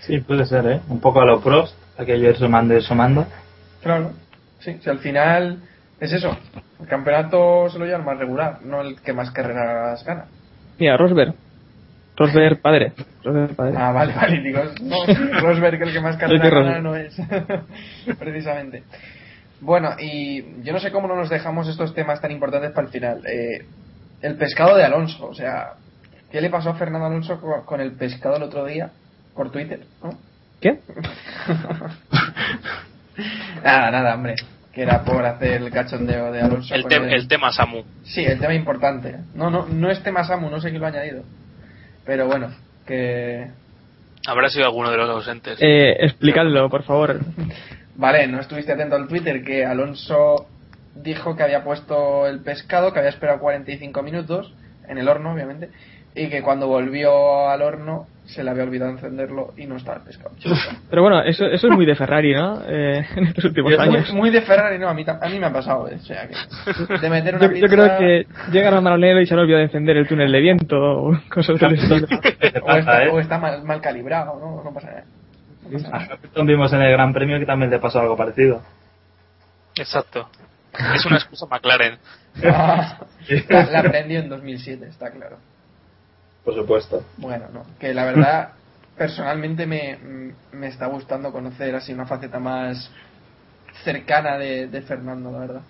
Sí, 0.00 0.18
puede 0.20 0.44
ser, 0.44 0.66
¿eh? 0.66 0.80
Un 0.88 1.00
poco 1.00 1.20
a 1.20 1.24
lo 1.24 1.40
pros, 1.40 1.74
aquello 1.96 2.30
ir 2.30 2.36
sumando 2.36 2.76
y 2.76 2.80
sumando. 2.80 3.26
Claro. 3.82 4.12
Sí, 4.60 4.78
si 4.80 4.90
al 4.90 4.98
final 4.98 5.62
es 6.00 6.12
eso. 6.12 6.36
El 6.80 6.86
campeonato 6.86 7.68
se 7.70 7.78
lo 7.78 7.84
lleva 7.86 7.98
el 7.98 8.04
más 8.04 8.18
regular, 8.18 8.60
no 8.62 8.82
el 8.82 9.00
que 9.00 9.12
más 9.12 9.30
carreras 9.30 10.04
gana. 10.04 10.26
Mira, 10.78 10.96
Rosberg. 10.96 11.34
Rosberg 12.18 12.60
padre. 12.60 12.92
Rosberg 13.22 13.54
padre. 13.54 13.74
Ah, 13.78 13.92
vale, 13.92 14.12
vale. 14.14 14.40
Digo, 14.42 14.60
no, 14.82 14.96
Rosberg, 15.40 15.80
el 15.82 15.92
que 15.92 16.00
más 16.00 16.20
Rosberg. 16.20 16.82
no 16.82 16.94
es. 16.96 17.16
Precisamente. 18.18 18.82
Bueno, 19.60 19.90
y 19.98 20.62
yo 20.62 20.72
no 20.72 20.78
sé 20.80 20.90
cómo 20.92 21.08
no 21.08 21.16
nos 21.16 21.30
dejamos 21.30 21.68
estos 21.68 21.94
temas 21.94 22.20
tan 22.20 22.30
importantes 22.30 22.70
para 22.72 22.86
el 22.86 22.92
final. 22.92 23.22
Eh, 23.26 23.64
el 24.22 24.36
pescado 24.36 24.76
de 24.76 24.84
Alonso, 24.84 25.26
o 25.28 25.34
sea, 25.34 25.72
¿qué 26.30 26.40
le 26.40 26.50
pasó 26.50 26.70
a 26.70 26.74
Fernando 26.74 27.06
Alonso 27.06 27.40
co- 27.40 27.64
con 27.64 27.80
el 27.80 27.92
pescado 27.92 28.36
el 28.36 28.42
otro 28.44 28.64
día? 28.64 28.90
Por 29.34 29.50
Twitter, 29.50 29.80
¿no? 30.02 30.10
¿Qué? 30.60 30.78
Nada, 33.64 33.90
nada, 33.90 34.14
hombre. 34.14 34.34
Que 34.72 34.82
era 34.82 35.02
por 35.02 35.24
hacer 35.24 35.62
el 35.62 35.70
cachondeo 35.70 36.30
de 36.30 36.40
Alonso. 36.40 36.74
el, 36.74 36.84
te- 36.86 36.96
el- 36.96 37.12
el 37.12 37.28
tema 37.28 37.50
Samu 37.52 37.82
Sí, 38.04 38.24
el 38.24 38.38
tema 38.38 38.54
importante. 38.54 39.16
No, 39.34 39.50
no, 39.50 39.66
no 39.66 39.90
es 39.90 40.02
tema 40.02 40.24
Samu, 40.24 40.48
no 40.50 40.60
sé 40.60 40.68
quién 40.70 40.80
lo 40.80 40.86
ha 40.86 40.90
añadido. 40.90 41.22
Pero 42.08 42.26
bueno, 42.26 42.48
que. 42.86 43.48
habrá 44.26 44.48
sido 44.48 44.64
alguno 44.64 44.90
de 44.90 44.96
los 44.96 45.10
ausentes 45.10 45.58
Eh, 45.60 45.94
explicadlo, 46.00 46.70
por 46.70 46.82
favor. 46.84 47.20
Vale, 47.96 48.26
no 48.28 48.40
estuviste 48.40 48.72
atento 48.72 48.96
al 48.96 49.08
Twitter 49.08 49.44
que 49.44 49.66
Alonso 49.66 50.46
dijo 50.94 51.36
que 51.36 51.42
había 51.42 51.62
puesto 51.62 52.26
el 52.26 52.40
pescado, 52.40 52.94
que 52.94 53.00
había 53.00 53.10
esperado 53.10 53.40
45 53.40 54.02
minutos, 54.02 54.54
en 54.88 54.96
el 54.96 55.06
horno, 55.06 55.34
obviamente, 55.34 55.68
y 56.14 56.30
que 56.30 56.40
cuando 56.40 56.66
volvió 56.66 57.50
al 57.50 57.60
horno 57.60 58.06
se 58.28 58.44
le 58.44 58.50
había 58.50 58.62
olvidado 58.64 58.90
encenderlo 58.90 59.54
y 59.56 59.66
no 59.66 59.76
estaba 59.76 59.96
el 59.98 60.02
pescado. 60.04 60.30
Pero 60.90 61.02
bueno, 61.02 61.22
eso, 61.22 61.46
eso 61.46 61.66
es 61.68 61.72
muy 61.74 61.86
de 61.86 61.94
Ferrari, 61.96 62.34
¿no? 62.34 62.60
Eh, 62.68 63.04
en 63.16 63.24
estos 63.28 63.44
últimos 63.46 63.72
Muy, 63.72 63.80
años. 63.80 64.12
muy 64.12 64.30
de 64.30 64.42
Ferrari, 64.42 64.78
no, 64.78 64.88
a 64.88 64.94
mí, 64.94 65.04
a 65.08 65.28
mí 65.28 65.38
me 65.38 65.46
ha 65.46 65.52
pasado, 65.52 65.88
eh, 65.88 65.96
o 65.96 66.04
sea, 66.04 66.28
que 66.28 66.98
de 67.00 67.08
meter 67.10 67.36
una 67.36 67.46
Yo, 67.46 67.52
yo 67.54 67.66
pizza- 67.66 67.68
creo 67.74 67.98
que 67.98 68.26
llegan 68.52 68.74
a 68.74 68.80
Maranello 68.82 69.20
y 69.20 69.26
se 69.26 69.32
han 69.34 69.40
olvidado 69.40 69.60
de 69.60 69.64
encender 69.64 69.96
el 69.96 70.06
túnel 70.06 70.30
de 70.30 70.40
viento 70.40 70.76
o 70.78 71.18
cosas 71.32 71.58
del 71.58 71.74
estilo. 71.74 72.06
o 72.62 72.72
está, 72.76 73.04
¿eh? 73.04 73.08
o 73.10 73.18
está 73.20 73.38
mal, 73.38 73.62
mal 73.64 73.80
calibrado, 73.80 74.38
¿no? 74.38 74.62
No 74.62 74.72
pasa 74.74 74.88
nada. 74.88 75.04
No 75.70 75.78
pasa 75.78 75.90
nada. 75.90 76.18
Vimos 76.44 76.72
en 76.72 76.82
el 76.82 76.92
Gran 76.92 77.12
Premio 77.14 77.38
que 77.38 77.46
también 77.46 77.70
le 77.70 77.78
pasó 77.78 78.00
algo 78.00 78.16
parecido. 78.16 78.62
exacto 79.76 80.28
es 80.94 81.04
una 81.06 81.16
excusa 81.16 81.46
McLaren 81.50 81.98
Ah, 82.44 82.98
la, 83.48 83.64
la 83.70 83.80
aprendió 83.80 84.20
en 84.20 84.28
2007, 84.28 84.86
está 84.88 85.10
claro. 85.10 85.38
Por 86.44 86.54
supuesto. 86.54 87.02
Bueno, 87.18 87.46
no, 87.52 87.62
que 87.78 87.92
la 87.92 88.04
verdad, 88.04 88.52
personalmente 88.96 89.66
me, 89.66 89.98
me 90.52 90.68
está 90.68 90.86
gustando 90.86 91.32
conocer 91.32 91.74
así 91.74 91.92
una 91.92 92.06
faceta 92.06 92.38
más 92.38 92.90
cercana 93.84 94.38
de, 94.38 94.68
de 94.68 94.82
Fernando, 94.82 95.30
la 95.30 95.38
verdad. 95.38 95.60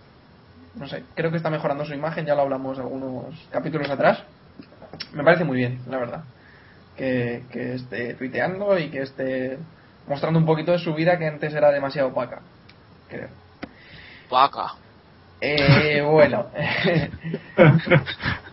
No 0.75 0.87
sé, 0.89 1.03
creo 1.15 1.31
que 1.31 1.37
está 1.39 1.51
mejorando 1.51 1.85
su 1.85 1.95
imagen, 1.95 2.27
ya 2.27 2.35
lo 2.35 2.43
hablamos 2.43 2.79
algunos 2.79 3.35
capítulos 3.51 3.91
atrás. 3.91 4.23
Me 5.13 5.25
parece 5.25 5.45
muy 5.45 5.57
bien, 5.57 5.81
la 5.89 5.99
verdad. 5.99 6.25
Que, 6.97 7.43
que 7.53 7.75
esté 7.75 8.15
tuiteando 8.15 8.79
y 8.79 8.91
que 8.91 9.03
esté 9.03 9.59
mostrando 10.07 10.39
un 10.39 10.47
poquito 10.47 10.73
de 10.73 10.79
su 10.79 10.95
vida 10.95 11.19
que 11.19 11.27
antes 11.27 11.55
era 11.55 11.71
demasiado 11.71 12.09
opaca, 12.09 12.41
creo. 13.09 13.29
vaca 14.31 14.75
Eh, 15.41 16.03
bueno, 16.03 16.47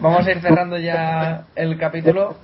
vamos 0.00 0.26
a 0.26 0.30
ir 0.30 0.40
cerrando 0.40 0.78
ya 0.78 1.44
el 1.54 1.78
capítulo, 1.78 2.36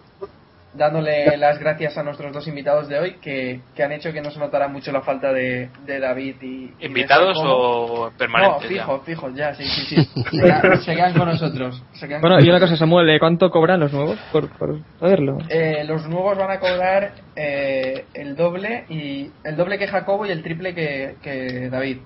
dándole 0.74 1.36
las 1.36 1.58
gracias 1.58 1.98
a 1.98 2.02
nuestros 2.02 2.32
dos 2.32 2.48
invitados 2.48 2.88
de 2.88 2.98
hoy 2.98 3.16
que, 3.20 3.60
que 3.76 3.82
han 3.82 3.92
hecho 3.92 4.10
que 4.12 4.22
no 4.22 4.30
se 4.30 4.38
notara 4.38 4.68
mucho 4.68 4.90
la 4.90 5.02
falta 5.02 5.30
de, 5.32 5.68
de 5.84 6.00
David 6.00 6.36
y. 6.40 6.46
y 6.46 6.74
de 6.78 6.86
invitados 6.86 7.36
o 7.42 8.06
No, 8.10 8.16
permanentes 8.16 8.62
ya? 8.62 8.68
fijos, 8.68 9.02
fijos, 9.04 9.34
ya, 9.34 9.54
sí, 9.54 9.64
sí, 9.64 9.84
sí. 10.04 10.22
Se 10.30 10.30
quedan, 10.40 10.82
se 10.82 10.94
quedan 10.94 11.12
con 11.14 11.28
nosotros. 11.28 11.82
se 11.92 12.08
quedan 12.08 12.22
Bueno, 12.22 12.36
con 12.36 12.46
y 12.46 12.48
una 12.48 12.60
cosa, 12.60 12.76
Samuel, 12.76 13.10
¿eh? 13.10 13.18
¿cuánto 13.18 13.50
cobran 13.50 13.80
los 13.80 13.92
nuevos 13.92 14.18
por, 14.32 14.48
por 14.56 14.78
saberlo? 14.98 15.38
Eh, 15.50 15.84
los 15.86 16.08
nuevos 16.08 16.38
van 16.38 16.50
a 16.50 16.58
cobrar 16.58 17.12
eh, 17.36 18.06
el 18.14 18.34
doble 18.34 18.84
y 18.88 19.30
el 19.44 19.56
doble 19.56 19.78
que 19.78 19.88
Jacobo 19.88 20.24
y 20.24 20.30
el 20.30 20.42
triple 20.42 20.74
que, 20.74 21.16
que 21.22 21.68
David, 21.68 21.98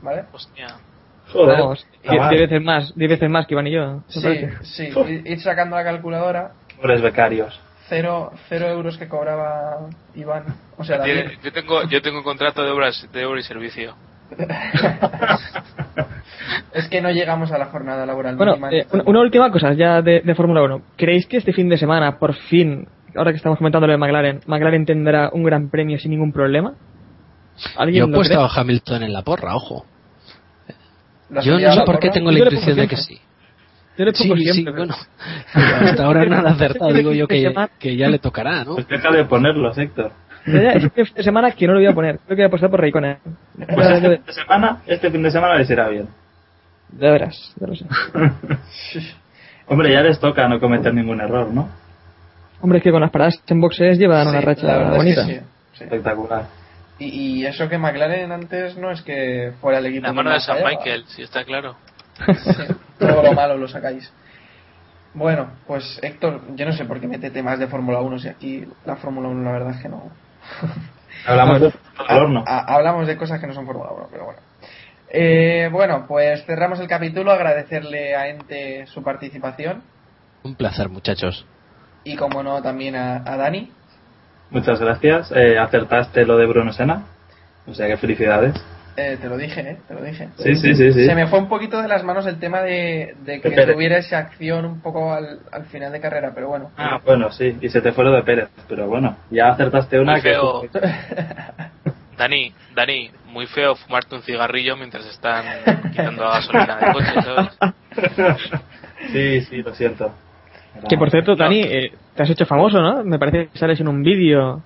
¿vale? 0.00 0.24
Hostia. 0.32 0.68
Joder. 1.32 1.58
Vamos, 1.58 1.86
mal. 2.06 2.28
diez 2.30 2.40
veces 2.42 2.62
más, 2.62 2.92
diez 2.96 3.10
veces 3.10 3.30
más 3.30 3.46
que 3.46 3.54
Iván 3.54 3.66
y 3.66 3.70
yo. 3.72 3.94
¿me 3.96 4.00
Sí, 4.08 4.20
parece? 4.22 4.52
sí. 4.62 4.88
Ir 5.08 5.26
ir 5.26 5.40
sacando 5.40 5.76
la 5.76 5.84
calculadora 5.84 6.52
Pobres 6.76 7.00
becarios. 7.02 7.58
cero, 7.88 8.32
cero 8.48 8.66
euros 8.68 8.96
que 8.98 9.08
cobraba 9.08 9.88
Iván. 10.14 10.44
O 10.76 10.84
sea. 10.84 11.02
Tiene- 11.02 11.38
Yo 11.42 11.52
tengo, 11.52 11.82
yo 11.88 12.02
tengo 12.02 12.18
un 12.18 12.24
contrato 12.24 12.62
de 12.62 12.70
obras 12.70 13.08
de 13.12 13.24
obra 13.24 13.40
y 13.40 13.42
servicio. 13.42 13.94
es 16.72 16.88
que 16.88 17.00
no 17.02 17.10
llegamos 17.10 17.52
a 17.52 17.58
la 17.58 17.66
jornada 17.66 18.06
laboral 18.06 18.36
Bueno, 18.36 18.52
mínima. 18.52 18.72
eh, 18.72 18.86
una, 18.92 19.02
una 19.06 19.20
última 19.20 19.50
cosa 19.50 19.72
ya 19.74 20.00
de, 20.02 20.20
de 20.20 20.34
Fórmula 20.34 20.62
1. 20.62 20.82
¿Creéis 20.96 21.26
que 21.26 21.36
este 21.36 21.52
fin 21.52 21.68
de 21.68 21.76
semana, 21.76 22.18
por 22.18 22.34
fin, 22.34 22.86
ahora 23.14 23.30
que 23.32 23.36
estamos 23.36 23.58
comentando 23.58 23.86
lo 23.86 23.92
de 23.92 23.98
McLaren, 23.98 24.40
McLaren 24.46 24.86
tendrá 24.86 25.30
un 25.32 25.42
gran 25.44 25.68
premio 25.70 25.98
sin 25.98 26.10
ningún 26.12 26.32
problema? 26.32 26.74
¿Alguien 27.76 28.00
Yo 28.00 28.06
he 28.06 28.10
lo 28.10 28.16
puesto 28.16 28.34
cree? 28.34 28.44
a 28.46 28.60
Hamilton 28.60 29.02
en 29.02 29.12
la 29.12 29.22
porra, 29.22 29.54
ojo. 29.54 29.84
¿Lo 31.32 31.40
has 31.40 31.44
Yo 31.46 31.58
no 31.58 31.72
sé 31.72 31.80
por 31.84 31.98
qué 31.98 32.10
tengo 32.10 32.30
la 32.30 32.38
intuición 32.38 32.76
de 32.76 32.86
que 32.88 32.96
siempre. 32.96 33.16
sí. 33.16 33.28
Yo 33.98 34.04
le 34.06 34.14
Sí, 34.14 34.22
pongo 34.28 34.36
sí, 34.36 34.44
siempre, 34.52 34.72
pero- 34.74 34.86
bueno. 34.86 34.96
Hasta 35.90 36.04
ahora 36.04 36.24
no 36.24 36.36
han 36.36 36.46
acertado. 36.46 36.92
Digo 36.92 37.12
yo 37.12 37.26
que, 37.26 37.40
ya 37.96 38.08
le 38.08 38.18
tocará, 38.18 38.64
¿no? 38.64 38.74
Pues 38.74 38.86
deja 38.88 39.10
de 39.10 39.24
ponerlos, 39.24 39.76
Héctor. 39.76 40.12
Este 40.46 41.04
fin 41.04 41.14
de 41.14 41.22
semana 41.22 41.50
que 41.52 41.66
no 41.66 41.74
lo 41.74 41.78
voy 41.80 41.86
a 41.88 41.94
poner. 41.94 42.16
Creo 42.18 42.28
que 42.28 42.34
voy 42.34 42.42
a 42.44 42.46
apostar 42.46 42.70
por 42.70 42.80
Raikkonen. 42.80 43.18
Pues 43.74 43.88
este 43.90 44.00
fin 44.16 44.24
de 44.26 44.32
semana, 44.32 44.82
este 44.86 45.10
fin 45.10 45.22
de 45.22 45.30
semana 45.30 45.54
les 45.56 45.70
irá 45.70 45.88
bien. 45.88 46.08
Ya 46.98 47.10
verás, 47.10 47.54
ya 47.60 47.66
lo 47.66 47.74
sé. 47.74 47.84
Hombre, 49.68 49.92
ya 49.92 50.02
les 50.02 50.18
toca 50.18 50.48
no 50.48 50.58
cometer 50.60 50.92
ningún 50.92 51.20
error, 51.20 51.48
¿no? 51.52 51.68
Hombre, 52.60 52.78
es 52.78 52.84
que 52.84 52.90
con 52.90 53.00
las 53.00 53.10
paradas 53.10 53.40
en 53.46 53.60
boxes 53.60 53.98
llevan 53.98 54.28
una 54.28 54.40
Sí, 54.40 54.46
racha 54.46 54.66
la 54.66 54.76
verdad 54.78 54.92
es 54.92 54.96
bonita. 54.98 55.26
que 55.26 55.32
sí, 55.34 55.40
sí. 55.74 55.84
Espectacular. 55.84 56.44
Y, 57.04 57.40
y 57.40 57.46
eso 57.46 57.68
que 57.68 57.78
McLaren 57.78 58.30
antes 58.32 58.76
no 58.76 58.90
es 58.90 59.02
que 59.02 59.52
fuera 59.60 59.78
el 59.78 59.86
equipo 59.86 60.06
La 60.06 60.12
mano 60.12 60.30
de 60.30 60.36
más 60.36 60.44
San 60.44 60.56
fallaba. 60.56 60.70
Michael, 60.70 61.04
si 61.08 61.22
está 61.22 61.44
claro. 61.44 61.76
Sí, 62.26 62.62
todo 62.98 63.22
lo 63.22 63.32
malo 63.32 63.56
lo 63.56 63.66
sacáis. 63.68 64.12
Bueno, 65.14 65.50
pues 65.66 65.98
Héctor, 66.02 66.42
yo 66.54 66.64
no 66.66 66.72
sé 66.72 66.84
por 66.84 67.00
qué 67.00 67.06
mete 67.06 67.30
temas 67.30 67.58
de 67.58 67.66
Fórmula 67.66 68.00
1 68.00 68.18
si 68.18 68.28
aquí 68.28 68.64
la 68.86 68.96
Fórmula 68.96 69.28
1 69.28 69.42
la 69.42 69.52
verdad 69.52 69.74
es 69.74 69.82
que 69.82 69.88
no. 69.88 70.10
Hablamos 71.26 71.60
de 71.60 71.72
al 72.08 72.18
horno. 72.22 72.44
Ha- 72.46 72.74
hablamos 72.74 73.06
de 73.06 73.16
cosas 73.16 73.40
que 73.40 73.46
no 73.46 73.52
son 73.54 73.66
Fórmula 73.66 73.90
1, 73.92 74.08
pero 74.10 74.24
bueno. 74.26 74.40
Eh, 75.10 75.68
bueno, 75.70 76.06
pues 76.08 76.44
cerramos 76.46 76.80
el 76.80 76.88
capítulo, 76.88 77.30
agradecerle 77.32 78.16
a 78.16 78.28
Ente 78.28 78.86
su 78.86 79.02
participación 79.02 79.82
Un 80.42 80.54
placer, 80.54 80.88
muchachos. 80.88 81.46
y 82.04 82.16
como 82.16 82.42
no 82.42 82.62
también 82.62 82.96
a, 82.96 83.16
a 83.16 83.36
Dani. 83.36 83.70
Muchas 84.52 84.80
gracias. 84.80 85.32
Eh, 85.34 85.58
acertaste 85.58 86.24
lo 86.24 86.36
de 86.36 86.46
Bruno 86.46 86.72
Sena. 86.72 87.02
O 87.66 87.74
sea 87.74 87.86
que 87.86 87.96
felicidades. 87.96 88.54
Eh, 88.96 89.16
te 89.20 89.26
lo 89.28 89.38
dije, 89.38 89.60
¿eh? 89.62 89.76
Te 89.88 89.94
lo 89.94 90.02
dije. 90.02 90.28
Sí, 90.36 90.54
sí, 90.54 90.74
sí, 90.74 90.92
sí. 90.92 91.06
Se 91.06 91.14
me 91.14 91.26
fue 91.26 91.38
un 91.38 91.48
poquito 91.48 91.80
de 91.80 91.88
las 91.88 92.04
manos 92.04 92.26
el 92.26 92.38
tema 92.38 92.60
de, 92.60 93.14
de 93.24 93.40
que 93.40 93.50
tuviera 93.66 93.96
esa 93.96 94.18
acción 94.18 94.66
un 94.66 94.82
poco 94.82 95.14
al, 95.14 95.40
al 95.50 95.64
final 95.66 95.90
de 95.92 96.00
carrera, 96.00 96.32
pero 96.34 96.48
bueno. 96.48 96.70
Ah, 96.76 97.00
bueno, 97.02 97.32
sí. 97.32 97.56
Y 97.62 97.70
se 97.70 97.80
te 97.80 97.92
fue 97.92 98.04
lo 98.04 98.12
de 98.12 98.22
Pérez. 98.22 98.50
Pero 98.68 98.86
bueno, 98.88 99.16
ya 99.30 99.48
acertaste 99.48 99.98
una 99.98 100.12
Muy 100.12 100.20
que... 100.22 100.30
feo. 100.30 100.62
Dani, 102.18 102.52
Dani, 102.74 103.10
muy 103.28 103.46
feo 103.46 103.74
fumarte 103.74 104.14
un 104.14 104.22
cigarrillo 104.22 104.76
mientras 104.76 105.06
están 105.06 105.44
quitando 105.90 106.22
gasolina 106.24 106.76
del 106.76 106.92
coche, 106.92 107.22
¿sabes? 107.22 108.52
sí, 109.12 109.40
sí, 109.40 109.62
lo 109.62 109.74
siento. 109.74 110.12
Que 110.88 110.96
por 110.96 111.10
cierto, 111.10 111.36
Dani, 111.36 111.60
eh, 111.62 111.92
te 112.14 112.22
has 112.22 112.30
hecho 112.30 112.46
famoso, 112.46 112.80
¿no? 112.80 113.04
Me 113.04 113.18
parece 113.18 113.48
que 113.48 113.58
sales 113.58 113.80
en 113.80 113.88
un 113.88 114.02
vídeo. 114.02 114.62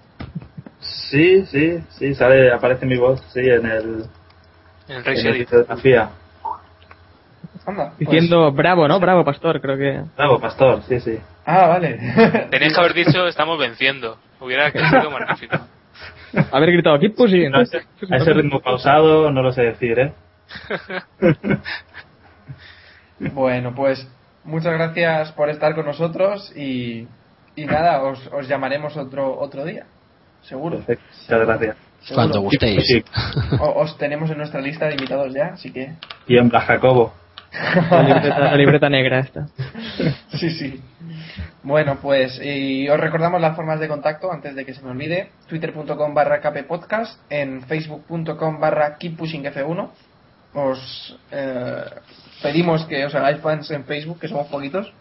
Sí, 0.81 1.45
sí, 1.47 1.79
sí, 1.91 2.15
sale, 2.15 2.53
aparece 2.53 2.87
mi 2.87 2.97
voz, 2.97 3.21
sí, 3.33 3.41
en 3.41 3.67
el... 3.67 4.05
En 4.89 5.03
el 5.07 5.27
En 5.41 5.47
fotografía. 5.47 6.11
Anda, 7.67 7.87
pues- 7.89 7.99
Diciendo 7.99 8.53
bravo, 8.53 8.87
¿no? 8.87 9.01
Bravo, 9.01 9.25
pastor, 9.25 9.61
creo 9.61 9.77
que. 9.77 10.01
Bravo, 10.17 10.41
pastor, 10.41 10.83
sí, 10.89 11.01
sí. 11.01 11.19
Ah, 11.45 11.67
vale. 11.67 11.99
Tenías 12.51 12.73
que 12.73 12.79
haber 12.81 12.95
dicho 12.95 13.27
estamos 13.27 13.59
venciendo. 13.59 14.17
Hubiera 14.41 14.71
sido 14.71 15.11
magnífico. 15.11 15.57
Haber 16.53 16.71
gritado, 16.73 16.99
keep 17.01 17.17
pushing. 17.17 17.51
No, 17.51 17.59
a 17.59 17.63
ese, 17.63 17.79
a 18.11 18.17
ese 18.17 18.33
ritmo 18.33 18.61
pausado 18.61 19.31
no 19.33 19.43
lo 19.43 19.53
sé 19.53 19.63
decir, 19.63 19.99
¿eh? 19.99 20.13
Bueno, 23.19 23.75
pues 23.75 24.07
muchas 24.47 24.73
gracias 24.73 25.33
por 25.33 25.51
estar 25.51 25.75
con 25.75 25.85
nosotros 25.87 26.53
y, 26.57 27.07
y 27.57 27.65
nada, 27.67 28.03
os, 28.03 28.27
os 28.33 28.49
llamaremos 28.49 28.97
otro 28.97 29.39
otro 29.39 29.65
día, 29.65 29.85
seguro. 30.43 30.77
Perfecto, 30.79 31.05
muchas 31.23 31.47
gracias. 31.47 31.77
seguro. 32.01 32.15
Cuando 32.15 32.41
gustéis. 32.41 32.87
Sí. 32.87 33.05
O- 33.61 33.81
os 33.83 33.99
tenemos 33.99 34.31
en 34.31 34.39
nuestra 34.39 34.61
lista 34.61 34.87
de 34.87 34.93
invitados 34.95 35.33
ya, 35.35 35.47
así 35.55 35.73
que 35.73 35.95
Y 36.29 36.39
en 36.39 36.49
Blas 36.49 36.65
Jacobo. 36.65 37.13
La 37.91 38.03
libreta, 38.03 38.39
la 38.39 38.55
libreta 38.57 38.89
negra 38.91 39.21
esta. 39.21 39.47
sí, 40.39 40.51
sí. 40.51 40.81
Bueno, 41.63 41.97
pues 42.03 42.39
y 42.43 42.89
os 42.89 42.99
recordamos 43.01 43.41
las 43.41 43.57
formas 43.57 43.81
de 43.81 43.89
contacto 43.89 44.31
antes 44.31 44.55
de 44.55 44.65
que 44.67 44.75
se 44.75 44.83
me 44.83 44.91
olvide. 44.91 45.31
Twitter.com 45.49 46.13
barra 46.15 46.41
kppodcast, 46.41 47.19
en 47.31 47.63
facebook.com 47.63 48.61
barra 48.61 48.99
keeppushingf1. 48.99 49.89
Os 50.55 51.19
eh, 51.31 51.85
pedimos 52.43 52.85
que 52.87 53.05
os 53.05 53.15
hagáis 53.15 53.41
fans 53.41 53.71
en 53.71 53.85
Facebook, 53.85 54.21
que 54.21 54.29
somos 54.29 54.47
poquitos. 54.49 54.93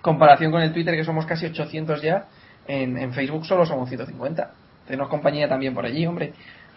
Comparación 0.00 0.50
con 0.50 0.62
el 0.62 0.72
Twitter, 0.72 0.96
que 0.96 1.04
somos 1.04 1.26
casi 1.26 1.46
800 1.46 2.02
ya, 2.02 2.24
en, 2.66 2.98
en 2.98 3.12
Facebook 3.12 3.46
solo 3.46 3.64
somos 3.66 3.88
150. 3.88 4.50
Tenemos 4.86 5.08
compañía 5.08 5.48
también 5.48 5.74
por 5.74 5.86
allí, 5.86 6.06
hombre, 6.06 6.32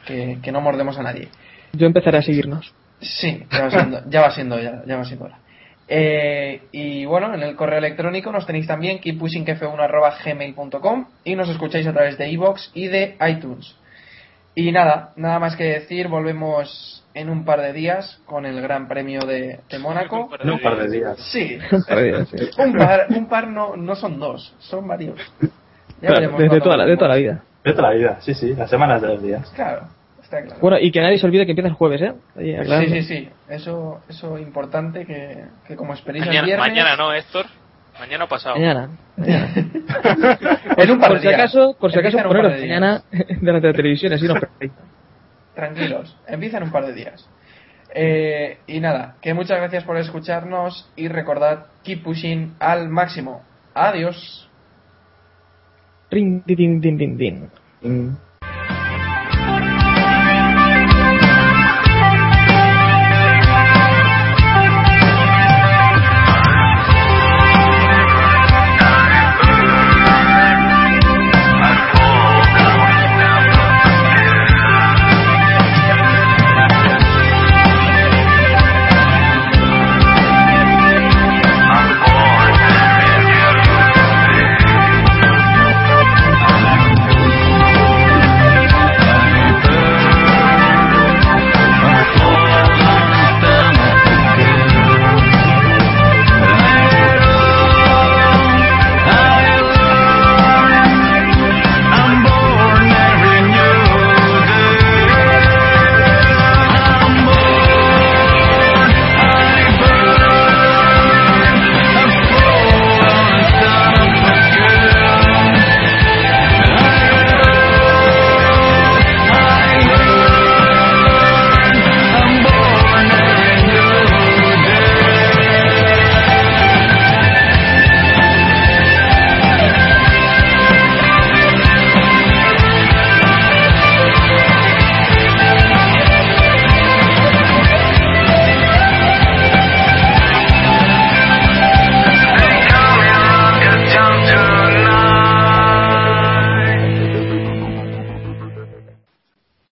que, 0.05 0.37
que 0.41 0.51
no 0.51 0.61
mordemos 0.61 0.97
a 0.99 1.03
nadie. 1.03 1.29
Yo 1.73 1.87
empezaré 1.87 2.19
a 2.19 2.21
seguirnos. 2.21 2.73
Sí, 3.01 3.43
ya 3.51 3.63
va 3.63 3.71
siendo, 3.71 4.09
ya 4.09 4.21
va 4.21 4.31
siendo, 4.31 4.59
ya, 4.59 4.83
ya 4.85 4.97
va 4.97 5.05
siendo 5.05 5.25
hora. 5.25 5.39
Eh, 5.87 6.63
y 6.71 7.05
bueno, 7.05 7.35
en 7.35 7.43
el 7.43 7.55
correo 7.55 7.77
electrónico 7.77 8.31
nos 8.31 8.47
tenéis 8.47 8.67
también 8.67 8.99
keeppushingf1.gmail.com 8.99 11.05
y 11.23 11.35
nos 11.35 11.47
escucháis 11.49 11.87
a 11.87 11.93
través 11.93 12.17
de 12.17 12.29
iVoox 12.29 12.71
y 12.73 12.87
de 12.87 13.15
iTunes. 13.27 13.75
Y 14.55 14.71
nada, 14.71 15.11
nada 15.17 15.39
más 15.39 15.55
que 15.55 15.65
decir, 15.65 16.07
volvemos 16.07 17.05
en 17.13 17.29
un 17.29 17.43
par 17.45 17.61
de 17.61 17.73
días 17.73 18.21
con 18.25 18.45
el 18.45 18.61
Gran 18.61 18.87
Premio 18.87 19.21
de, 19.25 19.59
de 19.69 19.79
Mónaco. 19.79 20.29
En 20.39 20.49
un 20.49 20.59
par 20.59 20.77
de 20.77 20.89
días. 20.89 21.17
Sí, 21.31 21.57
Un 21.71 21.83
par 21.83 21.97
de 21.97 22.03
días, 22.05 22.29
sí. 22.29 22.49
un 22.61 22.73
par, 22.73 23.05
un 23.09 23.27
par 23.27 23.47
no, 23.47 23.75
no 23.75 23.95
son 23.95 24.19
dos, 24.19 24.53
son 24.59 24.87
varios. 24.87 25.19
Ya 26.01 26.09
Claro, 26.09 26.15
veremos 26.37 26.51
de, 26.51 26.61
toda 26.61 26.77
la, 26.77 26.85
de 26.85 26.95
toda 26.97 27.09
la 27.09 27.15
vida. 27.15 27.43
De 27.63 27.71
toda 27.73 27.89
la 27.89 27.95
vida, 27.95 28.17
sí, 28.21 28.33
sí, 28.33 28.53
las 28.55 28.69
semanas 28.69 29.01
de 29.01 29.07
los 29.09 29.21
días. 29.23 29.49
Claro, 29.55 29.87
está 30.21 30.41
claro. 30.41 30.59
Bueno, 30.61 30.77
y 30.79 30.91
que 30.91 31.01
nadie 31.01 31.17
se 31.17 31.25
olvide 31.25 31.45
que 31.45 31.51
empieza 31.51 31.67
el 31.69 31.73
jueves, 31.75 32.01
¿eh? 32.01 32.13
Ahí, 32.37 32.85
Sí, 32.87 32.91
sí, 32.91 33.01
sí. 33.03 33.29
Eso, 33.49 34.01
eso 34.07 34.37
importante 34.37 35.05
que, 35.05 35.45
que 35.67 35.75
como 35.75 35.93
esperéis 35.93 36.23
el 36.23 36.29
Mañana, 36.29 36.45
viernes. 36.47 36.67
mañana 36.67 36.95
no, 36.95 37.13
Héctor. 37.13 37.45
Mañana 37.99 38.25
o 38.25 38.27
pasado. 38.27 38.55
Mañana. 38.55 38.89
mañana. 39.15 39.53
en 40.77 40.91
un 40.91 40.99
par 40.99 41.09
por 41.11 41.19
si 41.21 41.27
acaso, 41.27 41.75
por 41.79 41.91
si 41.91 41.99
acaso 41.99 42.17
en 42.17 42.25
un 42.25 42.31
par 42.31 42.41
poneros 42.41 42.59
de 42.59 42.65
días. 42.65 42.79
mañana 42.79 43.03
delante 43.41 43.67
de 43.67 43.73
la 43.73 43.77
televisión, 43.77 44.13
así 44.13 44.27
nos 44.27 44.39
Tranquilos, 45.53 46.17
empieza 46.27 46.57
en 46.57 46.63
un 46.63 46.71
par 46.71 46.85
de 46.85 46.93
días. 46.93 47.29
Eh, 47.93 48.57
y 48.67 48.81
nada, 48.81 49.15
que 49.21 49.33
muchas 49.33 49.57
gracias 49.57 49.85
por 49.85 49.95
escucharnos 49.97 50.91
y 50.97 51.07
recordad, 51.07 51.67
keep 51.83 52.03
pushing 52.03 52.55
al 52.59 52.89
máximo. 52.89 53.41
Adiós. 53.73 54.49
Ring, 56.11 56.43
din, 56.45 56.81
din, 56.81 56.97
din, 56.97 57.17
din. 57.17 57.49
Mm. 57.81 58.17